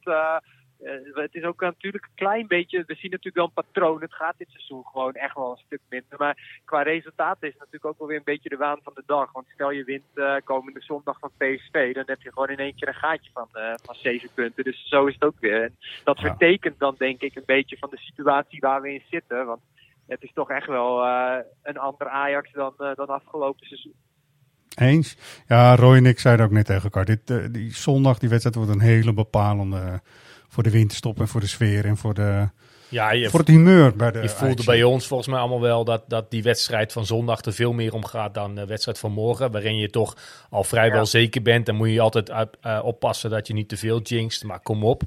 eh, 0.85 1.23
het 1.23 1.35
is 1.35 1.43
ook 1.43 1.61
natuurlijk 1.61 2.05
een 2.05 2.15
klein 2.15 2.47
beetje, 2.47 2.83
we 2.87 2.95
zien 2.95 3.11
natuurlijk 3.11 3.35
wel 3.35 3.45
een 3.45 3.63
patroon. 3.63 4.01
Het 4.01 4.13
gaat 4.13 4.37
dit 4.37 4.49
seizoen 4.49 4.83
gewoon 4.85 5.13
echt 5.13 5.35
wel 5.35 5.51
een 5.51 5.65
stuk 5.65 5.79
minder. 5.89 6.17
Maar 6.17 6.61
qua 6.65 6.81
resultaten 6.81 7.47
is 7.47 7.53
het 7.53 7.59
natuurlijk 7.59 7.85
ook 7.85 7.97
wel 7.97 8.07
weer 8.07 8.17
een 8.17 8.33
beetje 8.33 8.49
de 8.49 8.57
waan 8.57 8.79
van 8.83 8.93
de 8.95 9.03
dag. 9.05 9.31
Want 9.31 9.47
stel 9.53 9.71
je 9.71 9.83
wint 9.83 10.03
eh, 10.13 10.35
komende 10.43 10.81
zondag 10.81 11.19
van 11.19 11.31
PSV, 11.37 11.93
dan 11.93 12.03
heb 12.05 12.21
je 12.21 12.31
gewoon 12.31 12.49
in 12.49 12.57
één 12.57 12.75
keer 12.75 12.87
een 12.87 12.93
gaatje 12.93 13.29
van, 13.33 13.47
eh 13.51 13.73
van 13.83 13.95
zeven 13.95 14.29
punten. 14.33 14.63
Dus 14.63 14.87
zo 14.87 15.05
is 15.05 15.13
het 15.13 15.23
ook 15.23 15.39
weer. 15.39 15.63
En 15.63 15.75
dat 16.03 16.19
vertekent 16.19 16.79
dan 16.79 16.95
denk 16.97 17.21
ik 17.21 17.35
een 17.35 17.43
beetje 17.45 17.77
van 17.77 17.89
de 17.89 17.97
situatie 17.97 18.59
waar 18.59 18.81
we 18.81 18.93
in 18.93 19.03
zitten. 19.09 19.45
Want 19.45 19.61
het 20.07 20.23
is 20.23 20.31
toch 20.33 20.49
echt 20.49 20.67
wel 20.67 21.05
een 21.63 21.77
ander 21.77 22.07
Ajax 22.07 22.51
dan, 22.51 22.73
dan 22.77 23.07
afgelopen 23.07 23.67
seizoen. 23.67 23.93
Eens. 24.75 25.17
Ja, 25.47 25.75
Roy 25.75 25.95
en 25.95 26.05
ik 26.05 26.19
zeiden 26.19 26.45
ook 26.45 26.51
net 26.51 26.65
tegen 26.65 26.83
elkaar. 26.83 27.05
Dit, 27.05 27.53
die 27.53 27.73
zondag, 27.73 28.17
die 28.17 28.29
wedstrijd 28.29 28.55
wordt 28.55 28.71
een 28.71 28.79
hele 28.79 29.13
bepalende 29.13 30.01
voor 30.55 30.63
de 30.63 30.69
winterstop 30.69 31.19
en 31.19 31.27
voor 31.27 31.41
de 31.41 31.47
sfeer 31.47 31.85
en 31.85 31.97
voor, 31.97 32.13
de, 32.13 32.49
Ja, 32.89 33.11
je, 33.11 33.29
voor 33.29 33.39
het 33.39 33.47
humeur 33.47 33.95
bij 33.95 34.11
de 34.11 34.21
je 34.21 34.29
voelde 34.29 34.63
bij 34.63 34.83
ons 34.83 35.07
volgens 35.07 35.29
mij 35.29 35.39
allemaal 35.39 35.61
wel 35.61 35.83
dat, 35.85 36.03
dat 36.07 36.31
die 36.31 36.43
wedstrijd 36.43 36.91
van 36.91 37.05
zondag 37.05 37.41
er 37.41 37.53
veel 37.53 37.73
meer 37.73 37.93
om 37.93 38.05
gaat 38.05 38.33
dan 38.33 38.55
de 38.55 38.65
wedstrijd 38.65 38.99
van 38.99 39.11
morgen. 39.11 39.51
Waarin 39.51 39.77
je 39.77 39.89
toch 39.89 40.15
al 40.49 40.63
vrijwel 40.63 40.99
Ja. 40.99 41.05
zeker 41.05 41.41
bent. 41.41 41.65
Dan 41.65 41.75
moet 41.75 41.89
je 41.89 41.99
altijd 42.01 42.31
uit- 42.31 42.57
eh, 42.61 42.79
oppassen 42.83 43.29
dat 43.29 43.47
je 43.47 43.53
niet 43.53 43.69
te 43.69 43.77
veel 43.77 44.01
jinxt. 44.01 44.43
Maar 44.43 44.59
kom 44.59 44.83
op. 44.83 45.01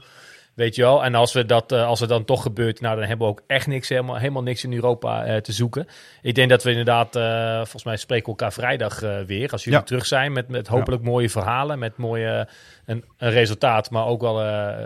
Weet 0.58 0.74
je 0.74 0.82
wel? 0.82 1.04
En 1.04 1.14
als, 1.14 1.32
we 1.32 1.44
dat, 1.44 1.72
eh, 1.72 1.86
als 1.86 2.00
het 2.00 2.08
dan 2.08 2.24
toch 2.24 2.42
gebeurt, 2.42 2.80
nou, 2.80 2.96
dan 2.98 3.08
hebben 3.08 3.26
we 3.26 3.32
ook 3.32 3.42
echt 3.46 3.66
niks, 3.66 3.88
helemaal, 3.88 4.16
helemaal 4.16 4.42
niks 4.42 4.64
in 4.64 4.72
Europa 4.72 5.24
eh, 5.24 5.36
te 5.36 5.52
zoeken. 5.52 5.86
Ik 6.22 6.34
denk 6.34 6.50
dat 6.50 6.62
we 6.62 6.70
inderdaad, 6.70 7.16
eh, 7.16 7.56
volgens 7.56 7.84
mij 7.84 7.96
spreken 7.96 8.24
we 8.24 8.30
elkaar 8.30 8.52
vrijdag 8.52 9.02
eh, 9.02 9.20
weer. 9.20 9.50
Als 9.52 9.64
jullie 9.64 9.78
Ja. 9.78 9.84
terug 9.84 10.06
zijn 10.06 10.32
met, 10.32 10.48
met 10.48 10.66
hopelijk 10.66 11.02
mooie 11.02 11.30
verhalen, 11.30 11.78
met 11.78 11.96
mooie, 11.96 12.48
een, 12.86 13.04
een 13.16 13.30
resultaat, 13.30 13.90
maar 13.90 14.06
ook 14.06 14.20
wel 14.20 14.36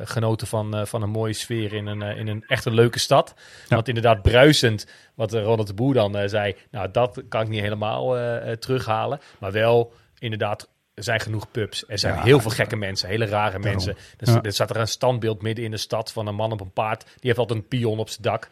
genoten 0.05 0.47
van, 0.47 0.87
van 0.87 1.03
een 1.03 1.11
mooie 1.11 1.33
sfeer 1.33 1.73
in 1.73 1.87
een, 1.87 2.03
in 2.03 2.29
een 2.29 2.45
echt 2.47 2.65
een 2.65 2.75
leuke 2.75 2.99
stad. 2.99 3.35
Want 3.69 3.89
inderdaad, 3.89 4.23
bruisend, 4.23 4.87
wat 5.15 5.33
Ronald 5.33 5.67
de 5.67 5.75
Boer 5.75 5.95
dan 5.95 6.29
zei, 6.29 6.57
nou, 6.71 6.91
dat 6.91 7.23
kan 7.29 7.43
ik 7.43 7.49
niet 7.49 7.61
helemaal 7.61 8.17
terughalen. 8.59 9.21
Maar 9.39 9.53
wel, 9.53 9.93
inderdaad, 10.19 10.69
er 10.95 11.03
zijn 11.03 11.21
genoeg 11.21 11.51
pubs. 11.51 11.85
Er 11.89 11.99
zijn 11.99 12.15
Ja, 12.15 12.23
heel 12.23 12.41
veel 12.41 12.51
gekke 12.51 12.77
mensen, 12.77 13.09
hele 13.09 13.25
rare 13.27 13.45
Daarom. 13.51 13.61
mensen. 13.71 13.97
Ja. 14.19 14.43
Er 14.43 14.53
staat 14.53 14.71
er 14.71 14.77
een 14.77 14.87
standbeeld 14.89 15.43
midden 15.43 15.65
in 15.65 15.71
de 15.71 15.77
stad 15.77 16.13
van 16.13 16.27
een 16.27 16.35
man 16.35 16.53
op 16.53 16.61
een 16.61 16.73
paard. 16.73 17.05
Die 17.05 17.17
heeft 17.21 17.39
altijd 17.39 17.59
een 17.59 17.69
pion 17.69 17.99
op 17.99 18.09
zijn 18.09 18.23
dak. 18.23 18.49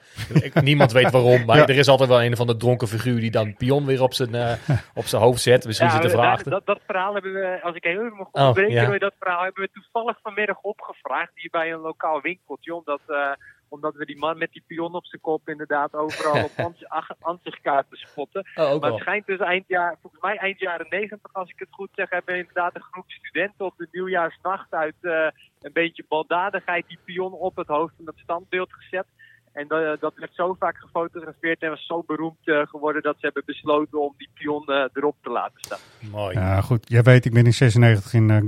Niemand 0.63 0.93
weet 0.93 1.11
waarom, 1.11 1.45
maar 1.45 1.57
Ja. 1.57 1.67
er 1.67 1.77
is 1.79 1.89
altijd 1.89 2.09
wel 2.09 2.23
een 2.23 2.37
van 2.37 2.47
de 2.47 2.57
dronken 2.57 2.89
figuur 2.89 3.21
die 3.21 3.31
dan 3.31 3.47
een 3.47 3.57
pion 3.57 3.85
weer 3.87 4.03
op 4.03 4.15
zijn, 4.15 4.35
eh, 4.35 4.53
op 4.95 5.05
zijn 5.07 5.23
hoofd 5.23 5.41
zet. 5.43 5.67
Misschien 5.67 5.89
Ja, 5.89 5.95
zit 5.95 6.05
er 6.05 6.11
dat, 6.11 6.19
vraag. 6.21 6.43
dat, 6.43 6.67
dat 6.67 6.81
verhaal 6.87 7.13
hebben 7.15 7.33
we, 7.33 7.59
als 7.63 7.77
ik 7.77 7.85
heel 7.85 8.05
even 8.05 8.17
mag 8.17 8.29
Oh. 8.33 8.57
Roy, 8.87 8.99
dat 8.99 9.15
verhaal 9.19 9.43
hebben 9.43 9.63
we 9.63 9.71
toevallig 9.73 10.19
vanmiddag 10.23 10.59
opgevraagd 10.61 11.31
hier 11.35 11.51
bij 11.51 11.73
een 11.73 11.81
lokaal 11.81 12.21
winkeltje. 12.21 12.75
Omdat, 12.75 13.01
eh, 13.07 13.31
omdat 13.71 13.95
we 13.95 14.07
die 14.07 14.19
man 14.19 14.39
met 14.39 14.53
die 14.53 14.63
pion 14.67 14.95
op 14.95 15.07
zijn 15.07 15.21
kop 15.21 15.49
inderdaad 15.49 15.95
overal 15.95 16.45
op 16.45 16.73
ansichtkaarten 17.31 17.97
spotten. 17.97 18.47
Oh, 18.55 18.71
ook 18.71 18.81
maar 18.81 18.91
het 18.91 19.01
schijnt 19.01 19.27
dus 19.27 19.39
eind 19.39 19.65
jaar, 19.67 19.97
volgens 20.01 20.23
mij 20.23 20.37
eind 20.37 20.59
jaren 20.59 20.87
negentig, 20.89 21.33
als 21.35 21.51
ik 21.51 21.59
het 21.59 21.69
goed 21.71 21.91
zeg, 21.95 22.11
hebben 22.11 22.39
inderdaad 22.39 22.75
een 22.75 22.89
groep 22.91 23.11
studenten 23.11 23.65
op 23.65 23.75
de 23.77 23.89
nieuwjaarsnacht 23.93 24.73
uit 24.73 24.97
eh, 25.01 25.27
een 25.61 25.73
beetje 25.73 26.05
baldadigheid 26.09 26.89
die 26.89 26.99
pion 27.05 27.33
op 27.33 27.57
het 27.57 27.67
hoofd 27.67 27.95
van 27.97 28.07
het 28.07 28.19
standbeeld 28.19 28.73
gezet. 28.73 29.07
En 29.53 29.69
dat, 29.69 30.01
dat 30.01 30.15
werd 30.17 30.35
zo 30.35 30.57
vaak 30.59 30.77
gefotografeerd 30.77 31.63
en 31.63 31.71
was 31.71 31.87
zo 31.87 32.03
beroemd 32.07 32.39
eh, 32.45 32.67
geworden 32.67 33.03
dat 33.03 33.15
ze 33.15 33.25
hebben 33.25 33.43
besloten 33.47 34.01
om 34.01 34.15
die 34.17 34.29
pion 34.35 34.67
eh, 34.67 34.85
erop 34.93 35.17
te 35.23 35.31
laten 35.31 35.61
staan. 35.61 35.79
Mooi. 36.11 36.35
Ja, 36.35 36.61
goed. 36.61 36.89
Jij 36.89 37.03
weet, 37.03 37.25
ik 37.25 37.33
ben 37.33 37.45
in 37.45 37.53
96 37.53 38.13
in 38.13 38.31
eh, 38.31 38.43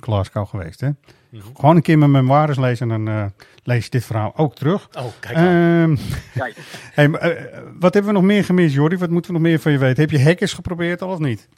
Glasgow 0.00 0.46
geweest. 0.46 0.80
Hè? 0.80 0.90
Mhm. 1.30 1.42
Gewoon 1.54 1.76
een 1.76 1.82
keer 1.82 1.98
mijn 1.98 2.10
memoires 2.10 2.58
lezen 2.58 2.90
en 2.90 3.04
dan 3.04 3.14
eh, 3.14 3.26
lees 3.64 3.84
je 3.84 3.90
dit 3.90 4.04
verhaal 4.04 4.36
ook 4.36 4.54
terug. 4.54 4.88
Oh, 4.98 5.04
kijk. 5.20 5.36
Ehm, 5.36 5.96
Kijk. 6.34 6.56
hey, 6.98 7.08
maar, 7.08 7.20
eh, 7.20 7.62
wat 7.78 7.94
hebben 7.94 8.12
we 8.12 8.18
nog 8.18 8.28
meer 8.28 8.44
gemist, 8.44 8.74
Jordi? 8.74 8.96
Wat 8.96 9.10
moeten 9.10 9.30
we 9.32 9.38
nog 9.38 9.46
meer 9.46 9.58
van 9.58 9.72
je 9.72 9.78
weten? 9.78 10.02
Heb 10.02 10.10
je 10.10 10.22
hackers 10.22 10.52
geprobeerd 10.52 11.02
al 11.02 11.10
of 11.10 11.18
niet? 11.18 11.48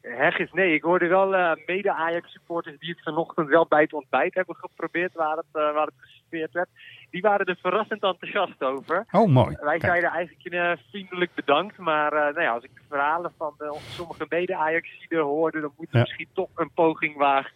Hegges, 0.00 0.52
nee. 0.52 0.74
Ik 0.74 0.82
hoorde 0.82 1.06
wel 1.06 1.34
eh, 1.34 1.52
mede-Ajax-supporters 1.66 2.78
die 2.78 2.90
het 2.90 3.02
vanochtend 3.02 3.48
wel 3.48 3.66
bij 3.68 3.82
het 3.82 3.92
ontbijt 3.92 4.34
hebben 4.34 4.56
geprobeerd, 4.56 5.12
waar 5.12 5.36
het, 5.36 5.46
waar 5.52 5.86
het 5.86 5.94
geserveerd 5.96 6.52
werd. 6.52 6.68
Die 7.10 7.20
waren 7.22 7.46
er 7.46 7.56
verrassend 7.60 8.02
enthousiast 8.02 8.62
over. 8.62 9.06
Oh, 9.10 9.28
mooi. 9.28 9.56
Wij 9.60 9.78
Kijk. 9.78 9.90
zeiden 9.90 10.10
eigenlijk 10.10 10.54
eh, 10.54 10.84
vriendelijk 10.90 11.30
bedankt, 11.34 11.78
maar 11.78 12.12
eh, 12.12 12.18
nou 12.20 12.42
ja, 12.42 12.50
als 12.52 12.64
ik 12.64 12.70
de 12.74 12.80
verhalen 12.88 13.32
van 13.38 13.54
eh, 13.58 13.70
sommige 13.90 14.26
mede-Ajaxiden 14.28 15.22
hoorde, 15.22 15.60
dan 15.60 15.70
moeten 15.76 15.92
we 15.92 15.98
Ja. 15.98 16.04
misschien 16.04 16.28
toch 16.34 16.48
een 16.54 16.70
poging 16.74 17.16
wagen. 17.16 17.52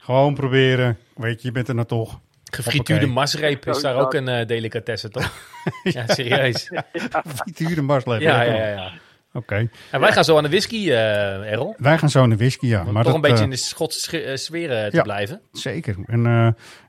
Gewoon 0.00 0.34
proberen. 0.34 0.98
Weet 1.14 1.42
je, 1.42 1.48
je 1.48 1.54
bent 1.54 1.68
er 1.68 1.74
nou 1.74 1.86
toch. 1.86 2.20
Gefrituurde 2.52 3.06
masreep 3.06 3.66
is 3.66 3.80
daar 3.80 3.96
ook 3.96 4.14
een 4.14 4.46
delicatesse, 4.46 5.08
toch? 5.08 5.32
ja, 5.82 6.06
serieus. 6.06 6.70
Frituurde 7.36 7.82
marsleven. 7.82 8.22
Ja, 8.22 8.42
ja, 8.42 8.66
ja. 8.68 8.90
Oké. 9.32 9.68
En 9.90 10.00
wij 10.00 10.12
gaan 10.12 10.24
zo 10.24 10.36
aan 10.36 10.42
de 10.42 10.48
whisky, 10.48 10.90
eh 10.90 11.50
Errol. 11.52 11.74
Wij 11.78 11.98
gaan 11.98 12.10
zo 12.10 12.26
naar 12.26 12.36
whisky, 12.36 12.66
ja. 12.66 12.84
Om 12.86 12.92
maar 12.92 13.04
toch 13.04 13.12
dat, 13.12 13.14
een 13.14 13.20
beetje 13.20 13.36
eh, 13.36 13.44
in 13.44 13.50
de 13.50 13.56
Schotse 13.56 14.00
sch- 14.00 14.12
eh, 14.14 14.36
sfeer 14.36 14.68
te 14.68 14.96
ja. 14.96 15.02
blijven. 15.02 15.40
Zeker. 15.52 15.96
En, 16.06 16.22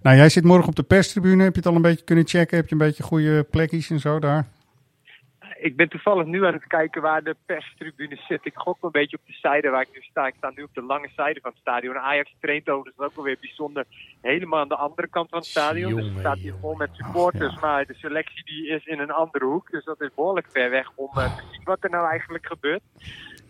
nou, 0.01 0.17
jij 0.17 0.30
zit 0.30 0.43
morgen 0.43 0.67
op 0.69 0.75
de 0.75 0.84
perstribune. 0.84 1.43
Heb 1.43 1.54
je 1.54 1.60
het 1.60 1.69
al 1.69 1.75
een 1.75 1.82
beetje 1.82 2.04
kunnen 2.06 2.27
checken? 2.27 2.58
Heb 2.58 2.65
je 2.67 2.71
een 2.71 2.77
beetje 2.77 3.04
goede 3.04 3.43
plekjes 3.43 3.89
en 3.89 3.99
zo 3.99 4.19
daar? 4.19 4.45
Ik 5.62 5.76
ben 5.76 5.89
toevallig 5.89 6.26
nu 6.26 6.45
aan 6.45 6.54
het 6.54 6.67
kijken 6.67 7.02
waar 7.02 7.24
de 7.24 7.36
perstribune 7.45 8.15
zit. 8.28 8.45
Ik 8.45 8.56
gok 8.56 8.78
een 8.82 8.91
beetje 8.91 9.17
op 9.17 9.28
de 9.28 9.34
zijde 9.34 9.69
waar 9.69 9.82
ik 9.82 9.93
nu 9.93 10.02
sta. 10.02 10.28
Ik 10.28 10.34
sta 10.38 10.52
nu 10.56 10.63
op 10.63 10.74
de 10.74 10.82
lange 10.82 11.10
zijde 11.15 11.39
van 11.39 11.52
het 11.52 11.60
stadion. 11.60 11.97
Ajax 11.97 12.36
traint 12.39 12.69
overigens 12.69 13.06
ook 13.06 13.17
alweer 13.17 13.38
bijzonder 13.39 13.86
helemaal 14.21 14.60
aan 14.60 14.67
de 14.67 14.76
andere 14.76 15.08
kant 15.08 15.30
van 15.30 15.39
het 15.39 15.47
stadion. 15.47 15.95
dus 15.95 16.06
het 16.06 16.19
staat 16.19 16.38
hier 16.38 16.54
vol 16.62 16.76
met 16.76 16.89
supporters. 16.91 17.60
Maar 17.60 17.86
de 17.86 17.93
selectie 17.93 18.43
die 18.45 18.67
is 18.67 18.86
in 18.86 19.00
een 19.00 19.12
andere 19.12 19.45
hoek. 19.45 19.71
Dus 19.71 19.84
dat 19.84 20.02
is 20.02 20.10
behoorlijk 20.15 20.47
ver 20.52 20.69
weg 20.69 20.91
om 20.95 21.10
eh, 21.13 21.38
te 21.38 21.43
zien 21.52 21.63
wat 21.63 21.84
er 21.84 21.89
nou 21.89 22.10
eigenlijk 22.10 22.45
gebeurt. 22.45 22.82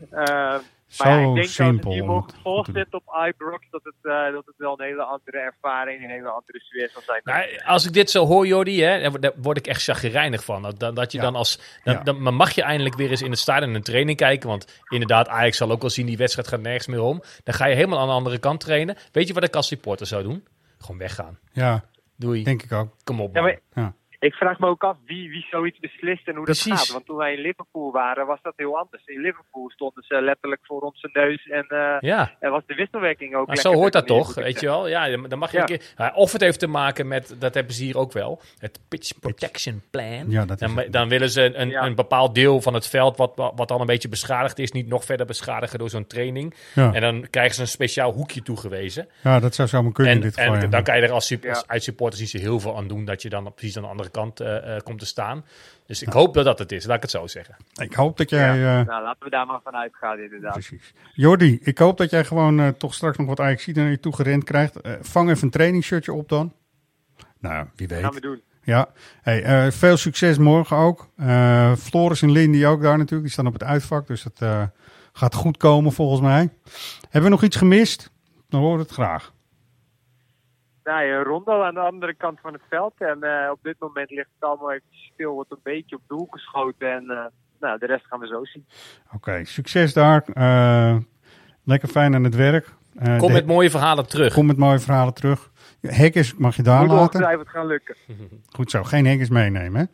Eh, 0.10 0.58
Zo 0.92 1.04
maar 1.04 1.20
ja, 1.20 1.28
ik 1.28 1.34
denk 1.34 1.48
simpel 1.48 2.06
dat 2.44 2.66
het 2.66 2.76
zit 2.76 2.94
op 2.94 3.04
Ibrox. 3.28 3.66
Dat 3.72 3.84
het, 3.84 3.94
eh, 4.02 4.32
dat 4.34 4.46
het 4.46 4.56
wel 4.58 4.80
een 4.80 4.86
hele 4.86 5.04
andere 5.04 5.38
ervaring, 5.38 6.04
een 6.04 6.10
hele 6.10 6.30
andere 6.30 6.60
sfeer 6.60 6.90
zal 6.94 7.02
zijn. 7.06 7.22
Nou, 7.24 7.60
als 7.66 7.86
ik 7.86 7.94
dit 7.94 8.10
zo 8.10 8.26
hoor, 8.26 8.48
Jordi, 8.48 8.82
hè, 8.84 9.10
daar 9.20 9.32
word- 9.36 9.58
ik 9.58 9.68
echt 9.68 9.84
chagrijnig 9.84 10.44
van. 10.44 10.62
Dat, 10.62 10.80
dat, 10.80 10.96
dat 10.96 11.12
je 11.12 11.18
Ja. 11.18 11.24
dan 11.24 11.36
als. 11.36 11.60
Dan, 11.84 11.94
Ja. 11.94 12.04
dan 12.04 12.34
mag 12.34 12.52
je 12.52 12.62
eindelijk 12.62 12.96
weer 12.96 13.10
eens 13.10 13.22
in 13.22 13.30
het 13.30 13.40
stadion 13.40 13.74
een 13.74 13.84
training 13.84 14.18
kijken. 14.18 14.50
Want 14.50 14.82
inderdaad, 14.90 15.28
Ajax 15.28 15.58
zal 15.58 15.72
ook 15.72 15.82
wel 15.82 15.90
zien, 15.90 16.06
die 16.06 16.18
wedstrijd 16.18 16.48
gaat 16.48 16.62
nergens 16.62 16.88
meer 16.88 17.02
om. 17.02 17.22
Dan 17.44 17.54
ga 17.54 17.66
je 17.66 17.76
helemaal 17.76 18.00
aan 18.00 18.08
de 18.08 18.14
andere 18.14 18.38
kant 18.38 18.60
trainen. 18.60 18.98
Weet 19.12 19.28
je 19.28 19.34
wat 19.34 19.44
ik 19.44 19.56
als 19.56 19.68
supporter 19.68 20.08
zou 20.08 20.24
doen? 20.24 20.48
Gewoon 20.80 20.98
weggaan. 20.98 21.40
Ja, 21.52 21.84
Doei. 22.16 22.44
denk 22.44 22.64
ik 22.64 22.72
ook. 22.72 22.96
Kom 23.04 23.22
op. 23.22 23.36
Ja, 23.36 23.42
man. 23.42 23.58
maar 23.74 23.84
Ja. 23.84 23.94
Ik 24.22 24.34
vraag 24.34 24.60
me 24.60 24.68
ook 24.68 24.84
af 24.84 24.98
wie, 25.06 25.30
wie 25.30 25.46
zoiets 25.50 25.80
beslist 25.80 26.28
en 26.28 26.36
hoe 26.36 26.46
dat 26.46 26.60
gaat. 26.60 26.92
Want 26.92 27.06
toen 27.06 27.16
wij 27.16 27.34
in 27.34 27.42
Liverpool 27.42 27.92
waren, 27.92 28.26
was 28.26 28.40
dat 28.42 28.54
heel 28.56 28.78
anders. 28.78 29.06
In 29.06 29.22
Liverpool 29.22 29.70
stonden 29.70 30.04
ze 30.08 30.22
letterlijk 30.22 30.62
voor 30.64 30.82
onze 30.82 31.10
neus 31.14 31.48
en 31.48 31.66
eh 31.68 31.96
Ja. 32.00 32.32
er 32.40 32.52
was 32.52 32.64
de 32.66 32.74
wisselwerking 32.76 33.36
ook 33.36 33.48
Maar 33.48 33.56
lekker 33.56 33.74
zo 33.74 33.78
hoort 33.80 33.94
dat 33.94 34.08
toch, 34.08 34.34
weet 34.34 34.60
je 34.60 34.66
wel? 34.66 34.88
Ja, 34.88 35.18
dan 35.18 35.40
mag 35.40 35.52
je 35.52 35.58
Ja. 35.58 35.62
een 35.64 35.70
keer... 35.70 35.82
Ja, 35.98 36.12
of 36.16 36.32
het 36.32 36.42
heeft 36.42 36.60
te 36.60 36.68
maken 36.68 37.08
met, 37.08 37.36
dat 37.40 37.54
hebben 37.54 37.74
ze 37.74 37.84
hier 37.84 37.98
ook 37.98 38.12
wel, 38.12 38.42
het 38.58 38.80
pitch 38.88 39.20
protection 39.20 39.82
plan. 39.92 40.26
Ja, 40.30 40.46
dat 40.46 40.62
is 40.62 40.74
dan, 40.74 40.86
dan 40.92 41.10
willen 41.10 41.30
ze 41.30 41.56
een, 41.56 41.70
Ja. 41.70 41.86
een 41.86 41.96
bepaald 41.96 42.36
deel 42.36 42.62
van 42.62 42.74
het 42.74 42.88
veld, 42.88 43.18
wat, 43.18 43.32
wat 43.36 43.52
wat 43.56 43.68
dan 43.68 43.80
een 43.80 43.86
beetje 43.86 44.10
beschadigd 44.10 44.60
is, 44.60 44.72
niet 44.72 44.88
nog 44.88 45.06
verder 45.06 45.26
beschadigen 45.26 45.80
door 45.80 45.90
zo'n 45.90 46.08
training. 46.08 46.54
Ja. 46.76 46.94
En 46.94 47.02
dan 47.02 47.28
krijgen 47.30 47.56
ze 47.56 47.62
een 47.62 47.68
speciaal 47.68 48.12
hoekje 48.14 48.42
toegewezen. 48.42 49.08
ja, 49.24 49.40
dat 49.40 49.56
zou 49.56 49.68
zomaar 49.68 49.92
kunnen 49.92 50.14
in 50.14 50.20
En, 50.20 50.26
dit 50.28 50.38
geval. 50.38 50.54
en 50.54 50.62
ja. 50.62 50.68
dan 50.68 50.84
kan 50.84 50.96
je 50.98 51.02
er 51.02 51.12
als, 51.12 51.28
sup- 51.28 51.44
Ja. 51.44 51.50
als 51.50 51.68
uitsupporters 51.68 52.22
niet 52.22 52.30
zo 52.30 52.38
heel 52.38 52.60
veel 52.60 52.78
aan 52.78 52.88
doen, 52.88 53.06
dat 53.06 53.22
je 53.22 53.30
dan 53.30 53.54
precies 53.54 53.78
aan 53.78 53.84
de 53.84 53.90
andere 53.90 54.10
kant 54.12 54.40
eh, 54.40 54.76
eh, 54.76 54.82
komt 54.84 55.00
te 55.00 55.06
staan. 55.06 55.46
Dus 55.86 56.02
ik 56.02 56.14
hoop 56.14 56.34
dat 56.34 56.46
dat 56.46 56.60
het 56.60 56.72
is, 56.72 56.86
laat 56.86 56.96
ik 56.96 57.02
het 57.02 57.12
zo 57.12 57.28
zeggen. 57.28 57.56
Ik 57.76 57.94
hoop 57.94 58.18
dat 58.18 58.30
jij... 58.30 58.58
Ja. 58.60 58.80
eh, 58.80 58.86
Nou, 58.86 59.04
laten 59.04 59.24
we 59.24 59.30
daar 59.30 59.46
maar 59.46 59.60
van 59.64 59.76
uitgaan 59.76 60.20
inderdaad. 60.20 60.54
Precies. 60.54 60.94
Jordi, 61.14 61.60
ik 61.62 61.78
hoop 61.78 61.98
dat 61.98 62.10
jij 62.10 62.26
gewoon 62.26 62.60
eh, 62.60 62.68
toch 62.68 62.94
straks 62.94 63.18
nog 63.18 63.28
wat 63.28 63.40
Ajax 63.40 63.66
naar 63.68 63.90
je 63.90 64.00
toe 64.00 64.16
gerend 64.16 64.44
krijgt. 64.44 64.82
Eh, 64.82 64.94
vang 65.02 65.30
even 65.30 65.44
een 65.44 65.50
trainingsshirtje 65.50 66.14
op 66.14 66.30
dan. 66.30 66.54
Nou, 67.40 67.68
wie 67.76 67.88
weet. 67.88 68.02
gaan 68.04 68.14
we 68.14 68.22
doen. 68.22 68.42
Ja, 68.64 68.90
hey, 69.22 69.44
eh, 69.44 69.72
veel 69.72 69.98
succes 69.98 70.38
morgen 70.38 70.78
ook. 70.78 71.10
Eh, 71.18 71.76
Floris 71.76 72.22
en 72.22 72.32
Lindy 72.32 72.66
ook 72.66 72.82
daar 72.82 72.98
natuurlijk. 72.98 73.22
Die 73.22 73.32
staan 73.32 73.48
op 73.48 73.54
het 73.54 73.64
uitvak, 73.64 74.08
dus 74.08 74.24
dat 74.24 74.34
eh, 74.40 74.64
gaat 75.14 75.36
goed 75.36 75.58
komen 75.58 75.92
volgens 75.92 76.22
mij. 76.22 76.50
Hebben 77.02 77.24
we 77.24 77.30
nog 77.30 77.44
iets 77.44 77.56
gemist? 77.58 78.12
Dan 78.50 78.62
we 78.62 78.80
het 78.80 78.92
graag. 78.92 79.34
Nou, 80.84 81.06
een 81.06 81.24
rondo 81.24 81.62
aan 81.64 81.74
de 81.74 81.80
andere 81.80 82.14
kant 82.14 82.40
van 82.42 82.54
het 82.54 82.62
veld. 82.70 82.94
En 82.98 83.24
eh, 83.24 83.52
op 83.52 83.60
dit 83.62 83.76
moment 83.80 84.10
ligt 84.12 84.30
het 84.40 84.50
allemaal 84.50 84.72
even 84.72 84.86
stil, 85.14 85.34
wordt 85.34 85.52
een 85.52 85.58
beetje 85.64 85.96
op 85.96 86.02
doel 86.08 86.28
geschoten. 86.32 86.92
En 86.92 87.10
eh, 87.10 87.26
nou, 87.60 87.78
de 87.80 87.86
rest 87.86 88.06
gaan 88.06 88.20
we 88.20 88.28
zo 88.28 88.46
zien. 88.46 88.66
Oké, 89.14 89.46
succes 89.46 89.94
daar. 89.94 90.24
Eh, 90.34 90.98
lekker 91.64 91.90
fijn 91.90 92.16
aan 92.16 92.24
het 92.24 92.36
werk. 92.36 92.68
Eh, 92.96 93.18
Kom 93.18 93.28
de- 93.28 93.34
met 93.34 93.46
mooie 93.46 93.70
verhalen 93.70 94.08
terug. 94.08 94.34
kom 94.34 94.46
met 94.46 94.58
mooie 94.58 94.80
verhalen 94.80 95.14
terug. 95.14 95.52
Hackers 95.82 96.36
mag 96.36 96.56
je 96.56 96.64
daar 96.64 96.80
Moet 96.80 96.88
laten. 96.90 97.02
ongetwijfeld 97.02 97.50
gaan 97.50 97.66
lukken. 97.68 97.96
Goed 98.56 98.72
zo, 98.72 98.84
geen 98.84 99.08
hackers 99.08 99.30
meenemen 99.30 99.80
hè? 99.82 99.86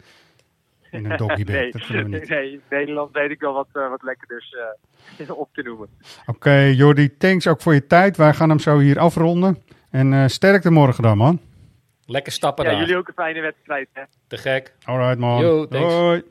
In 0.97 1.11
een 1.11 1.17
doggybag, 1.27 1.55
nee, 1.55 1.71
dat 1.71 1.87
willen 1.87 2.09
we 2.11 2.17
niet. 2.19 2.29
nee, 2.29 2.51
in 2.51 2.61
Nederland 2.69 3.11
weet 3.11 3.31
ik 3.31 3.39
wel 3.39 3.53
wat, 3.53 3.67
eh, 3.73 3.89
wat 3.89 4.03
lekkerders 4.03 4.55
eh 5.19 5.39
op 5.39 5.49
te 5.53 5.61
noemen. 5.61 5.87
Oké, 6.25 6.53
Jordi, 6.55 7.17
thanks 7.17 7.47
ook 7.47 7.61
voor 7.61 7.73
je 7.73 7.87
tijd. 7.87 8.17
Wij 8.17 8.33
gaan 8.33 8.49
hem 8.49 8.59
zo 8.59 8.77
hier 8.79 8.99
afronden. 8.99 9.57
En 9.97 10.13
eh 10.13 10.27
sterkte 10.27 10.71
morgen 10.71 11.03
dan, 11.03 11.17
man. 11.17 11.39
Lekker 12.05 12.31
stappen 12.31 12.65
Ja, 12.65 12.71
daar. 12.71 12.79
jullie 12.79 12.97
ook 12.97 13.07
een 13.07 13.13
fijne 13.13 13.41
wedstrijd, 13.41 13.87
hè? 13.93 14.01
Te 14.27 14.37
gek. 14.37 14.73
Alright, 14.83 15.17
man. 15.19 15.41
Yo, 15.41 15.67
thanks. 15.67 15.93
Hoi. 15.93 16.23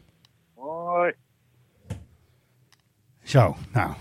Hoi. 0.55 1.13
Zo, 3.23 3.57
nou. 3.73 3.93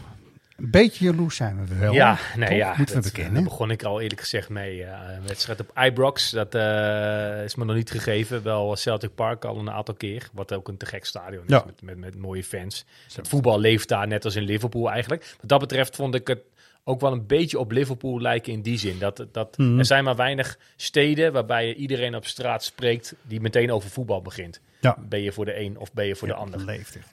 Een 0.58 0.72
beetje 0.72 1.06
jaloers 1.06 1.36
zijn 1.36 1.66
we 1.68 1.76
wel. 1.76 1.94
Ja, 1.94 2.18
nee, 2.36 2.48
Toch? 2.48 2.58
ja. 2.58 2.74
Moeten 2.78 2.96
we 2.96 3.02
dat- 3.02 3.12
bekennen. 3.12 3.34
Daar 3.34 3.44
begon 3.44 3.72
ik 3.72 3.84
al 3.84 4.02
eerlijk 4.02 4.22
gezegd 4.22 4.50
mee. 4.50 4.76
Ja, 4.76 5.10
een 5.10 5.28
wedstrijd 5.28 5.60
op 5.60 5.72
Ibrox, 5.78 6.30
dat 6.30 6.56
eh, 6.56 7.44
is 7.44 7.56
me 7.56 7.66
nog 7.66 7.76
niet 7.76 7.92
gegeven. 7.92 8.44
Wel 8.44 8.76
Celtic 8.76 9.16
Park 9.16 9.46
al 9.46 9.58
een 9.58 9.72
aantal 9.72 9.96
keer. 9.96 10.30
Wat 10.34 10.54
ook 10.54 10.68
een 10.68 10.78
te 10.78 10.86
gek 10.86 11.06
stadion 11.06 11.44
is, 11.44 11.50
Ja. 11.50 11.64
met, 11.66 11.82
met, 11.82 11.98
met 11.98 12.18
mooie 12.18 12.44
fans. 12.44 12.86
Het 13.16 13.28
voetbal 13.28 13.60
leeft 13.60 13.88
daar 13.88 14.08
net 14.08 14.26
als 14.26 14.36
in 14.36 14.44
Liverpool 14.44 14.90
eigenlijk. 14.92 15.36
Wat 15.40 15.50
dat 15.50 15.60
betreft 15.60 15.96
vond 15.96 16.16
ik 16.16 16.28
het 16.28 16.40
ook 16.88 17.02
wel 17.02 17.12
een 17.12 17.28
beetje 17.28 17.60
op 17.60 17.72
Liverpool 17.72 18.22
lijken 18.22 18.54
in 18.54 18.62
die 18.62 18.78
zin. 18.78 19.00
Dat, 19.00 19.26
dat, 19.32 19.58
Mhm. 19.58 19.78
Er 19.78 19.86
zijn 19.86 20.04
maar 20.04 20.16
weinig 20.16 20.58
steden 20.76 21.34
waarbij 21.34 21.68
je 21.68 21.76
iedereen 21.76 22.16
op 22.16 22.26
straat 22.26 22.64
spreekt 22.64 23.16
die 23.22 23.42
meteen 23.42 23.72
over 23.72 23.90
voetbal 23.90 24.22
begint. 24.22 24.62
Ja. 24.82 24.98
Ben 25.00 25.22
je 25.22 25.32
voor 25.32 25.46
de 25.46 25.60
een 25.60 25.78
of 25.78 25.94
ben 25.94 26.06
je 26.06 26.16
voor 26.16 26.28
Ja, 26.28 26.34
de 26.34 26.40
ander? 26.40 26.60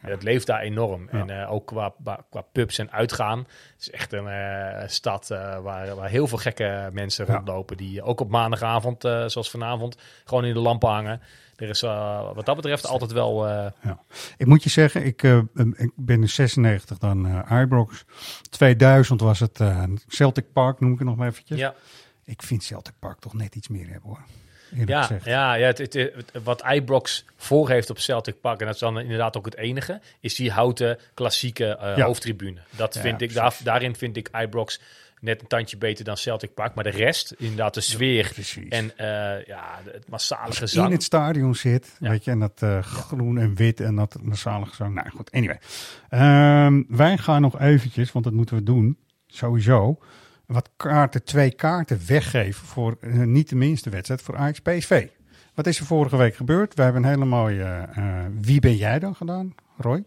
dat 0.06 0.22
leeft 0.22 0.46
dat 0.46 0.56
daar 0.56 0.64
enorm. 0.64 1.08
En 1.08 1.30
eh, 1.40 1.52
ook 1.52 1.66
qua, 1.66 1.94
qua, 2.30 2.40
pubs 2.52 2.78
en 2.78 2.90
uitgaan. 2.92 3.38
Het 3.38 3.80
is 3.80 3.90
echt 3.90 4.12
een 4.12 4.28
eh, 4.28 4.88
stad 4.88 5.30
eh, 5.30 5.58
waar, 5.60 5.94
waar 5.94 6.08
heel 6.08 6.26
veel 6.26 6.38
gekke 6.38 6.90
mensen 6.92 7.26
rondlopen. 7.26 7.76
Die 7.76 8.02
ook 8.02 8.20
op 8.20 8.30
maandagavond, 8.30 9.02
zoals 9.02 9.50
vanavond, 9.50 9.96
gewoon 10.24 10.44
in 10.44 10.54
de 10.54 10.60
lampen 10.60 10.88
hangen. 10.88 11.20
Er 11.56 11.68
is 11.68 11.82
eh, 11.82 12.34
wat 12.34 12.46
dat 12.46 12.56
betreft 12.56 12.86
altijd 12.86 13.12
wel... 13.12 13.46
eh, 13.48 13.66
Ja. 13.82 14.02
Ik 14.36 14.46
moet 14.46 14.62
je 14.62 14.70
zeggen, 14.70 15.04
ik, 15.04 15.22
eh, 15.22 15.38
ik 15.76 15.90
ben 15.96 16.20
in 16.20 16.28
96 16.28 16.98
dan 16.98 17.26
eh 17.26 17.60
Ibrox. 17.60 18.04
2000 18.50 19.20
was 19.20 19.40
het 19.40 19.60
Celtic 20.08 20.52
Park, 20.52 20.80
noem 20.80 20.92
ik 20.92 20.98
het 20.98 21.08
nog 21.08 21.16
maar 21.16 21.28
eventjes. 21.28 21.58
ja, 21.58 21.74
Ik 22.24 22.42
vind 22.42 22.62
Celtic 22.64 22.94
Park 22.98 23.18
toch 23.18 23.34
net 23.34 23.54
iets 23.54 23.68
meer 23.68 23.88
hebben 23.88 24.08
hoor. 24.10 24.22
Ja, 24.86 25.00
gezegd. 25.02 25.24
ja, 25.24 25.54
ja 25.54 25.66
het, 25.66 25.78
het- 25.78 25.92
het- 25.92 26.32
wat 26.44 26.62
Ibrox 26.70 27.24
voor 27.36 27.68
heeft 27.68 27.90
op 27.90 27.98
Celtic 27.98 28.40
Park, 28.40 28.60
en 28.60 28.66
dat 28.66 28.74
is 28.74 28.80
dan 28.80 29.00
inderdaad 29.00 29.36
ook 29.36 29.44
het 29.44 29.56
enige, 29.56 30.00
is 30.20 30.34
die 30.34 30.50
houten 30.50 30.98
klassieke 31.14 31.64
Ja. 31.96 32.04
hoofdtribune. 32.04 32.60
Dat 32.70 32.94
Ja, 32.94 33.00
vind 33.00 33.20
ik, 33.20 33.32
daar, 33.34 33.56
daarin 33.62 33.96
vind 33.96 34.16
ik 34.16 34.28
Ibrox 34.40 34.80
net 35.22 35.40
een 35.40 35.46
tandje 35.46 35.76
beter 35.76 36.04
dan 36.04 36.16
Celtic 36.16 36.54
Park. 36.54 36.74
Maar 36.74 36.84
de 36.84 36.90
rest, 36.90 37.34
inderdaad 37.38 37.74
de 37.74 37.80
sfeer 37.80 38.30
precies. 38.32 38.68
en 38.68 38.98
eh, 38.98 39.46
ja, 39.46 39.80
het 39.92 40.08
massale 40.08 40.46
Als 40.46 40.54
je 40.54 40.60
gezang. 40.60 40.86
in 40.86 40.92
het 40.92 41.02
stadion 41.02 41.54
zit, 41.54 41.96
Ja. 41.98 42.10
weet 42.10 42.24
je, 42.24 42.30
en 42.30 42.38
dat 42.38 42.62
eh, 42.62 42.82
groen 42.82 43.38
en 43.38 43.54
wit 43.54 43.80
en 43.80 43.94
dat 43.96 44.16
massale 44.22 44.66
gezang. 44.66 44.94
Nou 44.94 45.08
goed, 45.08 45.30
anyway. 45.30 45.60
Ehm, 46.08 46.82
wij 46.88 47.18
gaan 47.18 47.40
nog 47.40 47.60
eventjes, 47.60 48.12
want 48.12 48.24
dat 48.24 48.34
moeten 48.34 48.56
we 48.56 48.62
doen, 48.62 48.98
sowieso, 49.26 49.98
wat 50.46 50.70
kaarten, 50.76 51.24
twee 51.24 51.50
kaarten 51.50 52.00
weggeven 52.06 52.66
voor 52.66 52.96
eh, 53.00 53.12
niet 53.12 53.48
de 53.48 53.56
minste 53.56 53.90
wedstrijd, 53.90 54.22
voor 54.22 54.36
Ajax 54.36 54.60
PSV. 54.60 55.06
Wat 55.54 55.66
is 55.66 55.78
er 55.78 55.86
vorige 55.86 56.16
week 56.16 56.34
gebeurd? 56.36 56.74
We 56.74 56.82
hebben 56.82 57.02
een 57.02 57.08
hele 57.08 57.24
mooie 57.24 57.88
Wie 58.40 58.60
ben 58.60 58.76
jij 58.76 58.98
dan 58.98 59.14
gedaan, 59.14 59.54
Roy? 59.76 60.04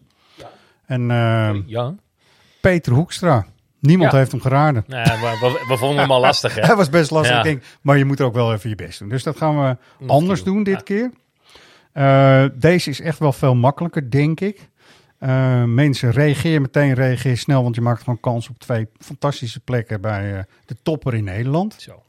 En 0.86 1.12
ehm, 1.12 1.62
ja. 1.66 1.96
Peter 2.62 2.94
Hoekstra. 2.94 3.46
Niemand 3.86 4.12
Ja. 4.12 4.18
heeft 4.18 4.32
hem 4.32 4.42
geraden. 4.42 4.84
Nou, 4.88 5.08
ja, 5.08 5.20
we, 5.68 5.76
vonden 5.78 6.00
hem 6.00 6.12
al 6.12 6.20
lastig, 6.20 6.56
hè? 6.56 6.62
Hij 6.66 6.76
was 6.76 6.90
best 6.90 7.12
lastig, 7.12 7.32
Ja. 7.34 7.38
ik 7.38 7.44
denk. 7.44 7.64
Maar 7.82 7.98
je 7.98 8.06
moet 8.06 8.20
er 8.20 8.26
ook 8.26 8.34
wel 8.34 8.54
even 8.54 8.70
je 8.70 8.76
best 8.76 9.00
doen. 9.00 9.10
Dus 9.10 9.24
dat 9.24 9.38
gaan 9.38 9.60
we 9.60 9.78
anders 10.08 10.44
doen 10.44 10.64
dit 10.64 10.84
keer. 10.84 11.12
Eh, 11.92 12.46
deze 12.54 12.90
is 12.90 13.02
echt 13.02 13.20
wel 13.20 13.34
veel 13.34 13.56
makkelijker, 13.56 14.10
denk 14.12 14.40
ik. 14.40 14.70
Eh, 15.20 15.64
mensen, 15.64 16.12
reageer 16.12 16.62
meteen, 16.62 16.94
reageer 16.94 17.38
snel. 17.38 17.64
Want 17.64 17.76
je 17.76 17.82
maakt 17.82 18.00
gewoon 18.04 18.20
kans 18.20 18.50
op 18.50 18.60
twee 18.60 18.88
fantastische 19.00 19.60
plekken 19.60 20.02
bij 20.02 20.34
eh, 20.38 20.44
de 20.66 20.76
topper 20.84 21.14
in 21.14 21.24
Nederland. 21.24 21.76
Zo. 21.78 22.04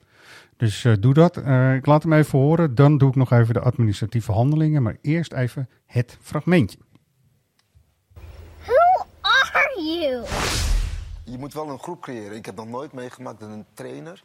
Dus 0.56 0.84
eh, 0.84 0.92
doe 1.00 1.14
dat. 1.14 1.36
Eh, 1.36 1.74
ik 1.74 1.86
laat 1.86 2.02
hem 2.02 2.12
even 2.12 2.38
horen. 2.38 2.74
Dan 2.74 2.98
doe 2.98 3.08
ik 3.08 3.14
nog 3.14 3.32
even 3.32 3.54
de 3.54 3.60
administratieve 3.60 4.32
handelingen. 4.32 4.82
Maar 4.82 4.96
eerst 5.02 5.32
even 5.32 5.68
het 5.86 6.18
fragmentje. 6.22 6.78
Who 8.64 9.06
are 9.20 9.82
you? 10.00 10.24
Je 11.26 11.38
moet 11.38 11.54
wel 11.54 11.68
een 11.68 11.78
groep 11.78 12.00
creëren. 12.00 12.36
Ik 12.36 12.46
heb 12.46 12.56
nog 12.56 12.68
nooit 12.68 12.92
meegemaakt 12.92 13.40
dat 13.40 13.50
een 13.50 13.66
trainer 13.74 14.22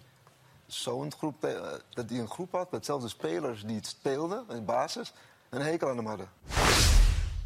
zo'n 0.65 1.11
groep, 1.11 1.43
eh, 1.43 1.51
dat 1.89 2.09
hij 2.09 2.19
een 2.19 2.29
groep 2.29 2.51
had 2.51 2.71
met 2.71 2.85
zelfs 2.85 3.03
de 3.03 3.09
spelers 3.09 3.63
die 3.65 3.75
het 3.75 3.87
speelden 3.87 4.43
in 4.49 4.65
basis, 4.65 5.13
een 5.49 5.61
hekel 5.61 5.89
aan 5.89 5.97
hem 5.97 6.05
hadden. 6.05 6.27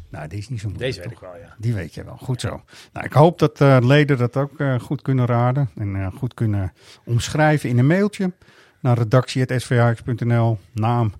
Nou, 0.08 0.28
die 0.28 0.38
is 0.38 0.48
niet 0.48 0.60
zo 0.60 0.68
moeilijk. 0.68 0.94
Deze 0.94 1.08
weet 1.08 1.18
toch? 1.18 1.28
ik 1.28 1.32
wel, 1.32 1.42
ja. 1.42 1.54
Die 1.58 1.74
weet 1.74 1.94
je 1.94 2.04
wel. 2.04 2.16
Goed 2.16 2.40
zo. 2.40 2.62
Nou, 2.92 3.06
ik 3.06 3.12
hoop 3.12 3.38
dat 3.38 3.60
eh, 3.60 3.76
leden 3.80 4.18
dat 4.18 4.36
ook 4.36 4.60
eh, 4.60 4.80
goed 4.80 5.02
kunnen 5.02 5.26
raden. 5.26 5.70
En 5.74 5.96
eh, 5.96 6.06
goed 6.18 6.34
kunnen 6.34 6.72
omschrijven 7.04 7.68
in 7.68 7.78
een 7.78 7.86
mailtje. 7.86 8.32
Naar 8.80 8.98
redactie.svhx.nl. 8.98 10.58
Naam, 10.72 11.12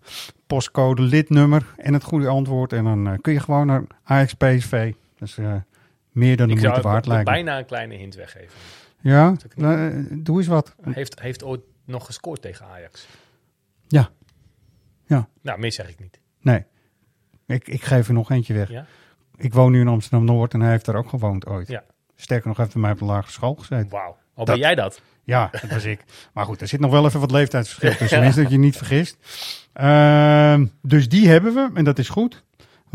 postcode, 0.46 1.02
lidnummer 1.02 1.74
en 1.76 1.92
het 1.92 2.04
goede 2.04 2.28
antwoord. 2.28 2.72
En 2.72 2.84
dan 2.84 3.18
kun 3.20 3.32
je 3.32 3.40
gewoon 3.40 3.66
naar 3.66 3.82
Ajax 4.02 4.34
PSV. 4.34 4.92
Meer 6.16 6.36
dan 6.36 6.48
de 6.48 6.54
Ik 6.54 6.60
moeite 6.60 6.80
zou 6.80 6.92
waard 6.92 7.06
lijkt 7.06 7.24
me. 7.24 7.32
bijna 7.32 7.58
een 7.58 7.66
kleine 7.66 7.94
hint 7.94 8.14
weggeven. 8.14 8.58
Ja, 9.00 9.36
nou, 9.54 9.90
eh, 9.90 10.16
doe 10.18 10.38
eens 10.38 10.46
wat. 10.46 10.74
Heeft, 10.82 11.20
heeft 11.20 11.44
ooit 11.44 11.60
nog 11.84 12.06
gescoord 12.06 12.42
tegen 12.42 12.66
Ajax. 12.66 13.06
Ja. 13.88 14.10
Ja. 15.06 15.28
Nou, 15.42 15.58
meer 15.58 15.72
zeg 15.72 15.88
ik 15.88 16.00
niet. 16.00 16.20
Nee. 16.40 16.64
Ik, 17.46 17.68
ik 17.68 17.84
geef 17.84 18.08
er 18.08 18.14
nog 18.14 18.30
eentje 18.30 18.54
weg. 18.54 18.68
Ja? 18.70 18.86
Ik 19.36 19.54
woon 19.54 19.72
nu 19.72 19.80
in 19.80 19.88
Amsterdam-Noord 19.88 20.54
en 20.54 20.60
hij 20.60 20.70
heeft 20.70 20.84
daar 20.84 20.96
ook 20.96 21.08
gewoond 21.08 21.46
ooit. 21.46 21.68
Ja. 21.68 21.84
Sterker 22.14 22.48
nog, 22.48 22.56
heeft 22.56 22.72
hij 22.72 22.82
mij 22.82 22.90
op 22.90 22.98
de 22.98 23.04
lagere 23.04 23.32
school 23.32 23.54
gezeten. 23.54 23.88
Wauw. 23.88 24.16
Al 24.34 24.44
ben 24.44 24.58
jij 24.58 24.74
dat? 24.74 25.00
Ja, 25.24 25.48
dat 25.52 25.70
was 25.70 25.84
ik. 25.84 26.04
Maar 26.34 26.44
goed, 26.44 26.60
er 26.60 26.68
zit 26.68 26.80
nog 26.80 26.90
wel 26.90 27.04
even 27.06 27.20
wat 27.20 27.30
leeftijdsverschil 27.30 27.90
tussen. 27.90 28.08
Tenminste, 28.08 28.42
dat 28.42 28.50
je 28.50 28.58
niet 28.58 28.76
vergist. 28.76 29.16
Ehm, 29.72 30.66
dus 30.82 31.08
die 31.08 31.28
hebben 31.28 31.54
we 31.54 31.70
en 31.74 31.84
dat 31.84 31.98
is 31.98 32.08
goed. 32.08 32.44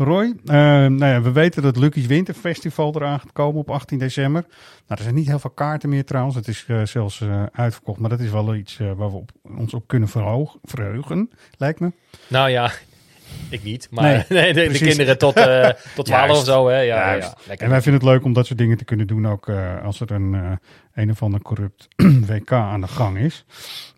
Roy, 0.04 0.34
ehm, 0.46 0.94
nou 0.94 1.04
ja, 1.12 1.22
we 1.22 1.32
weten 1.32 1.62
dat 1.62 1.76
Lucky's 1.76 2.06
Winterfestival 2.06 2.92
eraan 2.94 3.20
gaat 3.20 3.32
komen 3.32 3.60
op 3.60 3.70
18 3.70 3.98
december. 3.98 4.42
Nou, 4.42 4.54
er 4.86 5.02
zijn 5.02 5.14
niet 5.14 5.26
heel 5.26 5.38
veel 5.38 5.50
kaarten 5.50 5.88
meer 5.88 6.04
trouwens. 6.04 6.36
Het 6.36 6.48
is 6.48 6.64
eh, 6.68 6.82
zelfs 6.84 7.20
eh, 7.20 7.42
uitverkocht. 7.52 7.98
Maar 8.00 8.10
dat 8.10 8.20
is 8.20 8.30
wel 8.30 8.54
iets 8.54 8.78
eh, 8.78 8.86
waar 8.96 9.10
we 9.10 9.16
op, 9.16 9.30
ons 9.56 9.74
op 9.74 9.86
kunnen 9.86 10.08
verhoog- 10.08 10.56
verheugen, 10.62 11.30
lijkt 11.58 11.80
me. 11.80 11.92
Nou 12.28 12.50
ja, 12.50 12.70
ik 13.50 13.62
niet. 13.62 13.88
Maar 13.90 14.26
Nee, 14.28 14.52
de, 14.54 14.70
kinderen 14.78 15.18
tot, 15.18 15.36
eh 15.36 15.68
tot 15.94 16.04
12 16.04 16.26
Juist. 16.26 16.40
of 16.40 16.44
zo. 16.46 16.68
Hè? 16.68 16.80
Ja, 16.80 17.12
ja. 17.12 17.34
En 17.56 17.68
wij 17.70 17.82
vinden 17.82 18.00
het 18.00 18.10
leuk 18.10 18.24
om 18.24 18.32
dat 18.32 18.46
soort 18.46 18.58
dingen 18.58 18.76
te 18.76 18.84
kunnen 18.84 19.06
doen. 19.06 19.26
Ook 19.28 19.48
als 19.84 20.00
er 20.00 20.10
een, 20.10 20.58
een 20.94 21.10
of 21.10 21.22
ander 21.22 21.40
corrupt 21.42 21.88
WK 22.28 22.52
aan 22.52 22.80
de 22.80 22.88
gang 22.88 23.18
is. 23.18 23.44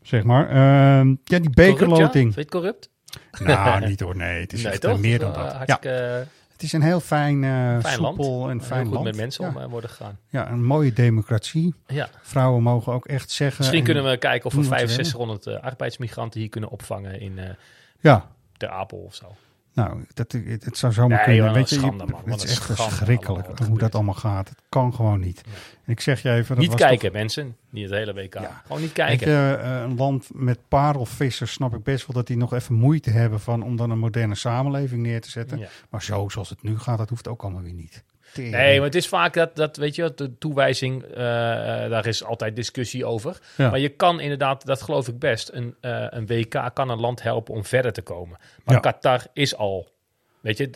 Zeg 0.02 0.22
maar. 0.22 0.48
Ehm, 0.48 1.08
ja, 1.08 1.38
die 1.38 1.40
Corrupt, 1.40 1.56
ja? 1.56 1.70
bekerloting. 1.70 2.12
Vind 2.12 2.34
je 2.34 2.40
het 2.40 2.50
corrupt? 2.50 2.92
Nou, 3.40 3.86
niet 3.86 4.00
hoor. 4.00 4.16
Nee, 4.16 4.40
het 4.40 4.52
is 4.52 4.62
Nee, 4.62 4.72
echt 4.72 4.80
toch? 4.80 4.92
eh, 4.94 4.98
meer 4.98 5.18
dan 5.18 5.32
Eh, 5.34 5.36
dat. 5.42 5.50
Ja. 5.50 5.56
hartstikke, 5.56 5.90
eh, 5.90 6.26
Het 6.52 6.62
is 6.62 6.72
een 6.72 6.82
heel 6.82 7.00
fijn, 7.00 7.44
eh 7.44 7.50
Fijn 7.80 8.00
land. 8.00 8.18
en 8.18 8.24
Heel 8.48 8.60
fijn 8.60 8.84
goed 8.84 8.92
land. 8.94 9.04
met 9.04 9.16
mensen 9.16 9.44
ja. 9.44 9.50
om, 9.50 9.56
eh, 9.58 9.66
worden 9.68 9.90
gegaan. 9.90 10.18
Ja, 10.28 10.50
een 10.50 10.64
mooie 10.64 10.92
democratie. 10.92 11.74
Ja. 11.86 12.08
Vrouwen 12.22 12.62
mogen 12.62 12.92
ook 12.92 13.06
echt 13.06 13.30
zeggen. 13.30 13.58
Misschien 13.58 13.78
en 13.78 13.84
kunnen 13.84 14.10
we 14.10 14.16
kijken 14.18 14.46
of 14.46 14.52
we 14.54 14.60
doen 14.60 14.68
wat 14.70 14.78
ze 14.78 14.86
willen. 14.86 15.04
6500 15.04 15.46
eh, 15.46 15.66
arbeidsmigranten 15.70 16.40
hier 16.40 16.48
kunnen 16.48 16.70
opvangen 16.70 17.20
in 17.20 17.38
eh 17.38 17.48
Ja. 18.00 18.26
Ter 18.56 18.68
Apel 18.68 18.98
of 18.98 19.14
zo. 19.14 19.26
Nou, 19.74 20.04
dat, 20.14 20.32
het, 20.32 20.78
zou 20.78 20.92
zomaar 20.92 21.26
Nee, 21.26 21.36
kunnen. 21.36 21.54
Weet 21.54 21.68
je, 21.68 21.74
schande, 21.74 22.04
man. 22.06 22.22
Het 22.24 22.42
is 22.42 22.50
echt 22.50 22.62
schande 22.62 22.82
verschrikkelijk 22.82 23.58
hoe 23.58 23.78
dat 23.78 23.94
allemaal 23.94 24.14
gaat. 24.14 24.48
Het 24.48 24.58
kan 24.68 24.94
gewoon 24.94 25.20
niet. 25.20 25.42
Ik 25.86 26.00
zeg 26.00 26.22
je 26.22 26.30
even... 26.30 26.48
dat 26.48 26.58
Niet 26.58 26.72
was 26.72 26.80
kijken, 26.80 27.08
toch- 27.08 27.12
mensen. 27.18 27.56
Niet 27.70 27.84
het 27.90 27.98
hele 27.98 28.14
WK. 28.14 28.38
Gewoon 28.62 28.82
niet 28.82 28.92
kijken. 28.92 29.30
je, 29.30 29.54
eh, 29.54 29.80
een 29.80 29.96
land 29.96 30.28
met 30.34 30.58
parelvissers 30.68 31.52
snap 31.52 31.74
ik 31.74 31.82
best 31.82 32.06
wel 32.06 32.16
dat 32.16 32.26
die 32.26 32.36
nog 32.36 32.52
even 32.52 32.74
moeite 32.74 33.10
hebben 33.10 33.40
van 33.40 33.62
om 33.62 33.76
dan 33.76 33.90
een 33.90 33.98
moderne 33.98 34.34
samenleving 34.34 35.02
neer 35.02 35.20
te 35.20 35.30
zetten. 35.30 35.58
Ja. 35.58 35.68
Maar 35.88 36.02
zo 36.02 36.28
zoals 36.28 36.50
het 36.50 36.62
nu 36.62 36.78
gaat, 36.78 36.98
dat 36.98 37.08
hoeft 37.08 37.28
ook 37.28 37.42
allemaal 37.42 37.62
weer 37.62 37.72
niet. 37.72 38.04
Tering. 38.34 38.54
Nee, 38.54 38.76
maar 38.76 38.86
het 38.86 38.94
is 38.94 39.08
vaak 39.08 39.34
dat, 39.34 39.56
dat 39.56 39.76
weet 39.76 39.94
je, 39.94 40.12
de 40.14 40.38
toewijzing, 40.38 41.02
eh, 41.02 41.84
eh, 41.84 41.90
daar 41.90 42.06
is 42.06 42.24
altijd 42.24 42.56
discussie 42.56 43.04
over. 43.04 43.38
Ja. 43.56 43.70
Maar 43.70 43.78
je 43.78 43.88
kan 43.88 44.20
inderdaad, 44.20 44.66
dat 44.66 44.82
geloof 44.82 45.08
ik 45.08 45.18
best, 45.18 45.50
een, 45.52 45.74
eh, 45.80 46.06
een 46.10 46.26
WK 46.26 46.70
kan 46.74 46.88
een 46.88 47.00
land 47.00 47.22
helpen 47.22 47.54
om 47.54 47.64
verder 47.64 47.92
te 47.92 48.02
komen. 48.02 48.38
Maar 48.64 48.74
Ja. 48.74 48.80
Qatar 48.80 49.26
is 49.32 49.56
al, 49.56 49.88
weet 50.40 50.58
je, 50.58 50.70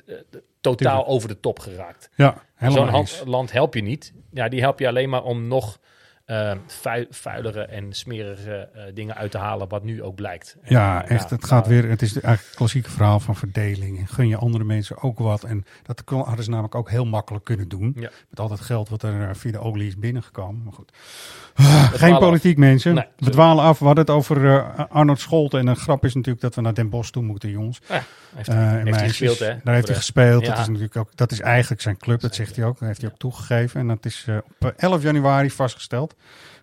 totaal 0.60 1.06
over 1.06 1.28
de 1.28 1.40
top 1.40 1.58
geraakt. 1.58 2.10
Ja, 2.14 2.42
helemaal 2.54 3.06
Zo'n 3.06 3.28
land 3.28 3.52
help 3.52 3.74
je 3.74 3.82
niet. 3.82 4.12
Ja, 4.32 4.48
die 4.48 4.60
help 4.60 4.78
je 4.78 4.88
alleen 4.88 5.08
maar 5.08 5.22
om 5.22 5.48
nog 5.48 5.78
vui- 6.66 7.06
vuilere 7.10 7.60
en 7.62 7.92
smerige 7.92 8.68
eh, 8.74 8.82
dingen 8.94 9.14
uit 9.16 9.30
te 9.30 9.38
halen, 9.38 9.68
wat 9.68 9.84
nu 9.84 10.02
ook 10.02 10.14
blijkt. 10.14 10.56
Ja, 10.64 11.04
eh, 11.04 11.10
echt. 11.10 11.30
ja, 11.30 11.36
het 11.36 11.44
gaat 11.44 11.66
nou, 11.68 11.80
weer. 11.80 11.90
Het 11.90 12.02
is 12.02 12.12
eigenlijk 12.12 12.46
het 12.46 12.54
klassieke 12.56 12.90
verhaal 12.90 13.20
van 13.20 13.36
verdeling. 13.36 13.98
En 13.98 14.06
gun 14.06 14.28
je 14.28 14.36
andere 14.36 14.64
mensen 14.64 15.02
ook 15.02 15.18
wat. 15.18 15.44
En 15.44 15.64
dat 15.82 16.04
kon- 16.04 16.24
hadden 16.24 16.44
ze 16.44 16.50
namelijk 16.50 16.74
ook 16.74 16.90
heel 16.90 17.06
makkelijk 17.06 17.44
kunnen 17.44 17.68
doen. 17.68 17.92
Ja. 17.96 18.10
Met 18.30 18.40
al 18.40 18.48
dat 18.48 18.60
geld 18.60 18.88
wat 18.88 19.02
er 19.02 19.22
eh, 19.28 19.34
via 19.34 19.50
de 19.52 19.58
olie 19.58 19.86
is 19.86 19.96
binnengekomen. 19.98 20.62
Maar 20.64 20.72
goed. 20.72 20.92
Geen 21.92 22.18
politiek, 22.18 22.52
af. 22.54 22.58
mensen. 22.58 22.94
Nee, 22.94 23.04
we 23.16 23.30
dwalen 23.30 23.64
af. 23.64 23.78
We 23.78 23.84
hadden 23.84 24.04
het 24.04 24.14
over 24.14 24.62
Arnold 24.88 25.20
Scholten. 25.20 25.58
En 25.60 25.66
een 25.66 25.76
grap 25.76 26.04
is 26.04 26.14
natuurlijk 26.14 26.42
dat 26.42 26.54
we 26.54 26.60
naar 26.60 26.74
Den 26.74 26.88
Bosch 26.88 27.10
toe 27.10 27.22
moeten, 27.22 27.50
jongens. 27.50 27.80
Ja, 27.88 28.02
heeft 28.34 28.48
hij- 28.48 28.80
heeft 28.84 29.00
gespeeld, 29.02 29.38
hè? 29.38 29.46
Daar 29.46 29.74
heeft 29.74 29.86
hij 29.86 29.94
de- 29.94 29.94
gespeeld. 29.94 30.42
Ja. 30.42 30.48
Dat 30.48 30.58
is 30.58 30.66
natuurlijk 30.66 30.96
ook. 30.96 31.10
Dat 31.16 31.32
is 31.32 31.40
eigenlijk 31.40 31.82
zijn 31.82 31.96
club. 31.96 32.20
Dat 32.20 32.34
zegt 32.34 32.56
hij 32.56 32.64
ook. 32.64 32.78
Dat 32.78 32.88
heeft 32.88 33.00
hij 33.00 33.10
ook 33.10 33.18
toegegeven. 33.18 33.80
En 33.80 33.86
dat 33.88 34.04
is 34.04 34.26
op 34.44 34.52
eh, 34.58 34.68
11 34.76 35.02
januari 35.02 35.50
vastgesteld. 35.50 36.14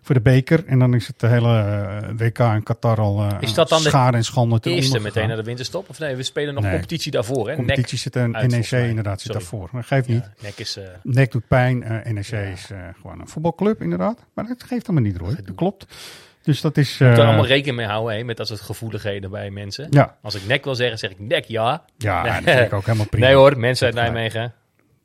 Voor 0.02 0.14
de 0.14 0.20
beker. 0.20 0.64
En 0.66 0.78
dan 0.78 0.94
is 0.94 1.06
het 1.06 1.20
de 1.20 1.26
hele 1.26 1.58
eh, 1.58 2.08
WK 2.16 2.38
in 2.38 2.62
Qatar 2.62 2.98
al 3.00 3.20
eh, 3.22 3.36
Is 3.40 3.54
dat 3.54 3.68
dan 3.68 3.82
de 3.82 3.88
schade 3.88 4.16
en 4.16 4.24
schande 4.24 4.60
ten 4.60 4.72
Eerste 4.72 5.00
meteen 5.00 5.28
naar 5.28 5.36
de 5.36 5.42
winterstop? 5.42 5.88
Of 5.88 5.98
nee, 5.98 6.16
we 6.16 6.22
spelen 6.22 6.54
nog 6.54 6.62
Nee. 6.62 6.72
competitie 6.72 7.10
daarvoor, 7.10 7.48
hè? 7.48 7.54
competitie 7.54 7.92
NEC 7.92 8.00
zit 8.02 8.16
een 8.16 8.36
uit, 8.36 8.50
NEC 8.50 8.70
inderdaad 8.88 9.20
zit 9.20 9.32
Sorry. 9.32 9.38
daarvoor. 9.40 9.68
Maar 9.72 9.84
geeft 9.84 10.08
niet. 10.08 10.22
Ja, 10.22 10.42
NEC 10.42 10.58
is... 10.58 10.76
eh, 10.76 10.84
NEC 11.02 11.32
doet 11.32 11.46
pijn. 11.48 11.82
eh, 11.82 12.12
NEC 12.12 12.26
is 12.52 12.70
eh, 12.70 12.78
gewoon 13.00 13.20
een 13.20 13.28
voetbalclub 13.28 13.82
inderdaad. 13.82 14.18
Maar 14.34 14.46
dat 14.46 14.62
geeft 14.62 14.88
allemaal 14.88 15.10
niet, 15.10 15.16
Roy. 15.20 15.34
Dat 15.44 15.54
klopt. 15.54 15.86
Dus 16.42 16.60
dat 16.60 16.76
is... 16.76 16.98
Je 16.98 17.04
moet 17.04 17.12
er 17.14 17.20
eh, 17.22 17.26
allemaal 17.28 17.46
rekening 17.46 17.76
mee 17.76 17.86
houden, 17.86 18.16
hè, 18.16 18.24
met 18.24 18.36
dat 18.36 18.46
soort 18.46 18.60
gevoeligheden 18.60 19.30
bij 19.30 19.50
mensen. 19.50 19.86
Ja. 19.90 20.16
Als 20.22 20.34
ik 20.34 20.46
nek 20.46 20.64
wil 20.64 20.74
zeggen, 20.74 20.98
zeg 20.98 21.10
ik 21.10 21.18
nek 21.20 21.44
ja. 21.44 21.84
Ja, 21.98 22.22
Nee. 22.22 22.32
dat 22.44 22.54
vind 22.54 22.66
ik 22.66 22.72
ook 22.72 22.86
helemaal 22.86 23.06
prima. 23.06 23.26
Nee 23.26 23.34
hoor, 23.34 23.58
mensen 23.58 23.86
uit. 23.86 23.94
Nijmegen. 23.94 24.52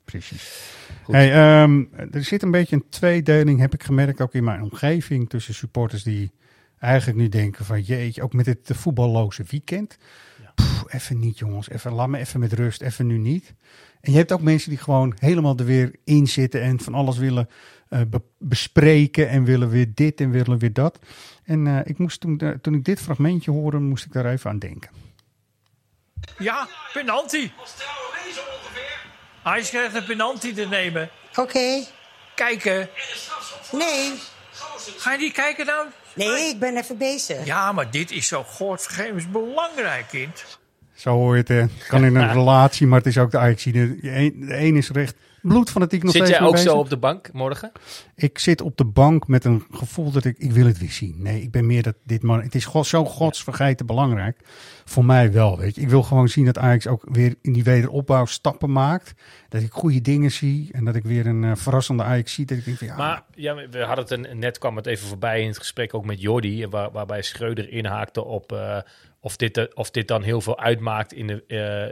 Precies. 0.04 0.60
Goed. 1.02 1.14
Hey, 1.14 1.32
ehm, 1.32 1.84
er 2.10 2.24
zit 2.24 2.42
een 2.42 2.50
beetje 2.50 2.76
een 2.76 2.88
tweedeling, 2.88 3.60
heb 3.60 3.74
ik 3.74 3.82
gemerkt, 3.82 4.20
ook 4.20 4.34
in 4.34 4.44
mijn 4.44 4.62
omgeving, 4.62 5.28
tussen 5.28 5.54
supporters 5.54 6.02
die 6.02 6.32
eigenlijk 6.78 7.18
nu 7.18 7.28
denken 7.28 7.64
van 7.64 7.80
jeetje, 7.80 8.22
ook 8.22 8.32
met 8.32 8.44
dit 8.44 8.70
voetballoze 8.74 9.44
weekend. 9.50 9.98
Pff, 10.54 10.84
even 10.88 11.18
niet 11.18 11.38
jongens, 11.38 11.68
even, 11.70 11.92
laat 11.92 12.08
me 12.08 12.18
even 12.18 12.40
met 12.40 12.52
rust, 12.52 12.82
even 12.82 13.06
nu 13.06 13.18
niet. 13.18 13.54
En 14.00 14.12
je 14.12 14.18
hebt 14.18 14.32
ook 14.32 14.40
mensen 14.42 14.70
die 14.70 14.78
gewoon 14.78 15.14
helemaal 15.18 15.56
er 15.56 15.64
weer 15.64 15.94
in 16.04 16.26
zitten 16.26 16.62
en 16.62 16.80
van 16.80 16.94
alles 16.94 17.18
willen 17.18 17.48
eh, 17.88 18.00
be- 18.08 18.22
bespreken 18.38 19.28
en 19.28 19.44
willen 19.44 19.68
weer 19.68 19.86
dit 19.94 20.20
en 20.20 20.30
willen 20.30 20.58
weer 20.58 20.72
dat. 20.72 20.98
En 21.44 21.66
eh, 21.66 21.78
ik 21.84 21.98
moest 21.98 22.20
toen, 22.20 22.38
eh, 22.38 22.50
toen 22.50 22.74
ik 22.74 22.84
dit 22.84 23.00
fragmentje 23.00 23.50
hoorde, 23.50 23.78
moest 23.78 24.04
ik 24.04 24.12
daar 24.12 24.26
even 24.26 24.50
aan 24.50 24.58
denken. 24.58 24.90
Ja, 26.38 26.68
penalty. 26.92 27.50
Hij 29.42 29.62
krijgt 29.62 29.94
een 29.94 30.04
penalty 30.04 30.54
te 30.54 30.64
nemen. 30.66 31.10
Oké. 31.34 31.84
Kijken. 32.34 32.88
Nee. 33.72 34.12
Ga 34.96 35.12
je 35.12 35.18
niet 35.18 35.32
kijken 35.32 35.66
dan? 35.66 35.86
Nee, 36.14 36.48
ik 36.48 36.58
ben 36.58 36.76
even 36.76 36.96
bezig. 36.98 37.44
Ja, 37.44 37.72
maar 37.72 37.90
dit 37.90 38.10
is 38.10 38.26
zo 38.26 38.42
godvergevens 38.42 39.30
belangrijk, 39.30 40.06
kind. 40.08 40.44
Zo 40.94 41.10
hoor 41.10 41.32
je 41.34 41.38
het. 41.40 41.48
hè. 41.48 41.54
Het 41.54 41.86
kan 41.88 42.04
in 42.04 42.14
een 42.16 42.32
relatie, 42.40 42.86
maar 42.86 42.98
het 42.98 43.06
is 43.06 43.18
ook 43.18 43.30
de 43.30 43.38
Ajax. 43.38 43.62
De 43.62 43.98
een, 44.02 44.46
de 44.46 44.56
een 44.56 44.76
is 44.76 44.90
recht 44.90 45.14
bloedfanatiek 45.42 46.02
nog 46.02 46.12
Zit 46.12 46.22
steeds 46.22 46.38
jij 46.38 46.46
mee 46.46 46.56
ook 46.56 46.58
zo 46.58 46.76
op 46.76 46.90
de 46.90 46.96
bank 46.96 47.32
morgen? 47.32 47.72
Ik 48.14 48.38
zit 48.38 48.60
op 48.60 48.76
de 48.76 48.84
bank 48.84 49.26
met 49.26 49.44
een 49.44 49.64
gevoel 49.70 50.10
dat 50.10 50.24
ik, 50.24 50.38
ik 50.38 50.52
wil 50.52 50.66
het 50.66 50.78
weer 50.78 50.90
zien. 50.90 51.14
Nee, 51.18 51.42
ik 51.42 51.50
ben 51.50 51.66
meer 51.66 51.82
dat 51.82 51.94
dit 52.04 52.22
man. 52.22 52.42
Het 52.42 52.54
is 52.54 52.64
god, 52.64 52.86
zo 52.86 53.04
godsvergeten 53.04 53.86
belangrijk. 53.86 54.38
Voor 54.84 55.04
mij 55.04 55.32
wel, 55.32 55.58
weet 55.58 55.74
je. 55.74 55.80
Ik 55.80 55.88
wil 55.88 56.02
gewoon 56.02 56.28
zien 56.28 56.44
dat 56.44 56.58
Ajax 56.58 56.86
ook 56.86 57.04
weer 57.12 57.34
in 57.42 57.52
die 57.52 57.64
wederopbouw 57.64 58.24
stappen 58.24 58.72
maakt. 58.72 59.14
Dat 59.48 59.62
ik 59.62 59.72
goede 59.72 60.00
dingen 60.00 60.30
zie 60.30 60.68
en 60.72 60.84
dat 60.84 60.94
ik 60.94 61.04
weer 61.04 61.26
een 61.26 61.44
eh, 61.44 61.50
verrassende 61.54 62.02
Ajax 62.02 62.32
zie. 62.32 62.46
Dat 62.46 62.58
ik 62.58 62.64
denk 62.64 62.78
van 62.78 62.86
ja, 62.86 62.96
Maar 62.96 63.22
ja, 63.34 63.54
we 63.54 63.78
hadden 63.82 64.04
het 64.04 64.10
een, 64.10 64.38
net 64.38 64.58
kwam 64.58 64.76
het 64.76 64.86
even 64.86 65.08
voorbij 65.08 65.40
in 65.40 65.48
het 65.48 65.58
gesprek 65.58 65.94
ook 65.94 66.04
met 66.04 66.20
Jordi, 66.20 66.66
waar, 66.66 66.90
waarbij 66.90 67.22
Schreuder 67.22 67.70
inhaakte 67.70 68.24
op 68.24 68.52
eh, 68.52 68.78
of, 69.20 69.36
dit, 69.36 69.56
eh, 69.56 69.64
of 69.74 69.90
dit 69.90 70.08
dan 70.08 70.22
heel 70.22 70.40
veel 70.40 70.58
uitmaakt 70.58 71.12
in 71.12 71.26
de, 71.26 71.44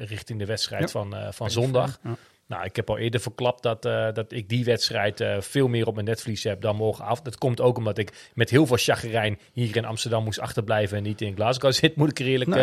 richting 0.08 0.38
de 0.38 0.46
wedstrijd 0.46 0.82
Ja. 0.82 0.88
van, 0.88 1.14
van 1.30 1.50
zondag. 1.50 1.98
Ja. 2.02 2.16
Nou, 2.50 2.64
ik 2.64 2.76
heb 2.76 2.90
al 2.90 2.98
eerder 2.98 3.20
verklapt 3.20 3.62
dat, 3.62 3.84
eh, 3.84 4.12
dat 4.12 4.32
ik 4.32 4.48
die 4.48 4.64
wedstrijd 4.64 5.20
eh, 5.20 5.40
veel 5.40 5.68
meer 5.68 5.86
op 5.86 5.94
mijn 5.94 6.06
netvlies 6.06 6.44
heb 6.44 6.60
dan 6.60 6.76
morgenavond. 6.76 7.24
Dat 7.24 7.38
komt 7.38 7.60
ook 7.60 7.76
omdat 7.76 7.98
ik 7.98 8.30
met 8.34 8.50
heel 8.50 8.66
veel 8.66 8.76
chagrijn 8.76 9.38
hier 9.52 9.76
in 9.76 9.84
Amsterdam 9.84 10.24
moest 10.24 10.40
achterblijven 10.40 10.96
en 10.96 11.02
niet 11.02 11.20
in 11.20 11.34
Glasgow 11.34 11.72
zit, 11.80 11.96
moet 11.96 12.10
ik 12.10 12.18
er 12.18 12.26
eerlijk 12.26 12.50
Nou, 12.50 12.60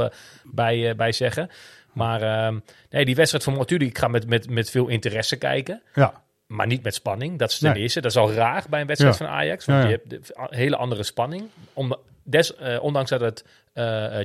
eh 0.00 0.06
bij, 0.44 0.96
bij 0.96 1.12
zeggen. 1.12 1.50
Maar 1.92 2.22
ehm, 2.22 2.58
nee, 2.90 3.04
die 3.04 3.14
wedstrijd 3.14 3.44
van 3.44 3.54
natuurlijk, 3.54 3.90
ik 3.90 3.98
ga 3.98 4.08
met, 4.08 4.26
met, 4.28 4.50
met 4.50 4.70
veel 4.70 4.88
interesse 4.88 5.36
kijken. 5.36 5.82
ja. 5.94 6.22
Maar 6.46 6.66
niet 6.66 6.82
met 6.82 6.94
spanning. 6.94 7.38
Dat 7.38 7.50
is 7.50 7.58
ten 7.58 7.72
Nee. 7.72 7.82
eerste. 7.82 8.00
Dat 8.00 8.10
is 8.10 8.16
al 8.16 8.32
raar 8.32 8.64
bij 8.70 8.80
een 8.80 8.86
wedstrijd 8.86 9.18
Ja. 9.18 9.24
van 9.26 9.34
Ajax. 9.34 9.64
Want 9.64 9.82
Ja, 9.82 9.88
ja. 9.88 9.90
je 9.94 10.00
hebt 10.08 10.26
de- 10.26 10.34
een 10.50 10.56
hele 10.56 10.76
andere 10.76 11.02
spanning. 11.02 11.44
Om, 11.72 11.96
des, 12.22 12.54
ondanks 12.80 13.10
dat 13.10 13.20
het 13.20 13.44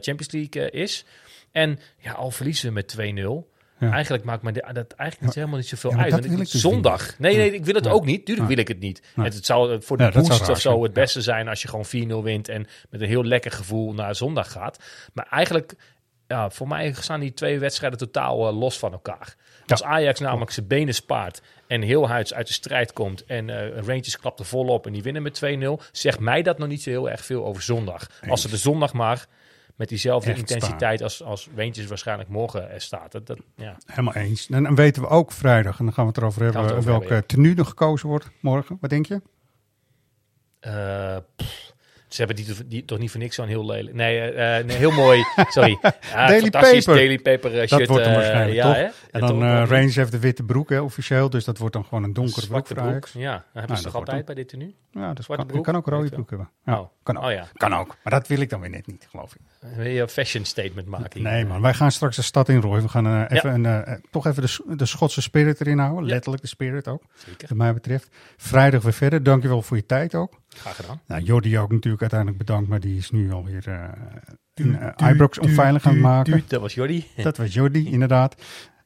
Champions 0.04 0.32
League 0.32 0.70
is. 0.72 1.06
En 1.52 1.80
ja, 1.98 2.12
al 2.12 2.32
verliezen 2.32 2.68
we 2.68 2.74
met 2.74 2.88
2-0. 2.88 3.50
Ja. 3.80 3.92
Eigenlijk 3.92 4.24
maakt 4.24 4.42
me 4.44 4.52
dat 4.52 4.66
eigenlijk 4.92 5.22
niet 5.22 5.36
helemaal 5.36 5.58
niet 5.58 5.68
zoveel 5.68 5.92
Ja, 5.92 5.98
uit. 5.98 6.12
Want 6.12 6.26
ik- 6.26 6.38
dus 6.38 6.52
zondag. 6.54 7.20
Nee, 7.20 7.36
nee, 7.38 7.54
ik 7.54 7.66
wil 7.66 7.76
het 7.76 7.86
Ja. 7.86 7.92
ook 7.92 8.06
niet. 8.06 8.26
Tuurlijk 8.26 8.48
wil 8.48 8.58
ik 8.58 8.68
het 8.68 8.80
niet. 8.80 9.02
Het, 9.16 9.34
het 9.34 9.46
zou 9.46 9.74
eh, 9.74 9.82
voor 9.82 9.98
de 9.98 10.10
boost 10.14 10.40
raar 10.40 10.50
of 10.50 10.60
zo 10.60 10.84
het 10.84 10.94
beste 10.94 11.22
zijn 11.22 11.48
als 11.48 11.62
je 11.62 11.68
gewoon 11.68 11.86
4-0 11.86 12.24
wint 12.24 12.50
en 12.50 12.68
met 12.90 13.02
een 13.02 13.08
heel 13.08 13.24
lekker 13.24 13.52
gevoel 13.52 13.94
naar 13.94 14.16
zondag 14.16 14.52
gaat. 14.52 14.84
Maar 15.14 15.28
eigenlijk, 15.30 15.74
ja, 16.28 16.50
voor 16.50 16.68
mij 16.68 16.94
staan 17.00 17.20
die 17.20 17.34
twee 17.34 17.60
wedstrijden 17.60 18.00
totaal 18.00 18.48
eh, 18.48 18.58
los 18.58 18.80
van 18.80 18.92
elkaar. 18.92 19.36
Als 19.68 19.84
Ajax 19.84 20.20
namelijk 20.20 20.52
zijn 20.52 20.68
benen 20.68 20.94
spaart 20.94 21.42
en 21.68 21.82
heel 21.82 22.08
huids 22.10 22.34
uit 22.34 22.48
de 22.48 22.54
strijd 22.54 22.94
komt 22.94 23.26
en 23.26 23.50
eh 23.50 23.78
Rangers 23.78 24.20
klapt 24.20 24.40
er 24.40 24.46
volop 24.46 24.86
en 24.86 24.94
die 24.94 25.04
winnen 25.04 25.22
met 25.22 25.42
2-0, 25.46 25.82
zegt 25.92 26.20
mij 26.20 26.42
dat 26.42 26.58
nog 26.58 26.68
niet 26.68 26.82
zo 26.84 26.90
heel 26.90 27.10
erg 27.10 27.26
veel 27.26 27.46
over 27.46 27.62
zondag. 27.62 28.08
Als 28.30 28.42
ze 28.42 28.50
de 28.50 28.58
zondag 28.58 28.94
maar 28.94 29.26
met 29.80 29.90
diezelfde 29.90 30.30
Echt 30.30 30.40
intensiteit 30.40 31.02
als, 31.02 31.24
als 31.24 31.50
Rangers 31.56 31.86
waarschijnlijk 31.86 32.30
morgen 32.30 32.72
er 32.72 32.82
staat. 32.82 33.12
Dat, 33.12 33.28
dat, 33.28 33.40
ja. 33.56 33.78
Helemaal 33.86 34.14
eens. 34.14 34.50
En 34.50 34.64
dan 34.64 34.76
weten 34.76 35.02
we 35.02 35.08
ook 35.08 35.32
vrijdag, 35.32 35.80
en 35.80 35.86
dan 35.86 35.94
gaan 35.94 36.04
we 36.04 36.10
het 36.10 36.20
erover 36.20 36.44
hebben, 36.44 36.62
het 36.62 36.72
over 36.72 36.86
welke 36.86 37.08
hebben, 37.08 37.28
tenue 37.28 37.56
er 37.56 37.66
gekozen 37.66 38.08
wordt 38.08 38.30
morgen. 38.40 38.78
Wat 38.82 38.90
denk 38.90 39.06
je? 39.06 39.22
Eh, 40.60 41.18
pff, 41.36 41.74
ze 42.10 42.24
hebben 42.24 42.36
die, 42.36 42.68
die 42.68 42.86
toch 42.86 42.98
niet 43.00 43.12
voor 43.12 43.20
niks 43.20 43.36
zo'n 43.36 43.48
heel 43.48 43.66
lelijk. 43.66 43.96
Nee, 43.96 44.34
nee 44.64 44.78
heel 44.78 44.92
mooi. 44.92 45.24
Sorry. 45.50 45.78
Ja, 45.82 46.28
Daily 46.28 46.40
fantastisch 46.42 46.86
Paper. 46.86 47.00
Daily 47.02 47.20
Paper 47.20 47.52
eh, 47.54 47.60
dat 47.60 47.70
shirt. 47.80 47.90
wordt 47.90 48.06
hem 48.06 48.14
waarschijnlijk, 48.14 48.62
toch? 48.62 48.76
En 49.12 49.20
dan 49.20 49.40
wel. 49.40 49.64
Rangers 49.66 49.96
heeft 49.96 50.12
de 50.12 50.20
witte 50.20 50.44
broek, 50.44 50.70
hè, 50.70 50.80
officieel. 50.82 51.30
Dus 51.30 51.46
dat 51.46 51.58
wordt 51.58 51.74
dan 51.74 51.84
gewoon 51.86 52.04
een 52.04 52.14
donkere 52.14 52.48
broek 52.48 52.68
broek. 52.68 53.08
Ja, 53.08 53.32
dan 53.32 53.42
hebben 53.42 53.42
Nou, 53.54 53.76
ze 53.78 53.84
dat 53.84 53.84
toch 53.84 53.96
altijd 53.96 54.26
bij 54.26 54.36
dit 54.36 54.48
tenue? 54.50 54.76
Ja, 54.92 55.14
dat 55.14 55.24
Zwarte 55.24 55.44
kan, 55.44 55.54
broek? 55.54 55.66
kan 55.66 55.76
ook 55.76 55.86
rode 55.86 56.02
Weet 56.02 56.10
je 56.10 56.16
broek 56.16 56.30
hebben. 56.30 56.50
Ja, 56.66 56.80
Oh. 56.80 56.90
kan, 57.04 57.18
ook. 57.18 57.24
Oh 57.24 57.32
ja. 57.32 57.46
kan 57.54 57.74
ook. 57.74 57.96
Maar 58.04 58.14
dat 58.14 58.28
wil 58.28 58.40
ik 58.40 58.50
dan 58.50 58.60
weer 58.60 58.70
net 58.70 58.88
niet, 58.88 59.08
geloof 59.10 59.34
ik. 59.36 59.42
Wil 59.76 59.86
je 59.86 60.02
een 60.02 60.08
fashion 60.10 60.46
statement 60.46 60.88
maken? 60.88 61.22
Nee 61.22 61.46
man, 61.46 61.62
wij 61.62 61.74
gaan 61.74 61.92
straks 61.92 62.16
de 62.16 62.22
stad 62.22 62.50
in 62.50 62.62
Roy. 62.62 62.82
We 62.82 62.88
gaan 62.88 63.26
even 63.26 63.66
een, 63.66 64.04
toch 64.12 64.26
even 64.28 64.42
de, 64.42 64.76
de 64.76 64.86
Schotse 64.86 65.22
spirit 65.22 65.62
erin 65.62 65.78
houden. 65.78 66.06
Letterlijk 66.06 66.42
de 66.42 66.48
spirit 66.48 66.88
ook. 66.88 67.04
Zeker. 67.26 67.48
Wat 67.48 67.58
mij 67.58 67.74
betreft. 67.74 68.08
Vrijdag 68.38 68.82
weer 68.84 68.94
verder. 68.94 69.24
Dankjewel 69.24 69.62
voor 69.62 69.78
je 69.78 69.86
tijd 69.86 70.16
ook. 70.16 70.39
Graag 70.50 70.76
gedaan. 70.76 71.02
Nou, 71.08 71.22
Jordi 71.22 71.60
ook 71.60 71.72
natuurlijk 71.72 72.02
uiteindelijk 72.02 72.40
bedankt. 72.40 72.70
Maar 72.70 72.80
die 72.80 72.98
is 72.98 73.12
nu 73.12 73.32
alweer 73.32 73.68
eh 73.68 73.90
in 74.60 74.94
uh, 75.00 75.10
Ibrox 75.10 75.40
onveilig 75.40 75.86
aan 75.86 75.94
het 75.94 76.02
maken. 76.02 76.44
Dat 76.48 76.62
was 76.62 76.74
Jordi. 76.74 77.08
Dat 77.24 77.38
was 77.38 77.54
Jordi, 77.54 77.92
inderdaad. 77.92 78.36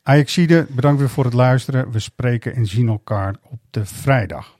Ajaxide, 0.04 0.66
bedankt 0.70 1.00
weer 1.00 1.10
voor 1.10 1.26
het 1.26 1.34
luisteren. 1.34 1.92
We 1.92 2.00
spreken 2.00 2.56
en 2.56 2.66
zien 2.66 2.88
elkaar 2.88 3.36
op 3.42 3.60
de 3.70 3.86
vrijdag. 3.86 4.58